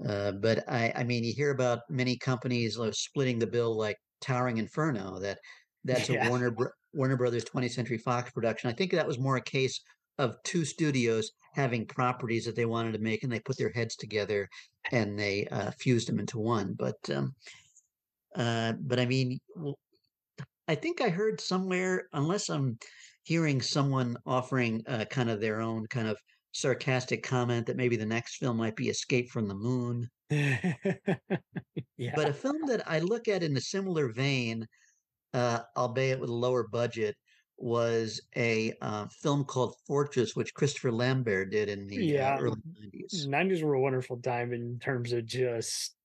Uh, 0.07 0.31
but 0.33 0.63
I, 0.67 0.93
I 0.95 1.03
mean, 1.03 1.23
you 1.23 1.33
hear 1.33 1.51
about 1.51 1.79
many 1.89 2.17
companies 2.17 2.77
like 2.77 2.93
splitting 2.93 3.39
the 3.39 3.47
bill, 3.47 3.75
like 3.75 3.97
Towering 4.21 4.57
Inferno. 4.57 5.19
That 5.19 5.39
that's 5.83 6.09
yeah. 6.09 6.27
a 6.27 6.29
Warner 6.29 6.55
Warner 6.93 7.17
Brothers 7.17 7.45
20th 7.45 7.71
Century 7.71 7.97
Fox 7.97 8.31
production. 8.31 8.69
I 8.69 8.73
think 8.73 8.91
that 8.91 9.07
was 9.07 9.19
more 9.19 9.37
a 9.37 9.41
case 9.41 9.79
of 10.17 10.35
two 10.43 10.65
studios 10.65 11.31
having 11.53 11.85
properties 11.85 12.45
that 12.45 12.55
they 12.55 12.65
wanted 12.65 12.93
to 12.93 12.99
make, 12.99 13.23
and 13.23 13.31
they 13.31 13.39
put 13.39 13.57
their 13.57 13.71
heads 13.71 13.95
together 13.95 14.49
and 14.91 15.17
they 15.17 15.47
uh, 15.51 15.71
fused 15.79 16.07
them 16.07 16.19
into 16.19 16.39
one. 16.39 16.73
But 16.77 16.97
um, 17.13 17.33
uh, 18.35 18.73
but 18.79 18.99
I 18.99 19.05
mean, 19.05 19.39
I 20.67 20.75
think 20.75 21.01
I 21.01 21.09
heard 21.09 21.39
somewhere, 21.39 22.07
unless 22.13 22.49
I'm 22.49 22.77
hearing 23.23 23.61
someone 23.61 24.17
offering 24.25 24.83
uh, 24.87 25.05
kind 25.05 25.29
of 25.29 25.41
their 25.41 25.61
own 25.61 25.85
kind 25.87 26.07
of 26.07 26.17
sarcastic 26.57 27.21
comment 27.21 27.67
that 27.67 27.77
maybe 27.77 27.95
the 27.95 28.05
next 28.05 28.37
film 28.37 28.57
might 28.57 28.75
be 28.75 28.89
Escape 28.89 29.29
from 29.29 29.47
the 29.47 29.53
Moon. 29.53 30.09
yeah. 30.29 32.13
But 32.15 32.29
a 32.29 32.33
film 32.33 32.65
that 32.65 32.81
I 32.89 32.99
look 32.99 33.27
at 33.27 33.43
in 33.43 33.55
a 33.55 33.61
similar 33.61 34.11
vein, 34.11 34.65
uh, 35.35 35.59
albeit 35.75 36.19
with 36.19 36.31
a 36.31 36.33
lower 36.33 36.67
budget, 36.67 37.15
was 37.57 38.21
a 38.35 38.73
uh, 38.81 39.05
film 39.21 39.45
called 39.45 39.75
Fortress, 39.85 40.35
which 40.35 40.53
Christopher 40.55 40.91
Lambert 40.91 41.51
did 41.51 41.69
in 41.69 41.87
the 41.87 41.97
uh, 41.97 42.01
yeah. 42.01 42.35
uh, 42.35 42.39
early 42.39 42.61
90s. 42.83 43.27
90s 43.27 43.61
were 43.61 43.75
a 43.75 43.81
wonderful 43.81 44.17
time 44.17 44.51
in 44.51 44.79
terms 44.79 45.13
of 45.13 45.25
just 45.25 45.95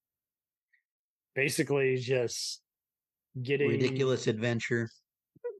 basically 1.34 1.96
just 1.96 2.60
getting 3.42 3.68
ridiculous 3.68 4.26
adventure. 4.26 4.90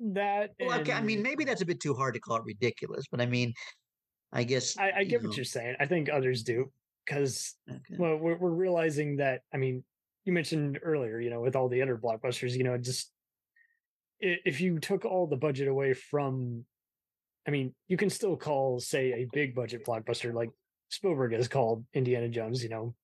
That 0.04 0.50
well, 0.60 0.80
okay, 0.80 0.92
I 0.92 1.00
mean, 1.00 1.22
maybe 1.22 1.44
that's 1.44 1.62
a 1.62 1.66
bit 1.66 1.80
too 1.80 1.94
hard 1.94 2.14
to 2.14 2.20
call 2.20 2.36
it 2.36 2.42
ridiculous, 2.44 3.04
but 3.10 3.20
I 3.20 3.26
mean, 3.26 3.54
I 4.32 4.44
guess 4.44 4.78
I, 4.78 4.92
I 4.98 5.04
get 5.04 5.22
know. 5.22 5.28
what 5.28 5.36
you're 5.36 5.44
saying. 5.44 5.76
I 5.78 5.86
think 5.86 6.08
others 6.10 6.42
do 6.42 6.70
because 7.06 7.54
okay. 7.68 7.96
well, 7.98 8.16
we're, 8.16 8.36
we're 8.36 8.50
realizing 8.50 9.16
that. 9.16 9.42
I 9.52 9.58
mean, 9.58 9.84
you 10.24 10.32
mentioned 10.32 10.78
earlier, 10.82 11.20
you 11.20 11.30
know, 11.30 11.40
with 11.40 11.56
all 11.56 11.68
the 11.68 11.82
other 11.82 11.96
blockbusters, 11.96 12.56
you 12.56 12.64
know, 12.64 12.78
just 12.78 13.10
if 14.20 14.60
you 14.60 14.78
took 14.78 15.04
all 15.04 15.26
the 15.26 15.36
budget 15.36 15.68
away 15.68 15.94
from, 15.94 16.64
I 17.46 17.50
mean, 17.50 17.74
you 17.88 17.96
can 17.96 18.08
still 18.08 18.36
call, 18.36 18.78
say, 18.78 19.12
a 19.12 19.28
big 19.32 19.54
budget 19.54 19.84
blockbuster 19.84 20.32
like 20.32 20.50
Spielberg 20.90 21.32
has 21.32 21.48
called 21.48 21.84
Indiana 21.92 22.28
Jones, 22.28 22.62
you 22.62 22.68
know, 22.68 22.94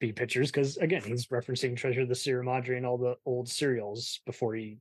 B 0.00 0.12
pictures 0.12 0.50
because 0.50 0.76
again, 0.76 1.02
he's 1.02 1.26
referencing 1.26 1.76
Treasure 1.76 2.02
of 2.02 2.08
the 2.08 2.14
Sierra 2.14 2.44
Madre 2.44 2.76
and 2.76 2.86
all 2.86 2.96
the 2.96 3.16
old 3.26 3.48
serials 3.48 4.20
before 4.24 4.54
he 4.54 4.78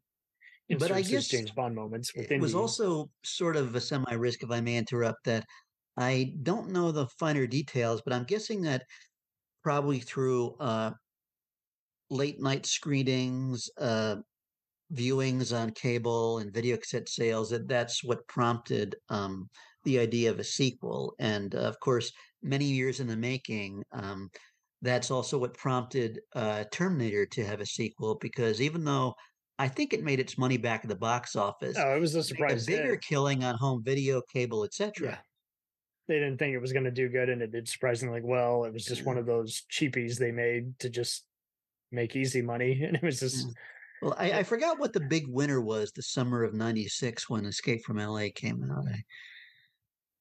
but 0.77 0.91
I 0.91 1.01
guess 1.01 1.27
James 1.27 1.51
Bond 1.51 1.75
moments. 1.75 2.11
It 2.13 2.41
was 2.41 2.53
also 2.53 3.09
sort 3.23 3.55
of 3.55 3.73
a 3.75 3.81
semi 3.81 4.13
risk, 4.13 4.43
if 4.43 4.51
I 4.51 4.59
may 4.59 4.75
interrupt, 4.75 5.23
that 5.23 5.45
I 5.97 6.33
don't 6.43 6.69
know 6.69 6.91
the 6.91 7.07
finer 7.19 7.47
details, 7.47 8.01
but 8.03 8.13
I'm 8.13 8.23
guessing 8.23 8.61
that 8.61 8.83
probably 9.63 9.99
through 9.99 10.55
uh, 10.59 10.91
late 12.09 12.39
night 12.41 12.65
screenings, 12.65 13.69
uh, 13.79 14.17
viewings 14.93 15.57
on 15.57 15.71
cable 15.71 16.39
and 16.39 16.53
video 16.53 16.77
cassette 16.77 17.09
sales, 17.09 17.49
that 17.49 17.67
that's 17.67 18.03
what 18.03 18.27
prompted 18.27 18.95
um, 19.09 19.49
the 19.83 19.99
idea 19.99 20.29
of 20.29 20.39
a 20.39 20.43
sequel. 20.43 21.13
And 21.19 21.53
uh, 21.55 21.59
of 21.59 21.79
course, 21.79 22.11
many 22.43 22.65
years 22.65 22.99
in 22.99 23.07
the 23.07 23.17
making, 23.17 23.83
um, 23.91 24.29
that's 24.81 25.09
also 25.09 25.37
what 25.37 25.57
prompted 25.57 26.19
uh, 26.35 26.63
Terminator 26.71 27.25
to 27.25 27.45
have 27.45 27.61
a 27.61 27.65
sequel 27.65 28.15
because 28.21 28.61
even 28.61 28.85
though 28.85 29.15
I 29.59 29.67
think 29.67 29.91
it 29.91 30.03
made 30.03 30.19
its 30.19 30.37
money 30.37 30.57
back 30.57 30.81
at 30.83 30.89
the 30.89 30.95
box 30.95 31.35
office, 31.35 31.75
oh, 31.79 31.95
it 31.95 31.99
was 31.99 32.13
a 32.13 32.23
surprise. 32.23 32.67
A 32.67 32.71
bigger 32.71 32.97
killing 32.97 33.43
on 33.43 33.55
home 33.55 33.81
video, 33.83 34.21
cable, 34.31 34.63
etc. 34.63 35.19
They 36.07 36.15
didn't 36.15 36.37
think 36.37 36.53
it 36.53 36.61
was 36.61 36.73
going 36.73 36.85
to 36.85 36.91
do 36.91 37.09
good, 37.09 37.29
and 37.29 37.41
it 37.41 37.51
did 37.51 37.67
surprisingly 37.67 38.21
well. 38.23 38.63
It 38.63 38.73
was 38.73 38.85
just 38.85 39.05
one 39.05 39.15
mm-hmm. 39.15 39.21
of 39.21 39.25
those 39.25 39.63
cheapies 39.71 40.17
they 40.17 40.31
made 40.31 40.79
to 40.79 40.89
just 40.89 41.25
make 41.91 42.15
easy 42.15 42.41
money, 42.41 42.83
and 42.87 42.95
it 42.95 43.03
was 43.03 43.19
just. 43.19 43.47
Mm-hmm. 43.47 44.05
Well, 44.05 44.15
I, 44.17 44.31
I 44.31 44.43
forgot 44.43 44.79
what 44.79 44.93
the 44.93 44.99
big 44.99 45.25
winner 45.27 45.59
was 45.59 45.91
the 45.91 46.03
summer 46.03 46.43
of 46.43 46.53
'96 46.53 47.29
when 47.29 47.45
Escape 47.45 47.83
from 47.83 47.97
LA 47.97 48.27
came 48.33 48.63
out. 48.71 48.85
I, 48.87 49.03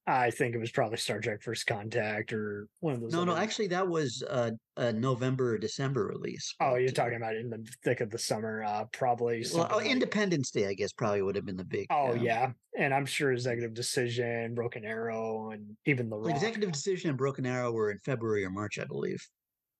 I 0.09 0.31
think 0.31 0.55
it 0.55 0.57
was 0.57 0.71
probably 0.71 0.97
Star 0.97 1.19
Trek 1.19 1.41
First 1.41 1.67
Contact 1.67 2.31
or 2.31 2.69
one 2.79 2.93
of 2.93 3.01
those. 3.01 3.11
No, 3.11 3.25
no, 3.25 3.35
actually, 3.35 3.67
that 3.67 3.85
was 3.85 4.23
uh, 4.29 4.51
a 4.77 4.93
November 4.93 5.55
or 5.55 5.57
December 5.57 6.05
release. 6.05 6.55
Oh, 6.61 6.75
you're 6.75 6.91
talking 6.91 7.17
about 7.17 7.35
in 7.35 7.49
the 7.49 7.67
thick 7.83 7.99
of 7.99 8.09
the 8.09 8.17
summer, 8.17 8.63
uh, 8.63 8.85
probably. 8.93 9.43
Well, 9.53 9.67
oh, 9.69 9.77
like... 9.77 9.87
Independence 9.87 10.49
Day, 10.51 10.65
I 10.67 10.75
guess, 10.75 10.93
probably 10.93 11.21
would 11.23 11.35
have 11.35 11.45
been 11.45 11.57
the 11.57 11.65
big. 11.65 11.87
Oh 11.89 12.13
yeah, 12.13 12.51
and 12.79 12.93
I'm 12.93 13.05
sure 13.05 13.33
Executive 13.33 13.73
Decision, 13.73 14.55
Broken 14.55 14.85
Arrow, 14.85 15.51
and 15.51 15.75
even 15.85 16.09
the 16.09 16.15
Rock. 16.15 16.33
Executive 16.33 16.71
Decision 16.71 17.09
and 17.09 17.17
Broken 17.17 17.45
Arrow 17.45 17.73
were 17.73 17.91
in 17.91 17.99
February 17.99 18.45
or 18.45 18.49
March, 18.49 18.79
I 18.79 18.85
believe. 18.85 19.21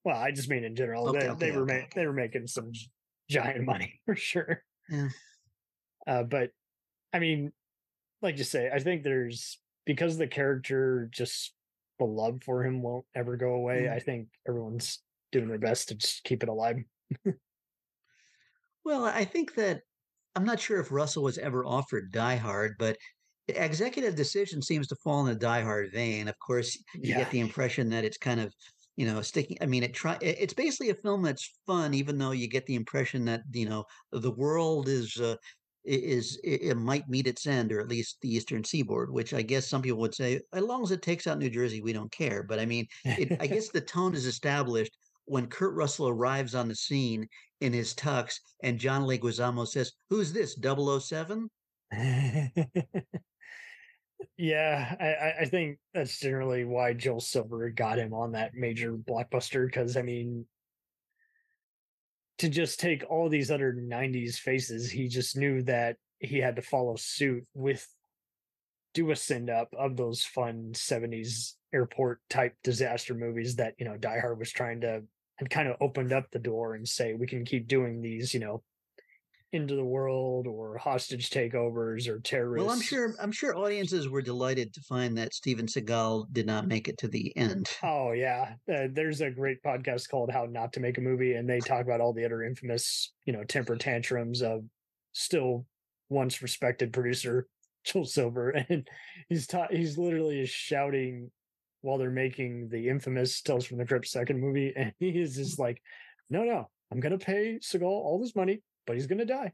Well, 0.04 0.18
I 0.18 0.32
just 0.32 0.50
mean 0.50 0.66
in 0.66 0.76
general, 0.76 1.08
okay, 1.08 1.20
they, 1.20 1.30
okay, 1.30 1.46
they 1.46 1.56
were 1.56 1.64
okay. 1.64 1.80
ma- 1.80 1.88
they 1.96 2.06
were 2.06 2.14
making 2.14 2.48
some 2.48 2.74
giant 3.30 3.64
money 3.66 4.02
for 4.06 4.16
sure. 4.18 4.62
Yeah. 4.90 5.08
Uh, 6.06 6.24
but 6.24 6.50
I 7.14 7.20
mean, 7.20 7.54
like 8.22 8.38
you 8.38 8.44
say, 8.44 8.70
I 8.74 8.80
think 8.80 9.04
there's 9.04 9.58
because 9.88 10.18
the 10.18 10.28
character 10.28 11.10
just 11.12 11.54
the 11.98 12.06
love 12.06 12.44
for 12.44 12.64
him 12.64 12.84
won't 12.84 13.06
ever 13.16 13.38
go 13.38 13.54
away. 13.54 13.88
Mm. 13.88 13.94
I 13.94 14.00
think 14.00 14.28
everyone's 14.48 15.00
doing 15.32 15.48
their 15.48 15.58
best 15.58 15.88
to 15.88 15.96
just 15.96 16.24
keep 16.24 16.44
it 16.44 16.50
alive. 16.50 16.78
well, 18.86 19.06
I 19.06 19.26
think 19.26 19.56
that 19.56 19.82
I'm 20.36 20.46
not 20.46 20.60
sure 20.60 20.80
if 20.80 20.92
Russell 20.92 21.24
was 21.24 21.40
ever 21.40 21.66
offered 21.66 22.12
Die 22.12 22.36
Hard, 22.36 22.76
but 22.78 22.98
executive 23.48 24.16
decision 24.16 24.62
seems 24.62 24.88
to 24.88 24.96
fall 25.04 25.22
in 25.22 25.34
the 25.34 25.40
Die 25.40 25.62
Hard 25.62 25.90
vein. 25.92 26.28
Of 26.28 26.36
course, 26.38 26.76
you 26.94 27.12
yeah. 27.12 27.20
get 27.20 27.32
the 27.32 27.40
impression 27.40 27.90
that 27.90 28.04
it's 28.04 28.18
kind 28.18 28.42
of 28.42 28.54
you 28.98 29.06
know 29.06 29.22
sticking 29.22 29.56
i 29.62 29.66
mean 29.68 29.84
it 29.84 29.94
try 29.94 30.18
it's 30.22 30.56
basically 30.56 30.90
a 30.90 30.96
film 30.96 31.22
that's 31.22 31.60
fun 31.68 31.94
even 31.94 32.18
though 32.18 32.32
you 32.32 32.48
get 32.48 32.66
the 32.66 32.74
impression 32.74 33.24
that 33.26 33.42
you 33.54 33.70
know 33.70 33.86
the 34.12 34.32
world 34.32 34.90
is 34.90 35.16
uh, 35.22 35.36
is 35.88 36.40
it, 36.44 36.76
might 36.78 37.10
meet 37.10 37.28
its 37.28 37.48
end, 37.48 37.72
or 37.72 37.80
at 37.80 37.88
least 37.88 38.18
the 38.22 38.34
eastern 38.34 38.64
seaboard. 38.64 39.12
Which 39.12 39.34
I 39.34 39.42
guess 39.42 39.68
some 39.68 39.82
people 39.82 40.00
would 40.00 40.16
say, 40.16 40.42
as 40.54 40.64
long 40.64 40.84
as 40.84 40.92
it 40.92 41.02
takes 41.02 41.28
out 41.28 41.40
New 41.40 41.50
Jersey, 41.50 41.82
we 41.82 41.94
don't 41.94 42.12
care. 42.12 42.44
But 42.44 42.60
I 42.60 42.66
mean, 42.66 42.88
it, 43.06 43.38
I 43.40 43.48
guess 43.48 43.70
the 43.70 43.82
tone 43.82 44.14
is 44.14 44.26
established 44.26 44.98
when 45.26 45.48
Kurt 45.48 45.74
Russell 45.74 46.08
arrives 46.08 46.56
on 46.56 46.68
the 46.68 46.76
scene 46.76 47.28
in 47.62 47.74
his 47.74 47.94
tux, 47.94 48.36
and 48.64 48.80
John 48.80 49.04
Leguizamo 49.04 49.68
says, 49.68 49.94
"Who's 50.10 50.34
this? 50.34 50.58
007? 50.62 51.50
yeah, 54.38 54.96
I, 55.00 55.42
I 55.42 55.46
think 55.46 55.78
that's 55.94 56.20
generally 56.20 56.66
why 56.66 56.94
Joel 56.94 57.22
Silver 57.22 57.70
got 57.70 58.00
him 58.00 58.14
on 58.14 58.34
that 58.34 58.54
major 58.54 58.94
blockbuster. 58.94 59.66
Because 59.66 59.98
I 59.98 60.02
mean, 60.02 60.46
to 62.40 62.50
just 62.50 62.80
take 62.80 63.04
all 63.10 63.30
these 63.30 63.52
other 63.52 63.74
90s 63.74 64.36
faces 64.36 64.90
he 64.90 65.08
just 65.08 65.38
knew 65.38 65.62
that 65.64 65.98
he 66.20 66.38
had 66.40 66.56
to 66.56 66.62
follow 66.62 66.96
suit 66.96 67.46
with 67.54 67.88
do 68.94 69.12
a 69.12 69.16
send 69.16 69.50
up 69.50 69.70
of 69.78 69.96
those 69.96 70.24
fun 70.24 70.72
70s 70.74 71.54
airport 71.74 72.20
type 72.30 72.56
disaster 72.64 73.14
movies 73.14 73.56
that 73.56 73.74
you 73.78 73.86
know 73.86 73.98
die 73.98 74.20
hard 74.20 74.40
was 74.40 74.52
trying 74.52 74.82
to 74.82 75.02
and 75.40 75.50
kind 75.50 75.68
of 75.68 75.76
opened 75.82 76.12
up 76.14 76.26
the 76.32 76.40
door 76.40 76.74
and 76.74 76.88
say 76.88 77.14
we 77.14 77.28
can 77.28 77.46
keep 77.46 77.68
doing 77.68 78.02
these 78.02 78.34
you 78.34 78.40
know 78.40 78.64
into 79.54 79.76
the 79.76 79.84
world 79.84 80.46
or 80.46 80.78
hostage 80.78 81.30
takeovers 81.30 82.08
or 82.08 82.20
terrorists. 82.20 82.66
Well, 82.66 82.76
I'm 82.76 82.82
sure 82.82 83.16
I'm 83.22 83.32
sure 83.32 83.56
audiences 83.56 84.10
were 84.10 84.22
delighted 84.22 84.74
to 84.74 84.82
find 84.82 85.18
that 85.18 85.34
Steven 85.34 85.68
Seagal 85.68 86.34
did 86.34 86.46
not 86.46 86.68
make 86.68 86.88
it 86.88 86.98
to 87.00 87.08
the 87.08 87.36
end. 87.38 87.70
Oh 87.84 88.12
yeah, 88.12 88.54
uh, 88.74 88.88
there's 88.92 89.22
a 89.22 89.32
great 89.32 89.64
podcast 89.64 90.10
called 90.10 90.32
"How 90.32 90.46
Not 90.46 90.74
to 90.74 90.80
Make 90.80 90.98
a 90.98 91.02
Movie," 91.02 91.34
and 91.34 91.50
they 91.50 91.60
talk 91.60 91.82
about 91.82 92.02
all 92.02 92.14
the 92.14 92.26
other 92.26 92.44
infamous, 92.44 93.14
you 93.26 93.34
know, 93.34 93.44
temper 93.44 93.78
tantrums 93.78 94.42
of 94.42 94.64
still 95.14 95.66
once 96.10 96.42
respected 96.42 96.92
producer 96.94 97.48
Joel 97.86 98.06
Silver, 98.06 98.50
and 98.50 98.88
he's 99.30 99.48
ta- 99.48 99.70
he's 99.72 99.98
literally 99.98 100.46
shouting 100.46 101.32
while 101.82 101.98
they're 101.98 102.10
making 102.10 102.68
the 102.70 102.90
infamous 102.90 103.42
Tales 103.42 103.66
from 103.66 103.78
the 103.78 103.86
Crypt 103.86 104.08
second 104.08 104.42
movie, 104.42 104.74
and 104.76 104.92
he 105.00 105.10
is 105.10 105.36
just 105.36 105.58
like, 105.58 105.82
"No, 106.30 106.44
no, 106.44 106.70
I'm 106.92 107.00
gonna 107.00 107.18
pay 107.18 107.60
Seagal 107.64 107.84
all 107.84 108.20
this 108.20 108.36
money 108.36 108.62
but 108.88 108.96
he's 108.96 109.08
going 109.08 109.20
to 109.20 109.26
die. 109.26 109.52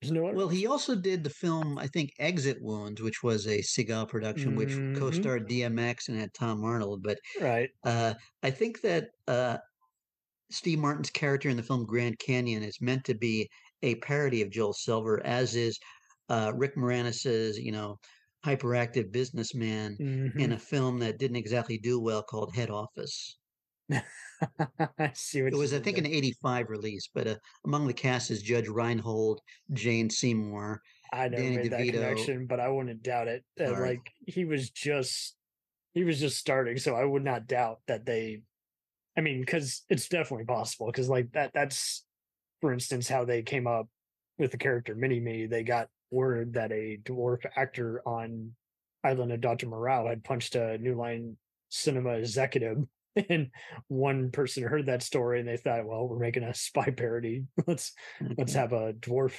There's 0.00 0.12
no 0.12 0.22
well, 0.32 0.48
he 0.48 0.66
also 0.66 0.94
did 0.94 1.24
the 1.24 1.30
film, 1.30 1.78
I 1.78 1.86
think, 1.86 2.12
Exit 2.18 2.58
Wounds, 2.60 3.02
which 3.02 3.22
was 3.22 3.46
a 3.46 3.58
Seagal 3.58 4.08
production, 4.08 4.56
which 4.56 4.70
mm-hmm. 4.70 4.98
co-starred 4.98 5.48
DMX 5.48 6.08
and 6.08 6.18
had 6.18 6.32
Tom 6.32 6.64
Arnold. 6.64 7.02
But 7.02 7.18
right, 7.40 7.68
uh, 7.84 8.14
I 8.42 8.50
think 8.50 8.80
that 8.80 9.08
uh, 9.28 9.58
Steve 10.50 10.78
Martin's 10.78 11.10
character 11.10 11.50
in 11.50 11.56
the 11.56 11.62
film 11.62 11.84
Grand 11.84 12.18
Canyon 12.18 12.62
is 12.62 12.80
meant 12.80 13.04
to 13.04 13.14
be 13.14 13.48
a 13.82 13.96
parody 13.96 14.40
of 14.42 14.50
Joel 14.50 14.72
Silver, 14.72 15.20
as 15.24 15.54
is 15.54 15.78
uh, 16.30 16.52
Rick 16.54 16.76
Moranis's, 16.76 17.58
you 17.58 17.72
know, 17.72 17.96
hyperactive 18.44 19.12
businessman 19.12 19.96
mm-hmm. 20.00 20.38
in 20.38 20.52
a 20.52 20.58
film 20.58 20.98
that 21.00 21.18
didn't 21.18 21.36
exactly 21.36 21.78
do 21.78 22.00
well 22.00 22.22
called 22.22 22.54
Head 22.54 22.70
Office. 22.70 23.36
I 24.98 25.10
see 25.14 25.42
what 25.42 25.52
it 25.52 25.56
was, 25.56 25.74
I 25.74 25.78
think, 25.78 25.96
there. 25.96 26.06
an 26.06 26.12
'85 26.12 26.70
release, 26.70 27.08
but 27.12 27.26
uh, 27.26 27.34
among 27.64 27.86
the 27.86 27.92
cast 27.92 28.30
is 28.30 28.42
Judge 28.42 28.68
Reinhold, 28.68 29.40
Jane 29.72 30.08
Seymour, 30.08 30.80
I 31.12 31.28
never 31.28 31.42
Danny 31.42 31.56
made 31.56 31.72
DeVito. 31.72 31.92
that 31.92 31.92
connection, 31.92 32.46
but 32.46 32.60
I 32.60 32.68
wouldn't 32.68 33.02
doubt 33.02 33.28
it. 33.28 33.44
Uh, 33.60 33.72
right. 33.72 33.90
Like 33.90 34.12
he 34.26 34.44
was 34.44 34.70
just, 34.70 35.36
he 35.92 36.04
was 36.04 36.20
just 36.20 36.38
starting, 36.38 36.78
so 36.78 36.94
I 36.94 37.04
would 37.04 37.24
not 37.24 37.46
doubt 37.46 37.80
that 37.86 38.06
they. 38.06 38.42
I 39.16 39.22
mean, 39.22 39.40
because 39.40 39.84
it's 39.88 40.08
definitely 40.08 40.46
possible. 40.46 40.86
Because 40.86 41.08
like 41.08 41.32
that, 41.32 41.50
that's, 41.52 42.04
for 42.60 42.72
instance, 42.72 43.08
how 43.08 43.24
they 43.24 43.42
came 43.42 43.66
up 43.66 43.88
with 44.38 44.52
the 44.52 44.58
character 44.58 44.94
Mini 44.94 45.20
Me. 45.20 45.46
They 45.46 45.64
got 45.64 45.88
word 46.10 46.54
that 46.54 46.72
a 46.72 46.98
dwarf 47.02 47.44
actor 47.56 48.02
on 48.06 48.52
Island 49.04 49.32
of 49.32 49.40
Dr. 49.40 49.66
Moreau 49.66 50.06
had 50.08 50.24
punched 50.24 50.54
a 50.54 50.78
New 50.78 50.94
Line 50.94 51.36
Cinema 51.70 52.10
executive 52.10 52.78
and 53.28 53.50
one 53.88 54.30
person 54.30 54.62
heard 54.62 54.86
that 54.86 55.02
story 55.02 55.40
and 55.40 55.48
they 55.48 55.56
thought 55.56 55.86
well 55.86 56.08
we're 56.08 56.18
making 56.18 56.44
a 56.44 56.54
spy 56.54 56.90
parody. 56.90 57.44
Let's 57.66 57.92
mm-hmm. 58.22 58.34
let's 58.38 58.54
have 58.54 58.72
a 58.72 58.92
dwarf 58.94 59.36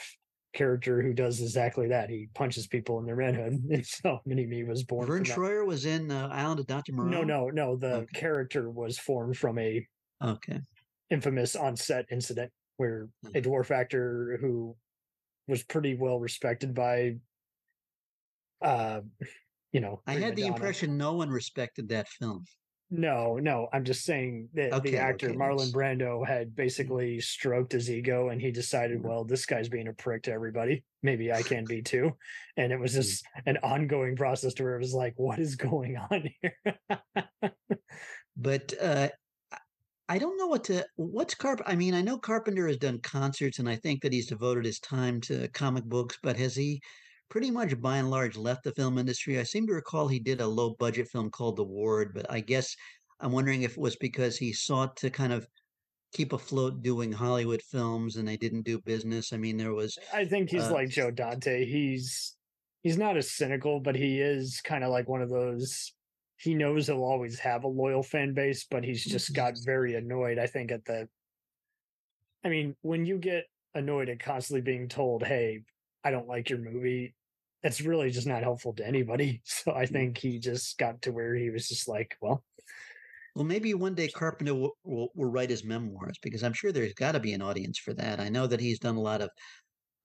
character 0.54 1.02
who 1.02 1.14
does 1.14 1.40
exactly 1.40 1.88
that. 1.90 2.10
He 2.10 2.28
punches 2.34 2.68
people 2.68 3.00
in 3.00 3.06
their 3.06 3.16
manhood. 3.16 3.62
And 3.72 3.86
so 3.86 4.20
mini 4.26 4.46
me 4.46 4.64
was 4.64 4.84
born 4.84 5.08
vern 5.08 5.24
troyer 5.24 5.66
was 5.66 5.86
in 5.86 6.12
uh, 6.12 6.28
island 6.32 6.60
of 6.60 6.68
dr 6.68 6.92
moreau? 6.92 7.10
no 7.10 7.24
no 7.24 7.50
no 7.50 7.76
the 7.78 7.96
okay. 7.96 8.20
character 8.20 8.70
was 8.70 8.98
formed 8.98 9.38
from 9.38 9.58
a 9.58 9.88
okay. 10.24 10.60
infamous 11.10 11.56
on-set 11.56 12.06
incident 12.12 12.52
where 12.78 13.08
a 13.26 13.28
mm-hmm. 13.28 13.50
dwarf 13.50 13.72
actor 13.72 14.38
who 14.42 14.76
was 15.48 15.64
pretty 15.64 15.96
well 15.96 16.20
respected 16.20 16.74
by 16.74 17.16
uh 18.62 19.00
you 19.72 19.80
know 19.80 20.02
i 20.06 20.14
had 20.14 20.36
the 20.36 20.46
impression 20.46 20.98
no 20.98 21.14
one 21.14 21.30
respected 21.30 21.90
that 21.90 22.08
film 22.08 22.44
No, 22.94 23.38
no, 23.38 23.70
I'm 23.72 23.86
just 23.86 24.04
saying 24.04 24.50
that 24.54 24.74
okay, 24.74 24.92
the 24.92 24.98
actor 24.98 25.30
okay, 25.30 25.38
Marlon 25.38 25.72
Brando 25.72 26.28
had 26.28 26.48
mm-hmm. 26.48 26.56
basically 26.56 27.22
stroked 27.22 27.72
his 27.72 27.90
ego 27.90 28.30
and 28.30 28.42
he 28.42 28.52
decided, 28.52 29.00
mm-hmm. 29.00 29.08
well, 29.08 29.24
this 29.24 29.46
guy's 29.46 29.70
being 29.70 29.88
a 29.88 29.94
prick 29.94 30.24
to 30.24 30.34
everybody. 30.34 30.84
Maybe 31.02 31.32
I 31.32 31.42
can 31.42 31.64
be 31.64 31.82
too. 31.82 32.12
And 32.58 32.74
it 32.74 32.80
was 32.80 32.92
mm-hmm. 32.92 33.02
just 33.02 33.26
an 33.46 33.58
ongoing 33.64 34.18
process 34.18 34.54
to 34.56 34.64
where 34.64 34.76
it 34.76 34.82
was 34.82 34.94
like, 34.94 35.14
what 35.16 35.40
is 35.40 35.56
going 35.56 35.96
on 35.98 36.30
here? 36.42 36.80
but 38.36 38.74
uh, 38.82 39.08
I 40.10 40.18
don't 40.18 40.38
know 40.38 40.48
what 40.48 40.66
to 40.66 40.86
what's 40.98 41.34
Carp. 41.34 41.62
I 41.66 41.78
mean, 41.78 41.94
I 41.94 42.02
know 42.02 42.18
Carpenter 42.18 42.68
has 42.68 42.76
done 42.76 43.00
concerts, 43.00 43.60
and 43.60 43.70
I 43.70 43.78
think 43.78 44.02
that 44.02 44.12
he's 44.12 44.28
devoted 44.28 44.66
his 44.66 44.82
time 44.82 45.22
to 45.22 45.48
comic 45.54 45.86
books. 45.86 46.18
But 46.22 46.36
has 46.36 46.54
he 46.54 46.82
pretty 47.32 47.50
much 47.50 47.80
by 47.82 47.98
and 47.98 48.12
large 48.12 48.36
left 48.36 48.64
the 48.64 48.72
film 48.74 48.98
industry. 48.98 49.40
I 49.40 49.44
seem 49.44 49.66
to 49.68 49.74
recall 49.74 50.08
he 50.08 50.20
did 50.20 50.42
a 50.42 50.48
low 50.48 50.76
budget 50.78 51.08
film 51.08 51.32
called 51.32 51.56
The 51.56 51.64
Ward, 51.64 52.14
but 52.14 52.30
I 52.30 52.42
guess 52.42 52.76
I'm 53.22 53.32
wondering 53.32 53.62
if 53.62 53.72
it 53.72 53.78
was 53.78 53.96
because 53.96 54.38
he 54.38 54.52
sought 54.52 54.98
to 54.98 55.10
kind 55.10 55.32
of 55.32 55.48
keep 56.14 56.34
afloat 56.34 56.84
doing 56.84 57.10
Hollywood 57.10 57.62
films 57.62 58.18
and 58.18 58.28
they 58.28 58.36
didn't 58.36 58.64
do 58.64 58.82
business. 58.82 59.32
I 59.32 59.38
mean, 59.38 59.56
there 59.56 59.74
was. 59.74 59.98
I 60.14 60.26
think 60.26 60.50
he's 60.50 60.68
uh, 60.68 60.74
like 60.74 60.90
Joe 60.90 61.10
Dante. 61.10 61.66
He's 61.66 62.36
he's 62.84 62.98
not 62.98 63.16
as 63.16 63.32
cynical, 63.32 63.80
but 63.80 63.96
he 63.96 64.20
is 64.20 64.60
kind 64.62 64.84
of 64.84 64.92
like 64.92 65.08
one 65.08 65.22
of 65.22 65.30
those. 65.30 65.94
He 66.36 66.54
knows 66.54 66.88
he'll 66.88 67.04
always 67.04 67.40
have 67.40 67.64
a 67.64 67.70
loyal 67.70 68.04
fan 68.04 68.34
base, 68.34 68.66
but 68.70 68.84
he's 68.84 69.06
just 69.06 69.34
got 69.34 69.54
very 69.64 69.96
annoyed. 69.96 70.38
I 70.38 70.48
think 70.48 70.72
at 70.72 70.84
the. 70.84 71.08
I 72.44 72.50
mean, 72.50 72.76
when 72.82 73.06
you 73.06 73.20
get 73.20 73.46
annoyed 73.74 74.10
at 74.10 74.20
constantly 74.20 74.62
being 74.62 74.90
told, 74.90 75.24
"Hey, 75.24 75.62
I 76.04 76.12
don't 76.12 76.28
like 76.28 76.50
your 76.50 76.60
movie," 76.60 77.14
that's 77.64 77.82
really 77.82 78.10
just 78.10 78.28
not 78.28 78.44
helpful 78.44 78.74
to 78.74 78.88
anybody. 78.88 79.42
So 79.46 79.74
I 79.74 79.86
mm. 79.86 79.90
think 79.90 80.18
he 80.18 80.40
just 80.40 80.78
got 80.78 81.02
to 81.04 81.12
where 81.12 81.36
he 81.36 81.50
was 81.50 81.68
just 81.68 81.88
like, 81.88 82.16
well, 82.22 82.44
well, 83.36 83.46
maybe 83.46 83.74
one 83.74 83.96
day 83.96 84.10
Carpenter 84.10 84.54
will, 84.54 84.78
will, 84.84 85.10
will 85.16 85.32
write 85.32 85.50
his 85.50 85.64
memoirs 85.64 86.18
because 86.22 86.44
I'm 86.44 86.54
sure 86.54 86.72
there's 86.72 86.94
got 86.94 87.14
to 87.14 87.20
be 87.20 87.34
an 87.34 87.42
audience 87.42 87.78
for 87.78 87.94
that. 87.94 88.20
I 88.20 88.30
know 88.30 88.46
that 88.48 88.60
he's 88.60 88.80
done 88.80 88.96
a 88.96 89.02
lot 89.02 89.22
of 89.22 89.30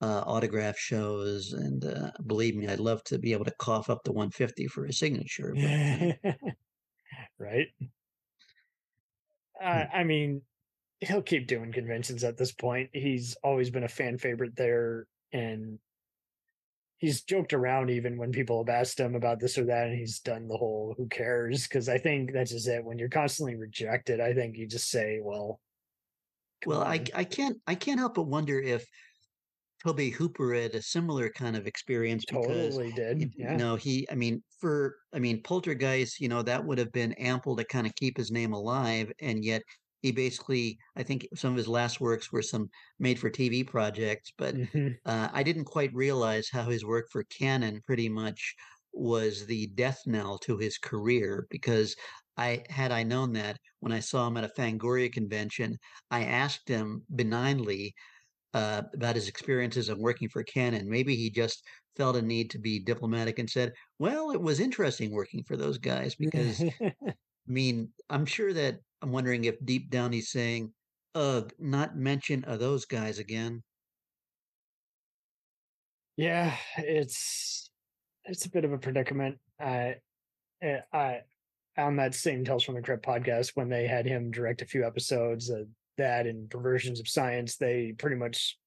uh, 0.01 0.23
autograph 0.27 0.79
shows, 0.79 1.53
and 1.53 1.85
uh, 1.85 2.11
believe 2.27 2.55
me, 2.55 2.69
I'd 2.69 2.79
love 2.79 3.03
to 3.05 3.19
be 3.19 3.33
able 3.33 3.47
to 3.47 3.55
cough 3.59 3.91
up 3.91 4.05
the 4.05 4.13
150 4.13 4.69
for 4.69 4.85
his 4.85 4.99
signature. 4.99 5.55
But, 5.55 6.31
uh 6.31 6.33
right? 7.39 7.67
Uh, 9.61 9.85
I 9.93 10.05
mean, 10.05 10.43
he'll 11.01 11.23
keep 11.23 11.49
doing 11.49 11.73
conventions 11.73 12.25
at 12.25 12.37
this 12.37 12.53
point. 12.53 12.91
He's 12.93 13.37
always 13.43 13.71
been 13.71 13.85
a 13.85 13.89
fan 13.89 14.19
favorite 14.19 14.55
there, 14.55 15.07
and 15.33 15.79
he's 17.07 17.23
joked 17.23 17.53
around 17.53 17.89
even 17.89 18.17
when 18.17 18.33
people 18.33 18.65
have 18.65 18.75
asked 18.75 18.99
him 18.99 19.15
about 19.15 19.39
this 19.39 19.57
or 19.57 19.65
that 19.65 19.87
and 19.87 19.97
he's 19.97 20.19
done 20.19 20.49
the 20.49 20.57
whole 20.57 20.93
who 20.97 21.07
cares? 21.07 21.69
Because 21.69 21.89
i 21.89 21.99
think 21.99 22.33
that's 22.33 22.51
just 22.51 22.67
it. 22.67 22.85
When 22.85 22.99
you're 22.99 23.09
constantly 23.09 23.55
rejected 23.55 24.21
i 24.21 24.33
think 24.35 24.57
you 24.57 24.67
just 24.67 24.91
say 24.91 25.21
well 25.23 25.61
well 26.67 26.83
I, 26.83 27.05
I 27.15 27.23
can't 27.23 27.59
i 27.67 27.77
can't 27.77 28.01
help 28.01 28.15
but 28.15 28.25
wonder 28.25 28.61
if 28.61 28.85
Tobe 29.85 30.13
Hooper 30.15 30.55
had 30.55 30.75
a 30.75 30.83
similar 30.83 31.29
kind 31.29 31.55
of 31.55 31.69
experience 31.69 32.25
because 32.25 32.75
totally 32.75 32.93
did 32.93 33.33
yeah. 33.37 33.53
you 33.53 33.59
know 33.59 33.77
he 33.77 34.05
i 34.11 34.17
mean 34.17 34.43
for 34.59 34.97
i 35.15 35.21
mean 35.21 35.43
poltergeist 35.43 36.19
you 36.19 36.29
know 36.29 36.43
that 36.43 36.65
would 36.65 36.79
have 36.79 36.91
been 36.91 37.13
ample 37.13 37.55
to 37.55 37.65
kind 37.65 37.87
of 37.87 37.95
keep 37.95 38.17
his 38.17 38.33
name 38.33 38.53
alive 38.53 39.13
and 39.21 39.45
yet 39.45 39.63
he 40.07 40.13
basically 40.13 40.79
i 40.97 41.03
think 41.03 41.27
some 41.35 41.51
of 41.51 41.57
his 41.57 41.67
last 41.69 42.01
works 42.01 42.31
were 42.31 42.43
some 42.43 42.71
made 43.01 43.19
for 43.19 43.29
tv 43.29 43.67
projects 43.67 44.33
but 44.39 44.55
mm-hmm. 44.55 44.89
uh, 45.05 45.29
i 45.33 45.43
didn't 45.43 45.65
quite 45.65 45.93
realize 45.95 46.49
how 46.51 46.63
his 46.63 46.85
work 46.85 47.07
for 47.11 47.25
Cannon 47.25 47.83
pretty 47.87 48.09
much 48.09 48.55
was 48.93 49.45
the 49.47 49.67
death 49.75 50.01
knell 50.07 50.39
to 50.39 50.57
his 50.57 50.79
career 50.79 51.47
because 51.51 51.97
i 52.37 52.63
had 52.71 52.93
i 52.93 53.03
known 53.03 53.33
that 53.33 53.59
when 53.81 53.93
i 53.93 54.01
saw 54.01 54.29
him 54.29 54.37
at 54.37 54.45
a 54.45 54.61
fangoria 54.61 55.13
convention 55.13 55.77
i 56.11 56.25
asked 56.25 56.69
him 56.69 57.03
benignly 57.15 57.95
uh, 58.55 58.83
about 58.95 59.17
his 59.17 59.29
experiences 59.29 59.91
of 59.91 59.99
working 59.99 60.31
for 60.31 60.43
Cannon 60.45 60.89
maybe 60.89 61.15
he 61.15 61.29
just 61.29 61.63
felt 61.97 62.17
a 62.17 62.23
need 62.23 62.49
to 62.49 62.59
be 62.59 62.79
diplomatic 62.79 63.39
and 63.39 63.51
said 63.51 63.73
well 63.99 64.31
it 64.31 64.41
was 64.41 64.61
interesting 64.61 65.11
working 65.11 65.43
for 65.43 65.57
those 65.57 65.77
guys 65.77 66.15
because 66.15 66.63
I 67.49 67.53
mean, 67.53 67.91
I'm 68.11 68.27
sure 68.27 68.53
that 68.53 68.81
I'm 69.07 69.13
wondering 69.13 69.45
if 69.45 69.65
deep 69.65 69.89
down 69.89 70.11
he's 70.11 70.31
saying, 70.31 70.73
"Ugh, 71.15 71.53
not 71.61 71.97
mention 71.97 72.43
of 72.43 72.59
those 72.59 72.87
guys 72.87 73.21
again." 73.21 73.63
Yeah, 76.17 76.57
it's 76.77 77.71
it's 78.25 78.47
a 78.47 78.51
bit 78.51 78.65
of 78.65 78.73
a 78.73 78.79
predicament. 78.79 79.39
I 79.61 79.97
eh, 80.61 80.81
I 80.93 81.21
on 81.79 81.95
that 81.97 82.17
same 82.17 82.45
Tales 82.45 82.65
from 82.65 82.75
the 82.75 82.83
Crypt 82.83 83.07
podcast 83.07 83.53
when 83.55 83.69
they 83.69 83.87
had 83.87 84.07
him 84.07 84.33
direct 84.33 84.63
a 84.63 84.67
few 84.67 84.85
episodes 84.85 85.51
of 85.51 85.69
that 85.99 86.27
and 86.27 86.51
perversions 86.51 86.99
of 86.99 87.07
science, 87.07 87.57
they 87.59 87.95
pretty 87.97 88.17
much 88.17 88.59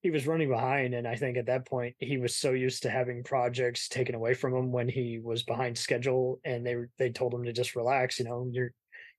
he 0.00 0.10
was 0.10 0.26
running 0.26 0.50
behind 0.50 0.92
and 0.92 1.08
i 1.08 1.16
think 1.16 1.38
at 1.38 1.46
that 1.46 1.66
point 1.66 1.96
he 1.98 2.18
was 2.18 2.36
so 2.36 2.50
used 2.50 2.82
to 2.82 2.90
having 2.90 3.24
projects 3.24 3.88
taken 3.88 4.14
away 4.14 4.34
from 4.34 4.54
him 4.54 4.70
when 4.70 4.86
he 4.86 5.18
was 5.18 5.44
behind 5.44 5.78
schedule 5.78 6.38
and 6.44 6.66
they 6.66 6.76
they 6.98 7.08
told 7.08 7.32
him 7.32 7.42
to 7.42 7.54
just 7.54 7.74
relax 7.74 8.18
you 8.18 8.26
know 8.26 8.46
you're 8.52 8.74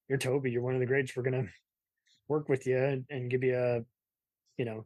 you're 0.08 0.18
Tobe, 0.18 0.48
you're 0.48 0.62
one 0.62 0.74
of 0.74 0.80
the 0.80 0.86
greats. 0.86 1.16
We're 1.16 1.24
gonna 1.24 1.48
work 2.28 2.50
with 2.50 2.66
you 2.68 2.78
and, 2.78 3.06
and 3.10 3.30
give 3.30 3.44
you 3.44 3.58
a, 3.58 3.82
you 4.58 4.66
know, 4.66 4.86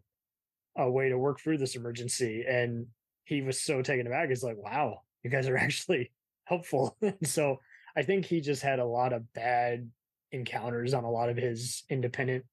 a 0.77 0.89
way 0.89 1.09
to 1.09 1.17
work 1.17 1.39
through 1.39 1.57
this 1.57 1.75
emergency. 1.75 2.45
And 2.47 2.87
he 3.25 3.41
was 3.41 3.61
so 3.61 3.81
taken 3.81 4.07
aback. 4.07 4.29
He's 4.29 4.43
like, 4.43 4.57
wow, 4.57 5.01
you 5.23 5.29
guys 5.29 5.47
are 5.47 5.57
actually 5.65 6.11
helpful. 6.45 6.97
so 7.23 7.59
I 7.95 8.03
think 8.03 8.25
he 8.25 8.41
just 8.41 8.61
had 8.61 8.79
a 8.79 8.85
lot 8.85 9.13
of 9.13 9.31
bad 9.33 9.89
encounters 10.31 10.93
on 10.93 11.03
a 11.03 11.11
lot 11.11 11.29
of 11.29 11.37
his 11.37 11.83
independent 11.89 12.45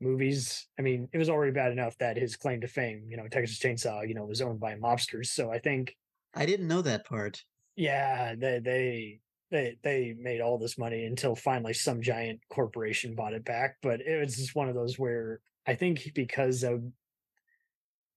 movies. 0.00 0.66
I 0.78 0.82
mean, 0.82 1.08
it 1.12 1.18
was 1.18 1.28
already 1.28 1.52
bad 1.52 1.72
enough 1.72 1.96
that 1.98 2.16
his 2.16 2.36
claim 2.36 2.60
to 2.62 2.68
fame, 2.68 3.06
you 3.08 3.16
know, 3.16 3.28
Texas 3.28 3.58
Chainsaw, 3.58 4.06
you 4.06 4.14
know, 4.14 4.24
was 4.24 4.40
owned 4.40 4.60
by 4.60 4.74
mobsters. 4.74 5.26
So 5.26 5.50
I 5.50 5.58
think 5.58 5.96
I 6.34 6.46
didn't 6.46 6.68
know 6.68 6.82
that 6.82 7.06
part. 7.06 7.42
Yeah, 7.76 8.34
they 8.36 8.60
they 8.60 9.20
they 9.54 9.76
they 9.84 10.14
made 10.18 10.40
all 10.40 10.58
this 10.58 10.76
money 10.76 11.04
until 11.04 11.36
finally 11.36 11.72
some 11.72 12.02
giant 12.02 12.40
corporation 12.50 13.14
bought 13.14 13.34
it 13.34 13.44
back. 13.44 13.76
But 13.82 14.00
it 14.00 14.20
was 14.20 14.36
just 14.36 14.56
one 14.56 14.68
of 14.68 14.74
those 14.74 14.98
where 14.98 15.40
I 15.64 15.74
think 15.74 16.10
because 16.12 16.64
of 16.64 16.82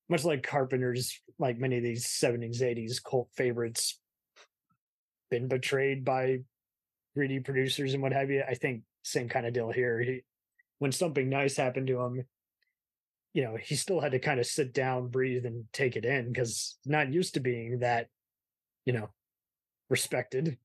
much 0.09 0.25
like 0.25 0.41
Carpenter's, 0.41 1.21
like 1.38 1.59
many 1.59 1.77
of 1.77 1.83
these 1.83 2.07
70s, 2.07 2.61
80s 2.61 3.03
cult 3.03 3.29
favorites, 3.35 3.99
been 5.29 5.47
betrayed 5.47 6.03
by 6.03 6.39
greedy 7.15 7.39
producers 7.39 7.93
and 7.93 8.01
what 8.01 8.13
have 8.13 8.31
you. 8.31 8.41
I 8.47 8.55
think 8.55 8.81
same 9.03 9.29
kind 9.29 9.45
of 9.45 9.53
deal 9.53 9.71
here. 9.71 9.99
He, 9.99 10.21
when 10.79 10.91
something 10.91 11.29
nice 11.29 11.57
happened 11.57 11.88
to 11.88 12.01
him, 12.01 12.25
you 13.33 13.43
know, 13.43 13.57
he 13.61 13.75
still 13.75 13.99
had 13.99 14.13
to 14.13 14.19
kind 14.19 14.39
of 14.39 14.47
sit 14.47 14.73
down, 14.73 15.09
breathe, 15.09 15.45
and 15.45 15.65
take 15.71 15.95
it 15.95 16.05
in 16.05 16.31
because 16.31 16.77
not 16.85 17.13
used 17.13 17.35
to 17.35 17.39
being 17.39 17.79
that, 17.79 18.07
you 18.85 18.93
know, 18.93 19.09
respected. 19.89 20.57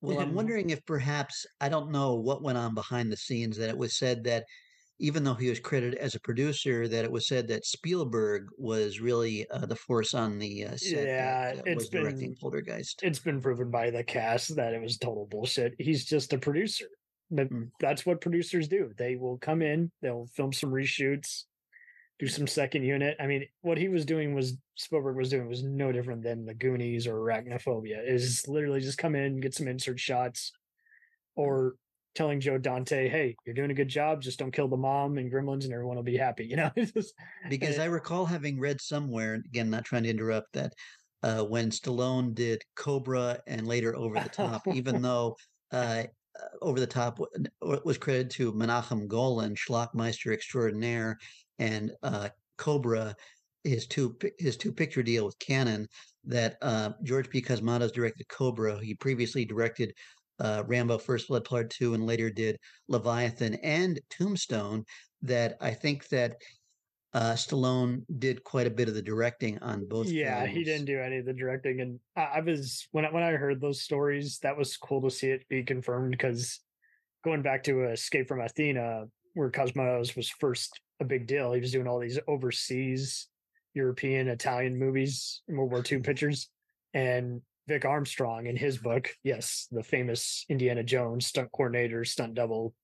Well, 0.00 0.20
I'm 0.20 0.34
wondering 0.34 0.70
if 0.70 0.84
perhaps 0.86 1.44
I 1.60 1.68
don't 1.68 1.90
know 1.90 2.14
what 2.14 2.42
went 2.42 2.58
on 2.58 2.74
behind 2.74 3.10
the 3.10 3.16
scenes 3.16 3.56
that 3.56 3.68
it 3.68 3.76
was 3.76 3.96
said 3.96 4.24
that 4.24 4.44
even 5.00 5.24
though 5.24 5.34
he 5.34 5.48
was 5.48 5.60
credited 5.60 5.98
as 5.98 6.14
a 6.14 6.20
producer, 6.20 6.88
that 6.88 7.04
it 7.04 7.10
was 7.10 7.26
said 7.28 7.48
that 7.48 7.64
Spielberg 7.64 8.48
was 8.56 9.00
really 9.00 9.48
uh, 9.50 9.66
the 9.66 9.76
force 9.76 10.14
on 10.14 10.38
the 10.38 10.66
uh, 10.66 10.76
set. 10.76 11.06
Yeah, 11.06 11.54
that, 11.54 11.58
uh, 11.58 11.62
it's 11.66 11.88
been 11.88 12.02
directing 12.02 12.36
Poltergeist. 12.40 13.00
It's 13.02 13.18
been 13.18 13.40
proven 13.40 13.70
by 13.70 13.90
the 13.90 14.02
cast 14.02 14.56
that 14.56 14.74
it 14.74 14.80
was 14.80 14.98
total 14.98 15.26
bullshit. 15.26 15.74
He's 15.78 16.04
just 16.04 16.32
a 16.32 16.38
producer. 16.38 16.86
Mm. 17.32 17.70
that's 17.78 18.06
what 18.06 18.22
producers 18.22 18.68
do. 18.68 18.90
They 18.96 19.16
will 19.16 19.36
come 19.36 19.60
in, 19.60 19.90
they'll 20.00 20.28
film 20.34 20.50
some 20.52 20.70
reshoots, 20.70 21.44
do 22.18 22.26
some 22.26 22.46
second 22.46 22.82
unit. 22.82 23.16
I 23.20 23.26
mean, 23.26 23.46
what 23.62 23.78
he 23.78 23.88
was 23.88 24.04
doing 24.04 24.34
was 24.34 24.56
Spielberg 24.76 25.16
was 25.16 25.30
doing 25.30 25.48
was 25.48 25.62
no 25.62 25.92
different 25.92 26.22
than 26.22 26.44
the 26.44 26.54
Goonies 26.54 27.06
or 27.06 27.14
Arachnophobia. 27.14 28.06
Is 28.06 28.46
literally 28.48 28.80
just 28.80 28.98
come 28.98 29.14
in, 29.14 29.40
get 29.40 29.54
some 29.54 29.68
insert 29.68 30.00
shots, 30.00 30.52
or 31.36 31.76
telling 32.14 32.40
Joe 32.40 32.58
Dante, 32.58 33.08
"Hey, 33.08 33.36
you're 33.46 33.54
doing 33.54 33.70
a 33.70 33.74
good 33.74 33.88
job. 33.88 34.20
Just 34.20 34.38
don't 34.38 34.52
kill 34.52 34.68
the 34.68 34.76
mom 34.76 35.18
and 35.18 35.32
Gremlins, 35.32 35.64
and 35.64 35.72
everyone 35.72 35.96
will 35.96 36.02
be 36.02 36.16
happy." 36.16 36.46
You 36.50 36.56
know, 36.56 36.70
just, 36.76 37.14
because 37.48 37.78
I 37.78 37.84
recall 37.84 38.26
having 38.26 38.58
read 38.58 38.80
somewhere, 38.80 39.34
again, 39.34 39.70
not 39.70 39.84
trying 39.84 40.02
to 40.02 40.10
interrupt, 40.10 40.52
that 40.54 40.72
uh, 41.22 41.42
when 41.44 41.70
Stallone 41.70 42.34
did 42.34 42.62
Cobra 42.74 43.40
and 43.46 43.66
later 43.66 43.94
Over 43.94 44.20
the 44.20 44.28
Top, 44.28 44.66
even 44.66 45.02
though 45.02 45.36
uh, 45.70 46.04
over 46.62 46.80
the 46.80 46.86
Top 46.86 47.20
was 47.60 47.98
credited 47.98 48.30
to 48.30 48.52
Menachem 48.52 49.06
Golan, 49.06 49.54
Schlockmeister 49.54 50.32
extraordinaire, 50.32 51.18
and 51.58 51.92
uh, 52.02 52.28
Cobra, 52.56 53.14
his 53.64 53.86
two 53.86 54.16
his 54.38 54.56
two 54.56 54.72
picture 54.72 55.02
deal 55.02 55.24
with 55.24 55.38
Cannon. 55.38 55.88
That 56.24 56.56
uh, 56.62 56.90
George 57.02 57.30
P. 57.30 57.40
Cosmatos 57.40 57.92
directed 57.92 58.28
Cobra. 58.28 58.78
He 58.82 58.94
previously 58.94 59.44
directed 59.44 59.94
uh, 60.40 60.62
Rambo: 60.66 60.98
First 60.98 61.28
Blood 61.28 61.44
Part 61.44 61.70
Two, 61.70 61.94
and 61.94 62.06
later 62.06 62.30
did 62.30 62.58
Leviathan 62.88 63.54
and 63.62 64.00
Tombstone. 64.10 64.84
That 65.22 65.56
I 65.60 65.72
think 65.72 66.08
that 66.08 66.36
uh, 67.14 67.32
Stallone 67.32 68.02
did 68.18 68.44
quite 68.44 68.66
a 68.66 68.70
bit 68.70 68.88
of 68.88 68.94
the 68.94 69.02
directing 69.02 69.58
on 69.60 69.86
both. 69.88 70.08
Yeah, 70.08 70.42
films. 70.42 70.56
he 70.56 70.64
didn't 70.64 70.86
do 70.86 71.00
any 71.00 71.18
of 71.18 71.24
the 71.24 71.32
directing, 71.32 71.80
and 71.80 71.98
I, 72.16 72.36
I, 72.36 72.40
was 72.40 72.86
when 72.92 73.04
I, 73.04 73.10
when 73.10 73.22
I 73.22 73.32
heard 73.32 73.60
those 73.60 73.82
stories, 73.82 74.38
that 74.42 74.56
was 74.56 74.76
cool 74.76 75.02
to 75.02 75.10
see 75.10 75.28
it 75.28 75.48
be 75.48 75.62
confirmed 75.62 76.10
because 76.10 76.60
going 77.24 77.42
back 77.42 77.64
to 77.64 77.84
Escape 77.84 78.28
from 78.28 78.40
Athena, 78.40 79.06
where 79.34 79.50
Cosmatos 79.50 80.16
was 80.16 80.28
first 80.28 80.80
a 81.00 81.04
big 81.04 81.26
deal, 81.26 81.52
he 81.52 81.60
was 81.60 81.72
doing 81.72 81.86
all 81.86 81.98
these 81.98 82.18
overseas 82.26 83.28
European, 83.74 84.28
Italian 84.28 84.78
movies, 84.78 85.42
World 85.48 85.70
War 85.70 85.82
II 85.90 86.00
pictures, 86.00 86.48
and 86.94 87.40
Vic 87.68 87.84
Armstrong 87.84 88.46
in 88.46 88.56
his 88.56 88.78
book, 88.78 89.10
yes, 89.22 89.68
the 89.70 89.82
famous 89.82 90.44
Indiana 90.48 90.82
Jones 90.82 91.26
stunt 91.26 91.52
coordinator, 91.52 92.04
stunt 92.04 92.34
double, 92.34 92.74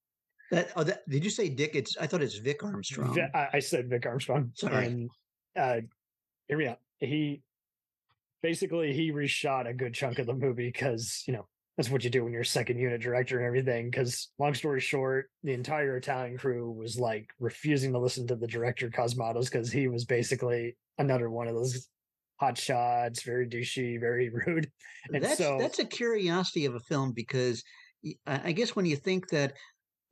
that, 0.50 0.70
oh, 0.76 0.84
that, 0.84 1.08
did 1.08 1.24
you 1.24 1.30
say 1.30 1.48
Dick? 1.48 1.74
It's 1.74 1.96
I 1.96 2.06
thought 2.06 2.22
it's 2.22 2.36
Vic 2.36 2.62
Armstrong. 2.62 3.18
I, 3.34 3.48
I 3.54 3.58
said 3.58 3.88
Vic 3.88 4.06
Armstrong. 4.06 4.50
Sorry. 4.54 4.86
And, 4.86 5.10
uh, 5.56 5.80
here 6.48 6.58
we 6.58 6.64
go. 6.64 6.76
He 6.98 7.42
basically 8.42 8.92
he 8.92 9.10
reshot 9.10 9.66
a 9.66 9.72
good 9.72 9.94
chunk 9.94 10.18
of 10.18 10.26
the 10.26 10.34
movie 10.34 10.68
because 10.68 11.24
you 11.26 11.32
know 11.32 11.46
that's 11.76 11.90
what 11.90 12.04
you 12.04 12.10
do 12.10 12.22
when 12.22 12.32
you're 12.32 12.44
second 12.44 12.78
unit 12.78 13.00
director 13.00 13.38
and 13.38 13.46
everything. 13.46 13.90
Because 13.90 14.30
long 14.38 14.54
story 14.54 14.80
short, 14.80 15.30
the 15.42 15.52
entire 15.52 15.96
Italian 15.96 16.38
crew 16.38 16.70
was 16.70 16.98
like 16.98 17.28
refusing 17.40 17.92
to 17.92 17.98
listen 17.98 18.26
to 18.28 18.36
the 18.36 18.46
director 18.46 18.88
Cosmatos 18.90 19.50
because 19.50 19.72
he 19.72 19.88
was 19.88 20.04
basically 20.04 20.76
another 20.98 21.30
one 21.30 21.48
of 21.48 21.54
those 21.54 21.88
hot 22.36 22.56
shots, 22.56 23.22
very 23.22 23.48
douchey, 23.48 23.98
very 23.98 24.30
rude. 24.46 24.70
And 25.12 25.24
that's 25.24 25.38
so 25.38 25.58
that's 25.58 25.80
a 25.80 25.84
curiosity 25.84 26.64
of 26.66 26.74
a 26.74 26.80
film 26.80 27.12
because 27.12 27.62
I 28.26 28.52
guess 28.52 28.76
when 28.76 28.86
you 28.86 28.96
think 28.96 29.28
that 29.30 29.54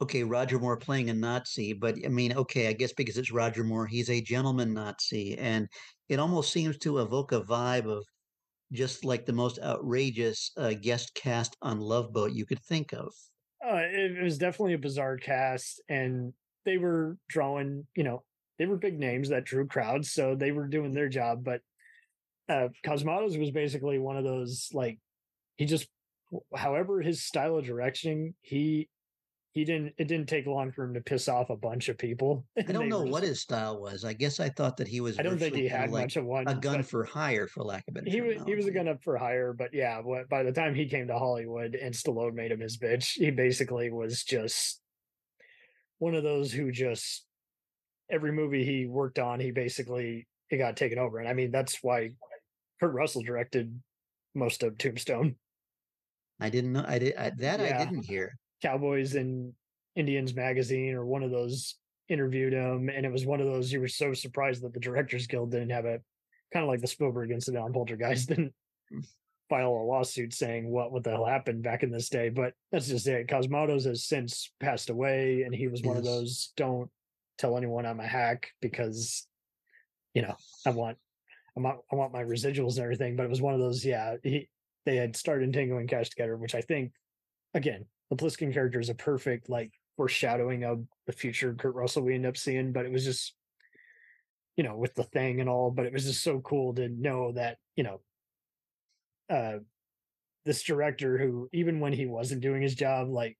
okay, 0.00 0.24
Roger 0.24 0.58
Moore 0.58 0.76
playing 0.76 1.10
a 1.10 1.14
Nazi, 1.14 1.72
but 1.72 1.94
I 2.04 2.08
mean, 2.08 2.32
okay, 2.32 2.66
I 2.66 2.72
guess 2.72 2.92
because 2.92 3.16
it's 3.16 3.30
Roger 3.30 3.62
Moore, 3.62 3.86
he's 3.86 4.10
a 4.10 4.20
gentleman 4.20 4.74
Nazi, 4.74 5.38
and 5.38 5.68
it 6.08 6.18
almost 6.18 6.52
seems 6.52 6.76
to 6.78 6.98
evoke 6.98 7.30
a 7.30 7.40
vibe 7.42 7.86
of 7.86 8.04
just 8.72 9.04
like 9.04 9.26
the 9.26 9.32
most 9.32 9.58
outrageous 9.60 10.50
uh, 10.56 10.72
guest 10.80 11.14
cast 11.14 11.56
on 11.62 11.78
Love 11.78 12.12
Boat 12.12 12.32
you 12.32 12.46
could 12.46 12.62
think 12.62 12.92
of. 12.92 13.12
Uh, 13.64 13.76
it, 13.76 14.18
it 14.18 14.22
was 14.22 14.38
definitely 14.38 14.74
a 14.74 14.78
bizarre 14.78 15.16
cast, 15.16 15.80
and 15.88 16.32
they 16.64 16.78
were 16.78 17.16
drawing, 17.28 17.86
you 17.94 18.02
know, 18.02 18.22
they 18.58 18.66
were 18.66 18.76
big 18.76 18.98
names 18.98 19.28
that 19.28 19.44
drew 19.44 19.66
crowds, 19.66 20.12
so 20.12 20.34
they 20.34 20.52
were 20.52 20.66
doing 20.66 20.92
their 20.92 21.08
job. 21.08 21.44
But 21.44 21.60
uh, 22.48 22.68
Cosmatos 22.84 23.38
was 23.38 23.50
basically 23.50 23.98
one 23.98 24.16
of 24.16 24.24
those 24.24 24.68
like 24.72 24.98
he 25.56 25.66
just, 25.66 25.86
however, 26.54 27.00
his 27.00 27.24
style 27.24 27.56
of 27.56 27.64
direction, 27.64 28.34
he 28.40 28.88
he 29.52 29.66
didn't 29.66 29.92
it 29.98 30.08
didn't 30.08 30.28
take 30.28 30.46
long 30.46 30.72
for 30.72 30.82
him 30.82 30.94
to 30.94 31.00
piss 31.00 31.28
off 31.28 31.50
a 31.50 31.56
bunch 31.56 31.90
of 31.90 31.98
people. 31.98 32.46
I 32.58 32.72
don't 32.72 32.88
know 32.88 33.02
what 33.02 33.22
his 33.22 33.40
style 33.40 33.80
was. 33.80 34.02
I 34.04 34.14
guess 34.14 34.40
I 34.40 34.48
thought 34.48 34.78
that 34.78 34.88
he 34.88 35.02
was. 35.02 35.18
I 35.18 35.22
don't 35.22 35.38
think 35.38 35.54
he 35.54 35.68
had 35.68 35.90
like 35.90 36.04
much 36.04 36.16
of 36.16 36.24
one. 36.24 36.48
A 36.48 36.54
gun 36.54 36.82
for 36.82 37.04
hire, 37.04 37.46
for 37.46 37.62
lack 37.62 37.84
of 37.86 37.92
a 37.92 38.00
better. 38.00 38.10
He 38.10 38.22
was 38.22 38.42
he 38.46 38.54
was 38.54 38.66
a 38.66 38.70
gun 38.70 38.88
up 38.88 39.04
for 39.04 39.16
hire, 39.18 39.52
but 39.52 39.74
yeah, 39.74 40.00
what, 40.00 40.28
by 40.30 40.42
the 40.42 40.52
time 40.52 40.74
he 40.74 40.86
came 40.86 41.06
to 41.08 41.18
Hollywood 41.18 41.74
and 41.74 41.94
Stallone 41.94 42.32
made 42.32 42.50
him 42.50 42.60
his 42.60 42.78
bitch, 42.78 43.12
he 43.12 43.30
basically 43.30 43.90
was 43.90 44.24
just 44.24 44.80
one 45.98 46.14
of 46.14 46.22
those 46.22 46.50
who 46.50 46.72
just 46.72 47.26
every 48.10 48.32
movie 48.32 48.64
he 48.64 48.86
worked 48.86 49.18
on, 49.18 49.38
he 49.38 49.50
basically 49.50 50.26
he 50.48 50.56
got 50.56 50.78
taken 50.78 50.98
over, 50.98 51.18
and 51.18 51.28
I 51.28 51.34
mean 51.34 51.50
that's 51.50 51.78
why 51.82 52.12
Kurt 52.80 52.94
Russell 52.94 53.22
directed 53.22 53.78
most 54.34 54.62
of 54.62 54.78
Tombstone. 54.78 55.36
I 56.40 56.48
didn't 56.48 56.72
know. 56.72 56.84
I 56.88 56.98
did 56.98 57.16
I, 57.16 57.30
that. 57.38 57.60
Yeah. 57.60 57.78
I 57.78 57.84
didn't 57.84 58.06
hear. 58.06 58.38
Cowboys 58.62 59.14
and 59.14 59.52
Indians 59.96 60.34
magazine 60.34 60.94
or 60.94 61.04
one 61.04 61.22
of 61.22 61.30
those 61.30 61.76
interviewed 62.08 62.52
him, 62.52 62.88
and 62.88 63.04
it 63.04 63.12
was 63.12 63.26
one 63.26 63.40
of 63.40 63.46
those 63.46 63.72
you 63.72 63.80
were 63.80 63.88
so 63.88 64.14
surprised 64.14 64.62
that 64.62 64.72
the 64.72 64.80
Directors 64.80 65.26
Guild 65.26 65.50
didn't 65.50 65.70
have 65.70 65.84
a 65.84 66.00
kind 66.52 66.62
of 66.62 66.68
like 66.68 66.80
the 66.80 66.86
Spielberg 66.86 67.30
incident 67.30 67.64
on 67.64 67.72
Poltergeist 67.72 68.28
didn't 68.28 68.54
mm. 68.92 69.06
file 69.48 69.70
a 69.70 69.84
lawsuit 69.84 70.34
saying 70.34 70.70
what 70.70 70.92
what 70.92 71.04
the 71.04 71.10
hell 71.10 71.24
happened 71.24 71.62
back 71.62 71.82
in 71.82 71.90
this 71.90 72.08
day. 72.08 72.28
But 72.28 72.54
that's 72.70 72.88
just 72.88 73.06
it. 73.06 73.28
Cosmatos 73.28 73.84
has 73.86 74.04
since 74.04 74.50
passed 74.60 74.90
away, 74.90 75.42
and 75.42 75.54
he 75.54 75.68
was 75.68 75.82
one 75.82 75.96
yes. 75.96 75.98
of 75.98 76.04
those 76.04 76.52
don't 76.56 76.90
tell 77.38 77.56
anyone 77.56 77.86
I'm 77.86 78.00
a 78.00 78.06
hack 78.06 78.50
because 78.60 79.26
you 80.14 80.22
know 80.22 80.36
I 80.66 80.70
want 80.70 80.98
I 81.56 81.60
want 81.60 81.80
I 81.90 81.96
want 81.96 82.12
my 82.12 82.22
residuals 82.22 82.76
and 82.76 82.84
everything. 82.84 83.16
But 83.16 83.24
it 83.24 83.30
was 83.30 83.42
one 83.42 83.54
of 83.54 83.60
those 83.60 83.84
yeah 83.84 84.16
he 84.22 84.48
they 84.84 84.96
had 84.96 85.16
started 85.16 85.52
Tango 85.52 85.78
and 85.78 85.88
Cash 85.88 86.10
together, 86.10 86.36
which 86.36 86.54
I 86.54 86.60
think 86.60 86.92
again 87.54 87.86
the 88.12 88.22
Plissken 88.22 88.52
character 88.52 88.78
is 88.78 88.90
a 88.90 88.94
perfect 88.94 89.48
like 89.48 89.72
foreshadowing 89.96 90.64
of 90.64 90.84
the 91.06 91.12
future 91.12 91.54
Kurt 91.54 91.74
Russell 91.74 92.02
we 92.02 92.14
end 92.14 92.26
up 92.26 92.36
seeing. 92.36 92.70
But 92.70 92.84
it 92.84 92.92
was 92.92 93.06
just, 93.06 93.34
you 94.54 94.64
know, 94.64 94.76
with 94.76 94.94
the 94.94 95.04
thing 95.04 95.40
and 95.40 95.48
all. 95.48 95.70
But 95.70 95.86
it 95.86 95.94
was 95.94 96.04
just 96.04 96.22
so 96.22 96.40
cool 96.40 96.74
to 96.74 96.90
know 96.90 97.32
that 97.32 97.56
you 97.74 97.84
know, 97.84 98.00
uh, 99.30 99.58
this 100.44 100.62
director 100.62 101.16
who 101.16 101.48
even 101.54 101.80
when 101.80 101.94
he 101.94 102.04
wasn't 102.04 102.42
doing 102.42 102.60
his 102.60 102.74
job, 102.74 103.08
like 103.08 103.38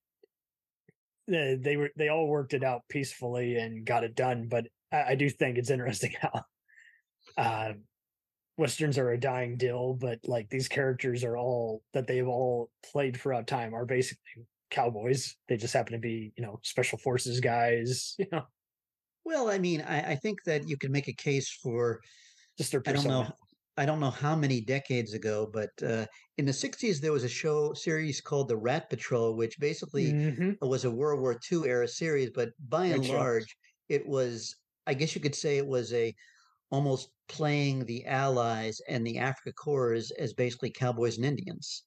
they, 1.29 1.59
they 1.61 1.77
were 1.77 1.91
they 1.99 2.09
all 2.09 2.27
worked 2.27 2.55
it 2.55 2.65
out 2.65 2.81
peacefully 2.89 3.57
and 3.57 3.85
got 3.85 4.05
it 4.05 4.15
done. 4.15 4.49
But 4.49 4.69
I, 4.91 5.03
I 5.09 5.15
do 5.17 5.29
think 5.29 5.59
it's 5.59 5.71
interesting 5.71 6.15
how. 6.21 6.45
Uh, 7.37 7.73
westerns 8.59 8.99
are 8.99 9.13
a 9.13 9.19
dying 9.19 9.57
deal 9.57 9.95
but 9.95 10.19
like 10.27 10.47
these 10.51 10.69
characters 10.69 11.25
are 11.25 11.39
all 11.39 11.83
that 11.95 12.07
they've 12.07 12.29
all 12.29 12.71
played 12.93 13.17
throughout 13.17 13.47
time 13.47 13.75
are 13.75 13.87
basically 13.87 14.45
cowboys. 14.73 15.37
They 15.49 15.57
just 15.57 15.75
happen 15.75 15.93
to 15.93 15.99
be, 15.99 16.33
you 16.37 16.43
know, 16.43 16.59
special 16.63 16.99
forces 16.99 17.39
guys, 17.39 18.15
you 18.19 18.27
know. 18.33 18.43
Well, 19.25 19.49
I 19.49 19.59
mean, 19.59 19.83
I, 19.83 20.13
I 20.13 20.15
think 20.17 20.43
that 20.45 20.69
you 20.69 20.77
could 20.77 20.91
make 20.91 21.07
a 21.07 21.13
case 21.13 21.49
for 21.63 22.01
just 22.59 22.73
their 22.73 22.83
I 22.87 22.93
don't 22.93 23.07
know 23.07 23.29
I 23.77 23.87
don't 23.87 24.01
know 24.01 24.11
how 24.11 24.37
many 24.37 24.61
decades 24.61 25.15
ago, 25.15 25.49
but 25.51 25.71
uh, 25.83 26.05
in 26.37 26.45
the 26.45 26.53
60s, 26.53 27.01
there 27.01 27.13
was 27.13 27.25
a 27.25 27.29
show 27.29 27.73
series 27.73 28.21
called 28.21 28.49
The 28.49 28.57
Rat 28.57 28.91
Patrol, 28.91 29.35
which 29.35 29.59
basically 29.59 30.13
mm-hmm. 30.13 30.67
was 30.67 30.85
a 30.85 30.91
World 30.91 31.21
War 31.21 31.41
II 31.51 31.65
era 31.67 31.89
series. 31.89 32.31
But 32.35 32.51
by 32.69 32.87
and 32.87 33.09
large, 33.09 33.57
it 33.89 34.07
was, 34.07 34.55
I 34.87 34.93
guess 34.93 35.15
you 35.15 35.23
could 35.23 35.35
say 35.35 35.57
it 35.57 35.67
was 35.67 35.93
a 35.95 36.15
almost 36.71 37.13
playing 37.29 37.87
the 37.87 38.05
Allies 38.05 38.81
and 38.89 39.07
the 39.07 39.17
Afrika 39.17 39.53
Korps 39.55 40.11
as 40.19 40.35
basically 40.35 40.71
cowboys 40.71 41.17
and 41.17 41.25
Indians 41.25 41.85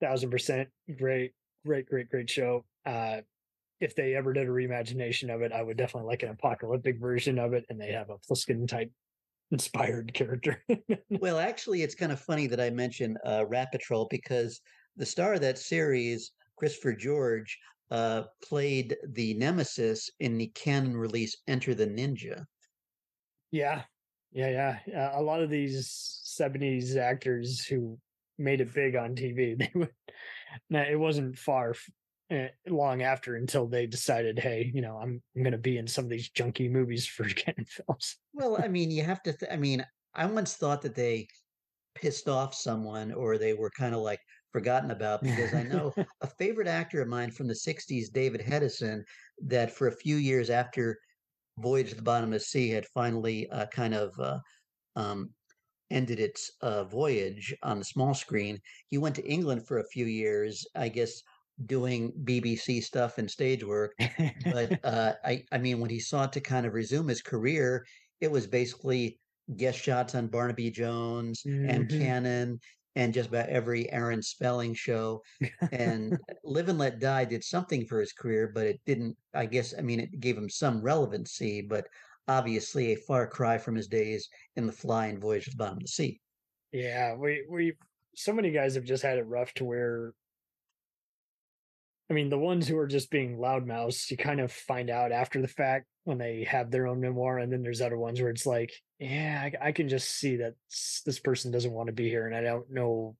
thousand 0.00 0.30
percent 0.30 0.68
great, 0.98 1.32
great, 1.64 1.86
great, 1.86 2.08
great 2.08 2.30
show. 2.30 2.64
Uh, 2.84 3.20
if 3.80 3.94
they 3.94 4.14
ever 4.14 4.32
did 4.32 4.46
a 4.46 4.50
reimagination 4.50 5.34
of 5.34 5.42
it, 5.42 5.52
I 5.52 5.62
would 5.62 5.76
definitely 5.76 6.08
like 6.08 6.22
an 6.22 6.30
apocalyptic 6.30 6.98
version 6.98 7.38
of 7.38 7.52
it, 7.52 7.64
and 7.68 7.80
they 7.80 7.92
have 7.92 8.10
a 8.10 8.18
Plissken 8.18 8.66
type 8.68 8.90
inspired 9.50 10.14
character. 10.14 10.62
well, 11.10 11.38
actually, 11.38 11.82
it's 11.82 11.94
kind 11.94 12.12
of 12.12 12.20
funny 12.20 12.46
that 12.46 12.60
I 12.60 12.70
mentioned 12.70 13.18
uh, 13.26 13.44
Rat 13.46 13.72
Patrol 13.72 14.06
because 14.10 14.60
the 14.96 15.06
star 15.06 15.34
of 15.34 15.40
that 15.40 15.58
series, 15.58 16.32
Christopher 16.56 16.94
George, 16.94 17.58
uh, 17.90 18.22
played 18.42 18.96
the 19.12 19.34
nemesis 19.34 20.10
in 20.20 20.38
the 20.38 20.48
Cannon 20.48 20.96
release 20.96 21.36
Enter 21.46 21.74
the 21.74 21.86
Ninja. 21.86 22.44
Yeah, 23.50 23.82
yeah, 24.32 24.78
yeah. 24.86 25.10
Uh, 25.12 25.20
a 25.20 25.22
lot 25.22 25.42
of 25.42 25.50
these 25.50 25.86
'70s 26.26 26.96
actors 26.96 27.64
who 27.64 27.98
made 28.38 28.60
it 28.60 28.74
big 28.74 28.96
on 28.96 29.14
TV. 29.14 29.56
They 29.58 29.70
would. 29.74 29.90
Now, 30.70 30.82
it 30.82 30.98
wasn't 30.98 31.36
far 31.36 31.74
uh, 32.30 32.46
long 32.68 33.02
after 33.02 33.36
until 33.36 33.66
they 33.66 33.86
decided, 33.86 34.38
hey, 34.38 34.70
you 34.72 34.82
know, 34.82 34.96
I'm 34.96 35.22
I'm 35.36 35.42
going 35.42 35.52
to 35.52 35.58
be 35.58 35.78
in 35.78 35.86
some 35.86 36.04
of 36.04 36.10
these 36.10 36.30
junky 36.30 36.70
movies 36.70 37.06
for 37.06 37.24
Cannon 37.28 37.66
Films. 37.66 38.18
well, 38.32 38.56
I 38.62 38.68
mean, 38.68 38.90
you 38.90 39.02
have 39.02 39.22
to. 39.24 39.32
Th- 39.32 39.50
I 39.50 39.56
mean, 39.56 39.84
I 40.14 40.26
once 40.26 40.54
thought 40.54 40.82
that 40.82 40.94
they 40.94 41.28
pissed 41.94 42.28
off 42.28 42.54
someone 42.54 43.12
or 43.12 43.38
they 43.38 43.52
were 43.52 43.70
kind 43.70 43.94
of 43.94 44.00
like 44.00 44.20
forgotten 44.52 44.90
about 44.90 45.22
because 45.22 45.54
I 45.54 45.62
know 45.62 45.92
a 46.20 46.26
favorite 46.26 46.68
actor 46.68 47.02
of 47.02 47.08
mine 47.08 47.30
from 47.30 47.48
the 47.48 47.54
60s, 47.54 48.12
David 48.12 48.40
Hedison, 48.40 49.02
that 49.46 49.72
for 49.72 49.88
a 49.88 49.96
few 49.96 50.16
years 50.16 50.50
after 50.50 50.98
Voyage 51.58 51.90
to 51.90 51.96
the 51.96 52.02
Bottom 52.02 52.32
of 52.32 52.40
the 52.40 52.40
Sea 52.40 52.70
had 52.70 52.86
finally 52.86 53.48
uh, 53.50 53.66
kind 53.66 53.94
of 53.94 54.18
uh, 54.18 54.38
um, 54.96 55.30
ended 55.90 56.20
its 56.20 56.50
uh, 56.60 56.84
voyage 56.84 57.54
on 57.62 57.78
the 57.78 57.84
small 57.84 58.14
screen. 58.14 58.60
He 58.90 58.98
went 58.98 59.14
to 59.16 59.26
England 59.26 59.66
for 59.66 59.78
a 59.78 59.88
few 59.88 60.06
years, 60.06 60.66
I 60.74 60.88
guess, 60.88 61.22
doing 61.66 62.12
BBC 62.24 62.82
stuff 62.82 63.18
and 63.18 63.30
stage 63.30 63.64
work. 63.64 63.94
but 64.44 64.78
uh, 64.84 65.14
I, 65.24 65.44
I 65.52 65.58
mean, 65.58 65.80
when 65.80 65.90
he 65.90 66.00
sought 66.00 66.32
to 66.34 66.40
kind 66.40 66.66
of 66.66 66.74
resume 66.74 67.08
his 67.08 67.22
career, 67.22 67.84
it 68.20 68.30
was 68.30 68.46
basically 68.46 69.18
guest 69.56 69.78
shots 69.78 70.14
on 70.14 70.28
Barnaby 70.28 70.70
Jones 70.70 71.42
mm-hmm. 71.46 71.68
and 71.68 71.88
Cannon 71.88 72.60
and 72.96 73.12
just 73.12 73.28
about 73.28 73.48
every 73.48 73.90
Aaron 73.92 74.22
Spelling 74.22 74.74
show. 74.74 75.22
And 75.72 76.16
Live 76.44 76.68
and 76.68 76.78
Let 76.78 77.00
Die 77.00 77.24
did 77.24 77.42
something 77.42 77.86
for 77.86 78.00
his 78.00 78.12
career, 78.12 78.50
but 78.54 78.66
it 78.66 78.80
didn't, 78.86 79.16
I 79.34 79.46
guess, 79.46 79.74
I 79.76 79.82
mean, 79.82 80.00
it 80.00 80.20
gave 80.20 80.38
him 80.38 80.48
some 80.48 80.80
relevancy, 80.80 81.60
but 81.60 81.86
obviously 82.28 82.92
a 82.92 82.96
far 82.96 83.26
cry 83.26 83.58
from 83.58 83.74
his 83.74 83.88
days 83.88 84.28
in 84.56 84.66
The 84.66 84.72
Fly 84.72 85.06
and 85.06 85.20
Voyage 85.20 85.44
to 85.44 85.50
the 85.50 85.56
Bottom 85.56 85.78
of 85.78 85.82
the 85.82 85.88
Sea. 85.88 86.20
Yeah, 86.72 87.14
we 87.14 87.44
we 87.48 87.74
so 88.16 88.32
many 88.32 88.50
guys 88.50 88.74
have 88.74 88.84
just 88.84 89.02
had 89.02 89.18
it 89.18 89.26
rough 89.26 89.52
to 89.54 89.64
where 89.64 90.12
I 92.10 92.12
mean, 92.12 92.28
the 92.28 92.38
ones 92.38 92.68
who 92.68 92.76
are 92.76 92.86
just 92.86 93.10
being 93.10 93.38
loudmouths, 93.38 94.10
you 94.10 94.16
kind 94.16 94.40
of 94.40 94.52
find 94.52 94.90
out 94.90 95.10
after 95.10 95.40
the 95.40 95.48
fact 95.48 95.86
when 96.04 96.18
they 96.18 96.44
have 96.44 96.70
their 96.70 96.86
own 96.86 97.00
memoir, 97.00 97.38
and 97.38 97.50
then 97.50 97.62
there's 97.62 97.80
other 97.80 97.96
ones 97.96 98.20
where 98.20 98.30
it's 98.30 98.44
like, 98.44 98.72
yeah, 98.98 99.48
I, 99.62 99.68
I 99.68 99.72
can 99.72 99.88
just 99.88 100.10
see 100.10 100.36
that 100.36 100.52
this 101.06 101.18
person 101.18 101.50
doesn't 101.50 101.72
want 101.72 101.86
to 101.86 101.94
be 101.94 102.08
here, 102.10 102.26
and 102.26 102.36
I 102.36 102.42
don't 102.42 102.70
know 102.70 103.16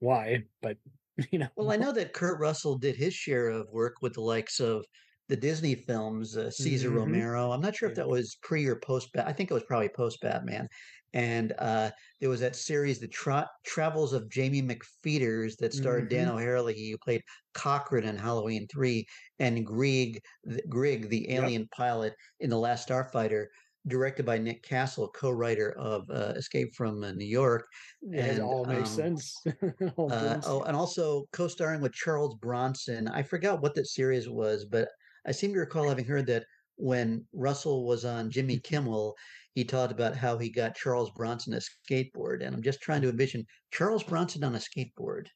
why, 0.00 0.44
but 0.62 0.78
you 1.30 1.38
know. 1.38 1.48
Well, 1.54 1.70
I 1.70 1.76
know 1.76 1.92
that 1.92 2.14
Kurt 2.14 2.40
Russell 2.40 2.78
did 2.78 2.96
his 2.96 3.12
share 3.12 3.48
of 3.48 3.68
work 3.70 3.96
with 4.00 4.14
the 4.14 4.22
likes 4.22 4.58
of 4.58 4.86
the 5.28 5.36
Disney 5.36 5.74
films, 5.74 6.36
uh, 6.36 6.50
Cesar 6.50 6.88
mm-hmm. 6.88 6.98
Romero. 6.98 7.50
I'm 7.50 7.60
not 7.60 7.74
sure 7.74 7.88
if 7.88 7.94
that 7.96 8.08
was 8.08 8.36
pre 8.42 8.66
or 8.66 8.76
post. 8.76 9.08
I 9.16 9.32
think 9.32 9.50
it 9.50 9.54
was 9.54 9.64
probably 9.64 9.88
post 9.88 10.20
Batman. 10.20 10.68
And 11.14 11.52
uh, 11.60 11.90
there 12.20 12.28
was 12.28 12.40
that 12.40 12.56
series, 12.56 12.98
The 12.98 13.06
Tra- 13.06 13.48
Travels 13.64 14.12
of 14.12 14.28
Jamie 14.28 14.62
McPheeters, 14.62 15.56
that 15.58 15.72
starred 15.72 16.10
mm-hmm. 16.10 16.26
Dan 16.26 16.28
O'Herlihy, 16.28 16.90
who 16.90 16.98
played 16.98 17.22
Cochran 17.54 18.04
in 18.04 18.16
Halloween 18.16 18.66
3, 18.66 19.06
and 19.38 19.64
Grig, 19.64 20.20
Grig 20.68 21.08
the 21.08 21.30
alien 21.30 21.62
yep. 21.62 21.70
pilot 21.70 22.14
in 22.40 22.50
The 22.50 22.58
Last 22.58 22.88
Starfighter, 22.88 23.46
directed 23.86 24.26
by 24.26 24.38
Nick 24.38 24.64
Castle, 24.64 25.08
co-writer 25.14 25.70
of 25.78 26.02
uh, 26.10 26.32
Escape 26.34 26.74
from 26.74 27.04
uh, 27.04 27.12
New 27.12 27.26
York. 27.26 27.64
Yeah, 28.02 28.24
and, 28.24 28.38
it 28.38 28.42
all 28.42 28.64
makes 28.64 28.90
um, 28.90 29.16
sense. 29.16 29.40
uh, 29.62 30.40
oh, 30.46 30.64
and 30.66 30.76
also 30.76 31.26
co-starring 31.32 31.80
with 31.80 31.92
Charles 31.92 32.34
Bronson. 32.40 33.06
I 33.06 33.22
forgot 33.22 33.62
what 33.62 33.76
that 33.76 33.86
series 33.86 34.28
was, 34.28 34.64
but 34.64 34.88
I 35.26 35.32
seem 35.32 35.52
to 35.54 35.60
recall 35.60 35.88
having 35.88 36.04
heard 36.04 36.26
that 36.26 36.44
when 36.76 37.24
Russell 37.32 37.86
was 37.86 38.04
on 38.04 38.30
Jimmy 38.30 38.58
Kimmel, 38.58 39.14
he 39.54 39.64
talked 39.64 39.92
about 39.92 40.16
how 40.16 40.36
he 40.36 40.50
got 40.50 40.74
Charles 40.74 41.10
Bronson 41.12 41.54
a 41.54 41.60
skateboard. 41.60 42.44
And 42.44 42.54
I'm 42.54 42.62
just 42.62 42.80
trying 42.80 43.02
to 43.02 43.08
envision 43.08 43.46
Charles 43.70 44.02
Bronson 44.02 44.42
on 44.44 44.56
a 44.56 44.58
skateboard. 44.58 45.26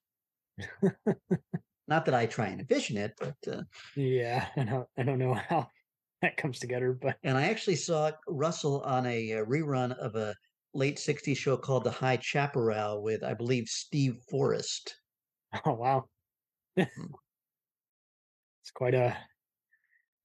Not 1.89 2.05
that 2.05 2.15
I 2.15 2.27
try 2.27 2.49
and 2.49 2.61
envision 2.61 2.97
it, 2.97 3.13
but 3.19 3.37
uh, 3.51 3.63
yeah, 3.97 4.47
I 4.57 4.65
don't, 4.65 4.87
I 4.99 5.03
don't 5.05 5.19
know 5.19 5.35
how 5.49 5.69
that 6.21 6.37
comes 6.37 6.59
together. 6.59 6.93
But 7.01 7.17
and 7.23 7.39
I 7.39 7.45
actually 7.45 7.77
saw 7.77 8.11
Russell 8.27 8.83
on 8.83 9.07
a, 9.07 9.33
a 9.33 9.47
rerun 9.47 9.97
of 9.97 10.15
a 10.17 10.35
late 10.75 10.97
'60s 10.97 11.37
show 11.37 11.57
called 11.57 11.85
The 11.85 11.91
High 11.91 12.19
Chaparral 12.21 13.03
with, 13.03 13.23
I 13.23 13.35
believe, 13.35 13.69
Steve 13.69 14.19
Forrest. 14.31 14.97
Oh 15.65 15.73
wow, 15.73 16.05
hmm. 16.77 16.85
it's 18.63 18.71
quite 18.75 18.95
a 18.95 19.17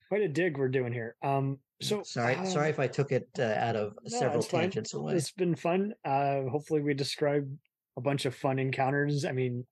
quite 0.07 0.21
a 0.21 0.27
dig 0.27 0.57
we're 0.57 0.69
doing 0.69 0.93
here. 0.93 1.15
Um, 1.23 1.59
so 1.81 2.03
sorry, 2.03 2.35
uh, 2.35 2.45
sorry 2.45 2.69
if 2.69 2.79
I 2.79 2.87
took 2.87 3.11
it 3.11 3.27
uh, 3.39 3.55
out 3.57 3.75
of 3.75 3.93
no, 4.03 4.19
several 4.19 4.43
tangents 4.43 4.91
fine. 4.91 5.01
away. 5.01 5.15
It's 5.15 5.31
been 5.31 5.55
fun. 5.55 5.93
Uh, 6.05 6.43
hopefully, 6.43 6.81
we 6.81 6.93
described 6.93 7.57
a 7.97 8.01
bunch 8.01 8.25
of 8.25 8.35
fun 8.35 8.59
encounters. 8.59 9.25
I 9.25 9.31
mean, 9.31 9.65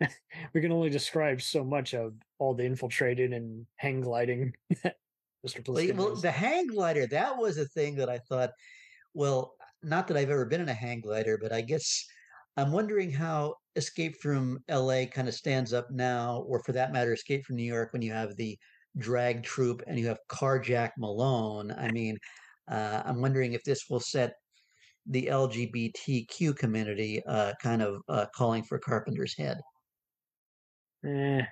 we 0.54 0.60
can 0.60 0.72
only 0.72 0.90
describe 0.90 1.40
so 1.40 1.64
much 1.64 1.94
of 1.94 2.12
all 2.38 2.54
the 2.54 2.64
infiltrated 2.64 3.32
and 3.32 3.66
hang 3.76 4.00
gliding. 4.00 4.52
Mr. 5.46 5.66
Well, 5.66 6.08
well, 6.08 6.16
the 6.16 6.30
hang 6.30 6.66
glider 6.66 7.06
that 7.06 7.38
was 7.38 7.56
a 7.56 7.64
thing 7.64 7.96
that 7.96 8.10
I 8.10 8.18
thought. 8.18 8.50
Well, 9.14 9.54
not 9.82 10.06
that 10.08 10.16
I've 10.16 10.30
ever 10.30 10.44
been 10.44 10.60
in 10.60 10.68
a 10.68 10.74
hang 10.74 11.00
glider, 11.00 11.38
but 11.40 11.52
I 11.52 11.62
guess 11.62 12.06
I'm 12.56 12.72
wondering 12.72 13.10
how 13.10 13.54
Escape 13.76 14.16
from 14.20 14.62
L.A. 14.68 15.06
kind 15.06 15.28
of 15.28 15.34
stands 15.34 15.72
up 15.72 15.90
now, 15.90 16.44
or 16.46 16.62
for 16.62 16.72
that 16.72 16.92
matter, 16.92 17.14
Escape 17.14 17.46
from 17.46 17.56
New 17.56 17.64
York, 17.64 17.92
when 17.92 18.02
you 18.02 18.12
have 18.12 18.36
the 18.36 18.58
drag 18.98 19.42
troupe 19.42 19.82
and 19.86 19.98
you 19.98 20.06
have 20.08 20.18
Carjack 20.28 20.90
Malone. 20.98 21.72
I 21.72 21.90
mean, 21.90 22.18
uh, 22.70 23.02
I'm 23.04 23.20
wondering 23.20 23.52
if 23.52 23.64
this 23.64 23.88
will 23.88 24.00
set 24.00 24.34
the 25.06 25.26
LGBTQ 25.26 26.56
community 26.56 27.22
uh, 27.26 27.52
kind 27.62 27.82
of 27.82 28.02
uh, 28.08 28.26
calling 28.34 28.62
for 28.62 28.78
Carpenter's 28.78 29.36
head. 29.36 29.58
Eh, 31.04 31.42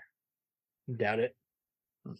doubt 0.96 1.20
it. 1.20 1.34
Hmm. 2.06 2.12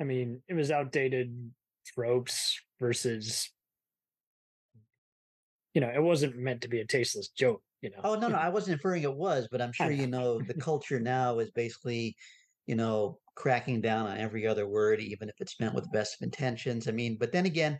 I 0.00 0.04
mean, 0.04 0.42
it 0.48 0.54
was 0.54 0.70
outdated 0.70 1.52
tropes 1.86 2.60
versus, 2.78 3.50
you 5.74 5.80
know, 5.80 5.90
it 5.94 6.02
wasn't 6.02 6.36
meant 6.36 6.62
to 6.62 6.68
be 6.68 6.80
a 6.80 6.86
tasteless 6.86 7.28
joke. 7.28 7.62
You 7.82 7.90
know. 7.90 8.00
Oh 8.04 8.14
no, 8.14 8.28
no, 8.28 8.36
I 8.38 8.48
wasn't 8.48 8.74
inferring 8.74 9.02
it 9.02 9.14
was, 9.14 9.48
but 9.50 9.62
I'm 9.62 9.72
sure 9.72 9.90
you 9.90 10.06
know 10.06 10.40
the 10.40 10.54
culture 10.54 11.00
now 11.00 11.38
is 11.38 11.50
basically, 11.50 12.16
you 12.70 12.76
know, 12.76 13.18
cracking 13.34 13.80
down 13.80 14.06
on 14.06 14.16
every 14.16 14.46
other 14.46 14.68
word, 14.68 15.00
even 15.00 15.28
if 15.28 15.34
it's 15.40 15.58
meant 15.58 15.74
with 15.74 15.82
the 15.82 15.90
best 15.90 16.14
of 16.14 16.24
intentions. 16.24 16.86
I 16.86 16.92
mean, 16.92 17.16
but 17.18 17.32
then 17.32 17.44
again, 17.44 17.76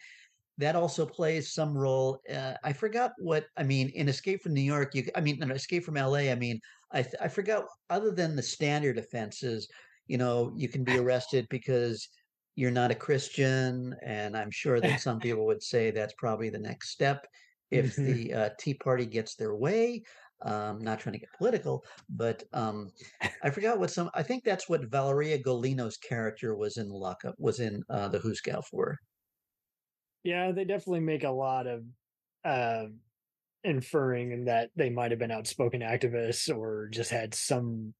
that 0.58 0.74
also 0.74 1.06
plays 1.06 1.54
some 1.54 1.78
role. 1.78 2.20
Uh, 2.28 2.54
I 2.64 2.72
forgot 2.72 3.12
what 3.18 3.44
I 3.56 3.62
mean 3.62 3.90
in 3.90 4.08
Escape 4.08 4.42
from 4.42 4.52
New 4.52 4.62
York. 4.62 4.96
You, 4.96 5.04
I 5.14 5.20
mean, 5.20 5.40
in 5.40 5.48
Escape 5.52 5.84
from 5.84 5.96
L.A. 5.96 6.32
I 6.32 6.34
mean, 6.34 6.58
I 6.92 7.06
I 7.20 7.28
forgot. 7.28 7.66
Other 7.88 8.10
than 8.10 8.34
the 8.34 8.42
standard 8.42 8.98
offenses, 8.98 9.68
you 10.08 10.18
know, 10.18 10.52
you 10.56 10.68
can 10.68 10.82
be 10.82 10.98
arrested 10.98 11.46
because 11.50 12.08
you're 12.56 12.72
not 12.72 12.90
a 12.90 12.96
Christian, 12.96 13.94
and 14.04 14.36
I'm 14.36 14.50
sure 14.50 14.80
that 14.80 15.00
some 15.00 15.20
people 15.26 15.46
would 15.46 15.62
say 15.62 15.92
that's 15.92 16.14
probably 16.18 16.50
the 16.50 16.58
next 16.58 16.90
step 16.90 17.28
if 17.70 17.94
mm-hmm. 17.94 18.06
the 18.06 18.34
uh, 18.34 18.48
Tea 18.58 18.74
Party 18.74 19.06
gets 19.06 19.36
their 19.36 19.54
way. 19.54 20.02
Um, 20.42 20.80
not 20.80 21.00
trying 21.00 21.12
to 21.14 21.18
get 21.18 21.32
political, 21.36 21.84
but 22.08 22.42
um, 22.52 22.90
I 23.42 23.50
forgot 23.50 23.78
what 23.78 23.90
some. 23.90 24.10
I 24.14 24.22
think 24.22 24.44
that's 24.44 24.68
what 24.68 24.90
Valeria 24.90 25.38
Golino's 25.38 25.96
character 25.96 26.56
was 26.56 26.76
in 26.76 26.88
lockup 26.88 27.34
was 27.38 27.60
in 27.60 27.82
uh, 27.90 28.08
the 28.08 28.18
Hoosegow 28.18 28.64
for. 28.64 28.98
Yeah, 30.24 30.52
they 30.52 30.64
definitely 30.64 31.00
make 31.00 31.24
a 31.24 31.30
lot 31.30 31.66
of 31.66 31.82
uh, 32.44 32.86
inferring 33.64 34.46
that 34.46 34.70
they 34.76 34.90
might 34.90 35.10
have 35.10 35.20
been 35.20 35.30
outspoken 35.30 35.80
activists 35.80 36.54
or 36.54 36.88
just 36.92 37.10
had 37.10 37.34
some 37.34 37.94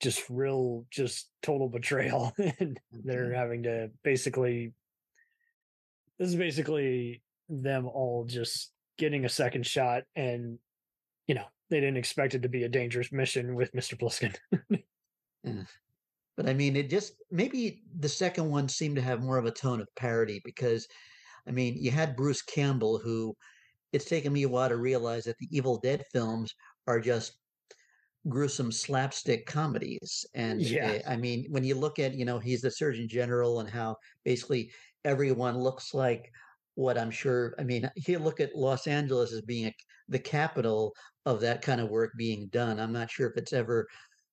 just 0.00 0.24
real, 0.28 0.84
just 0.90 1.28
total 1.42 1.68
betrayal, 1.68 2.32
and 2.60 2.78
they're 2.92 3.26
mm-hmm. 3.26 3.34
having 3.34 3.62
to 3.64 3.90
basically. 4.04 4.72
This 6.18 6.30
is 6.30 6.36
basically 6.36 7.22
them 7.48 7.86
all 7.86 8.24
just 8.24 8.72
getting 8.98 9.24
a 9.24 9.28
second 9.28 9.64
shot 9.64 10.02
and 10.16 10.58
you 11.28 11.34
know, 11.34 11.44
they 11.70 11.78
didn't 11.78 11.98
expect 11.98 12.34
it 12.34 12.42
to 12.42 12.48
be 12.48 12.64
a 12.64 12.68
dangerous 12.68 13.12
mission 13.12 13.54
with 13.54 13.72
Mr. 13.72 13.96
Plissken. 13.98 14.34
yeah. 15.44 15.62
But 16.36 16.48
I 16.48 16.54
mean, 16.54 16.76
it 16.76 16.88
just 16.88 17.14
maybe 17.32 17.82
the 17.98 18.08
second 18.08 18.48
one 18.48 18.68
seemed 18.68 18.94
to 18.94 19.02
have 19.02 19.24
more 19.24 19.38
of 19.38 19.46
a 19.46 19.50
tone 19.50 19.80
of 19.80 19.92
parody 19.96 20.40
because, 20.44 20.86
I 21.48 21.50
mean, 21.50 21.74
you 21.76 21.90
had 21.90 22.14
Bruce 22.14 22.42
Campbell, 22.42 23.00
who 23.00 23.34
it's 23.92 24.04
taken 24.04 24.32
me 24.32 24.44
a 24.44 24.48
while 24.48 24.68
to 24.68 24.76
realize 24.76 25.24
that 25.24 25.36
the 25.38 25.48
Evil 25.50 25.80
Dead 25.80 26.04
films 26.12 26.54
are 26.86 27.00
just 27.00 27.40
gruesome 28.28 28.70
slapstick 28.70 29.46
comedies. 29.46 30.24
And 30.34 30.62
yeah. 30.62 30.86
Eh, 30.86 31.02
I 31.08 31.16
mean, 31.16 31.46
when 31.50 31.64
you 31.64 31.74
look 31.74 31.98
at, 31.98 32.14
you 32.14 32.24
know, 32.24 32.38
he's 32.38 32.60
the 32.60 32.70
Surgeon 32.70 33.08
General 33.08 33.58
and 33.58 33.68
how 33.68 33.96
basically 34.24 34.70
everyone 35.04 35.58
looks 35.58 35.92
like 35.92 36.30
what 36.76 36.96
I'm 36.96 37.10
sure. 37.10 37.54
I 37.58 37.64
mean, 37.64 37.90
you 37.96 38.20
look 38.20 38.38
at 38.38 38.54
Los 38.54 38.86
Angeles 38.86 39.32
as 39.32 39.42
being 39.42 39.66
a, 39.66 39.74
the 40.08 40.18
capital 40.18 40.94
of 41.26 41.40
that 41.40 41.62
kind 41.62 41.80
of 41.80 41.90
work 41.90 42.12
being 42.16 42.48
done. 42.48 42.80
I'm 42.80 42.92
not 42.92 43.10
sure 43.10 43.28
if 43.28 43.36
it's 43.36 43.52
ever 43.52 43.86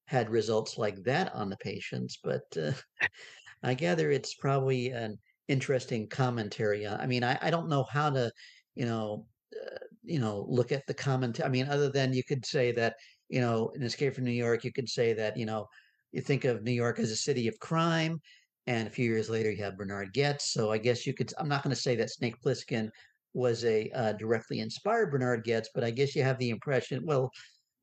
had 0.08 0.30
results 0.30 0.78
like 0.78 1.04
that 1.04 1.34
on 1.34 1.50
the 1.50 1.58
patients, 1.58 2.20
but 2.24 2.44
uh, 2.58 2.72
I 3.64 3.74
gather 3.74 4.12
it's 4.12 4.36
probably 4.36 4.90
an 4.90 5.18
interesting 5.48 6.08
commentary. 6.08 6.88
I 6.88 7.06
mean, 7.08 7.24
I, 7.24 7.38
I 7.42 7.50
don't 7.50 7.70
know 7.70 7.84
how 7.84 8.10
to, 8.12 8.32
you 8.76 8.86
know, 8.86 9.26
uh, 9.56 9.78
you 10.04 10.20
know, 10.20 10.46
look 10.48 10.72
at 10.72 10.86
the 10.88 10.94
comment. 10.94 11.42
I 11.44 11.50
mean, 11.50 11.68
other 11.68 11.90
than 11.90 12.14
you 12.14 12.24
could 12.24 12.46
say 12.46 12.72
that, 12.74 12.96
you 13.30 13.42
know, 13.42 13.72
in 13.76 13.82
Escape 13.82 14.16
from 14.16 14.26
New 14.26 14.32
York, 14.32 14.64
you 14.64 14.72
could 14.72 14.90
say 14.90 15.14
that, 15.14 15.36
you 15.36 15.46
know, 15.46 15.68
you 16.12 16.22
think 16.22 16.46
of 16.46 16.64
New 16.64 16.72
York 16.72 17.00
as 17.00 17.12
a 17.12 17.16
city 17.16 17.48
of 17.48 17.60
crime 17.60 18.22
and 18.68 18.88
a 18.88 18.92
few 18.92 19.06
years 19.06 19.30
later, 19.30 19.52
you 19.52 19.64
have 19.64 19.78
Bernard 19.78 20.14
Goetz. 20.14 20.52
So 20.52 20.72
I 20.72 20.78
guess 20.78 21.06
you 21.06 21.14
could, 21.14 21.32
I'm 21.38 21.48
not 21.48 21.64
going 21.64 21.76
to 21.76 21.82
say 21.82 21.96
that 21.98 22.10
Snake 22.10 22.42
Plissken 22.42 22.90
was 23.36 23.64
a 23.66 23.90
uh, 23.92 24.14
directly 24.14 24.60
inspired 24.60 25.12
Bernard 25.12 25.46
Goetz, 25.46 25.70
but 25.74 25.84
I 25.84 25.92
guess 25.92 26.16
you 26.16 26.24
have 26.24 26.38
the 26.40 26.50
impression, 26.50 27.06
well, 27.06 27.32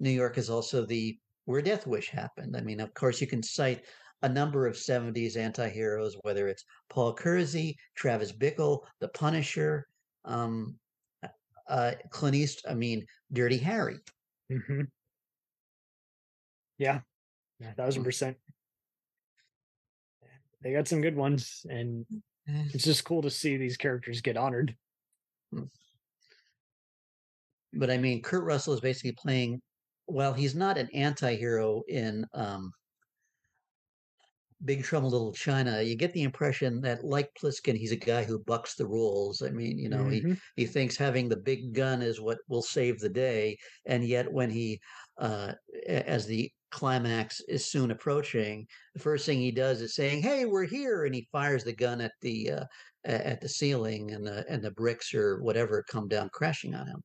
New 0.00 0.10
York 0.10 0.38
is 0.38 0.50
also 0.50 0.84
the 0.84 1.16
where 1.44 1.62
Death 1.62 1.86
Wish 1.86 2.08
happened. 2.08 2.56
I 2.56 2.60
mean, 2.60 2.80
of 2.80 2.94
course, 2.94 3.20
you 3.20 3.26
can 3.26 3.42
cite 3.42 3.84
a 4.22 4.28
number 4.28 4.66
of 4.66 4.74
70s 4.74 5.36
anti 5.36 5.68
heroes, 5.68 6.16
whether 6.22 6.48
it's 6.48 6.64
Paul 6.88 7.12
Kersey, 7.12 7.76
Travis 7.96 8.32
Bickle, 8.32 8.80
The 9.00 9.08
Punisher, 9.08 9.86
um, 10.24 10.76
uh, 11.68 11.92
Clint 12.10 12.36
East, 12.36 12.64
I 12.68 12.74
mean, 12.74 13.04
Dirty 13.32 13.58
Harry. 13.58 13.98
Mm-hmm. 14.50 14.82
Yeah, 16.78 17.00
a 17.60 17.74
thousand 17.74 18.04
percent 18.04 18.36
they 20.62 20.72
got 20.72 20.88
some 20.88 21.00
good 21.00 21.16
ones, 21.16 21.66
and 21.68 22.06
mm. 22.48 22.74
it's 22.74 22.84
just 22.84 23.04
cool 23.04 23.22
to 23.22 23.30
see 23.30 23.56
these 23.56 23.76
characters 23.76 24.20
get 24.20 24.36
honored. 24.36 24.74
Hmm. 25.52 25.64
But 27.74 27.90
I 27.90 27.98
mean, 27.98 28.22
Kurt 28.22 28.44
Russell 28.44 28.74
is 28.74 28.80
basically 28.80 29.12
playing. 29.12 29.60
Well, 30.06 30.32
he's 30.32 30.54
not 30.54 30.78
an 30.78 30.88
anti-hero 30.92 31.82
in 31.88 32.26
um, 32.34 32.72
Big 34.64 34.84
Trouble 34.84 35.08
in 35.08 35.12
Little 35.12 35.32
China. 35.32 35.82
You 35.82 35.96
get 35.96 36.12
the 36.12 36.22
impression 36.22 36.80
that, 36.82 37.04
like 37.04 37.30
Plissken, 37.40 37.76
he's 37.76 37.92
a 37.92 37.96
guy 37.96 38.24
who 38.24 38.38
bucks 38.38 38.74
the 38.74 38.86
rules. 38.86 39.42
I 39.42 39.50
mean, 39.50 39.78
you 39.78 39.88
know, 39.88 40.04
mm-hmm. 40.04 40.32
he 40.32 40.36
he 40.56 40.66
thinks 40.66 40.96
having 40.96 41.28
the 41.28 41.36
big 41.36 41.72
gun 41.72 42.02
is 42.02 42.20
what 42.20 42.38
will 42.48 42.62
save 42.62 42.98
the 42.98 43.08
day, 43.08 43.56
and 43.86 44.04
yet 44.04 44.30
when 44.30 44.50
he, 44.50 44.80
uh, 45.18 45.52
as 45.86 46.26
the 46.26 46.50
climax 46.70 47.40
is 47.48 47.64
soon 47.64 47.90
approaching, 47.90 48.66
the 48.94 49.00
first 49.00 49.26
thing 49.26 49.38
he 49.38 49.50
does 49.50 49.80
is 49.80 49.94
saying, 49.94 50.22
"Hey, 50.22 50.44
we're 50.44 50.64
here," 50.64 51.04
and 51.04 51.14
he 51.14 51.28
fires 51.32 51.64
the 51.64 51.74
gun 51.74 52.00
at 52.00 52.12
the 52.20 52.50
uh, 52.50 52.64
at 53.04 53.40
the 53.40 53.48
ceiling 53.48 54.12
and 54.12 54.26
the 54.26 54.44
and 54.48 54.62
the 54.62 54.70
bricks 54.70 55.12
or 55.14 55.42
whatever 55.42 55.84
come 55.88 56.08
down 56.08 56.30
crashing 56.32 56.74
on 56.74 56.86
him. 56.86 57.02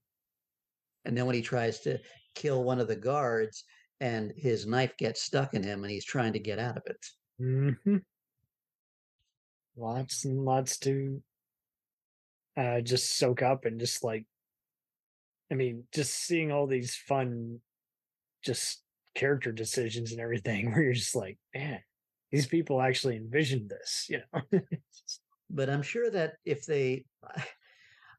And 1.05 1.17
then 1.17 1.25
when 1.25 1.35
he 1.35 1.41
tries 1.41 1.79
to 1.81 1.99
kill 2.35 2.63
one 2.63 2.79
of 2.79 2.87
the 2.87 2.95
guards 2.95 3.63
and 3.99 4.31
his 4.35 4.67
knife 4.67 4.95
gets 4.97 5.23
stuck 5.23 5.53
in 5.53 5.63
him 5.63 5.83
and 5.83 5.91
he's 5.91 6.05
trying 6.05 6.33
to 6.33 6.39
get 6.39 6.59
out 6.59 6.77
of 6.77 6.83
it. 6.85 7.05
Mm-hmm. 7.41 7.97
Lots 9.75 10.25
and 10.25 10.43
lots 10.43 10.77
to 10.79 11.21
uh, 12.57 12.81
just 12.81 13.17
soak 13.17 13.41
up 13.41 13.65
and 13.65 13.79
just 13.79 14.03
like, 14.03 14.25
I 15.51 15.55
mean, 15.55 15.85
just 15.93 16.13
seeing 16.13 16.51
all 16.51 16.67
these 16.67 16.95
fun, 16.95 17.59
just 18.43 18.83
character 19.15 19.51
decisions 19.51 20.11
and 20.11 20.21
everything 20.21 20.71
where 20.71 20.83
you're 20.83 20.93
just 20.93 21.15
like, 21.15 21.37
man, 21.55 21.79
these 22.31 22.47
people 22.47 22.81
actually 22.81 23.15
envisioned 23.15 23.69
this, 23.69 24.07
you 24.09 24.19
know. 24.33 24.59
but 25.49 25.69
I'm 25.69 25.81
sure 25.81 26.09
that 26.11 26.33
if 26.45 26.65
they, 26.65 27.05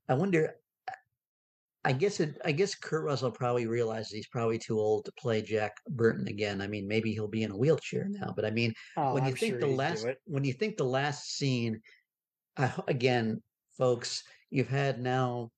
I 0.09 0.15
wonder. 0.15 0.55
I 1.85 1.93
guess 1.93 2.19
it. 2.19 2.39
I 2.45 2.53
guess 2.53 2.75
Kurt 2.75 3.05
Russell 3.05 3.31
probably 3.31 3.67
realizes 3.67 4.11
he's 4.11 4.27
probably 4.27 4.59
too 4.59 4.79
old 4.79 5.05
to 5.05 5.13
play 5.13 5.41
Jack 5.41 5.77
Burton 5.89 6.27
again. 6.27 6.61
I 6.61 6.67
mean, 6.67 6.89
maybe 6.89 7.13
he'll 7.13 7.29
be 7.29 7.45
in 7.45 7.53
a 7.53 7.57
wheelchair 7.57 8.09
now. 8.09 8.33
But 8.35 8.45
I 8.45 8.51
mean, 8.51 8.75
oh, 8.97 9.15
when 9.15 9.23
you 9.23 9.31
I'm 9.31 9.37
think 9.37 9.53
sure 9.53 9.61
the 9.61 9.69
last, 9.69 10.07
when 10.27 10.45
you 10.45 10.53
think 10.53 10.77
the 10.77 10.85
last 10.85 11.37
scene, 11.37 11.81
uh, 12.57 12.71
again, 12.89 13.41
folks, 13.79 14.25
you've 14.51 14.69
had 14.69 15.01
now 15.01 15.51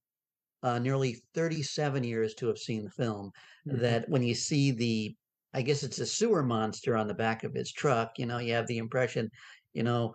uh, 0.63 0.79
nearly 0.79 1.17
37 1.35 2.05
years 2.05 2.35
to 2.35 2.47
have 2.49 2.59
seen 2.59 2.85
the 2.85 2.91
film. 2.91 3.33
Mm-hmm. 3.67 3.81
That 3.81 4.09
when 4.09 4.23
you 4.23 4.35
see 4.35 4.71
the, 4.71 5.17
I 5.55 5.63
guess 5.63 5.83
it's 5.83 5.99
a 5.99 6.07
sewer 6.07 6.43
monster 6.43 6.97
on 6.97 7.09
the 7.09 7.15
back 7.15 7.45
of 7.45 7.55
his 7.55 7.73
truck, 7.73 8.19
you 8.19 8.27
know, 8.27 8.39
you 8.39 8.53
have 8.53 8.67
the 8.67 8.79
impression, 8.79 9.31
you 9.73 9.83
know, 9.83 10.15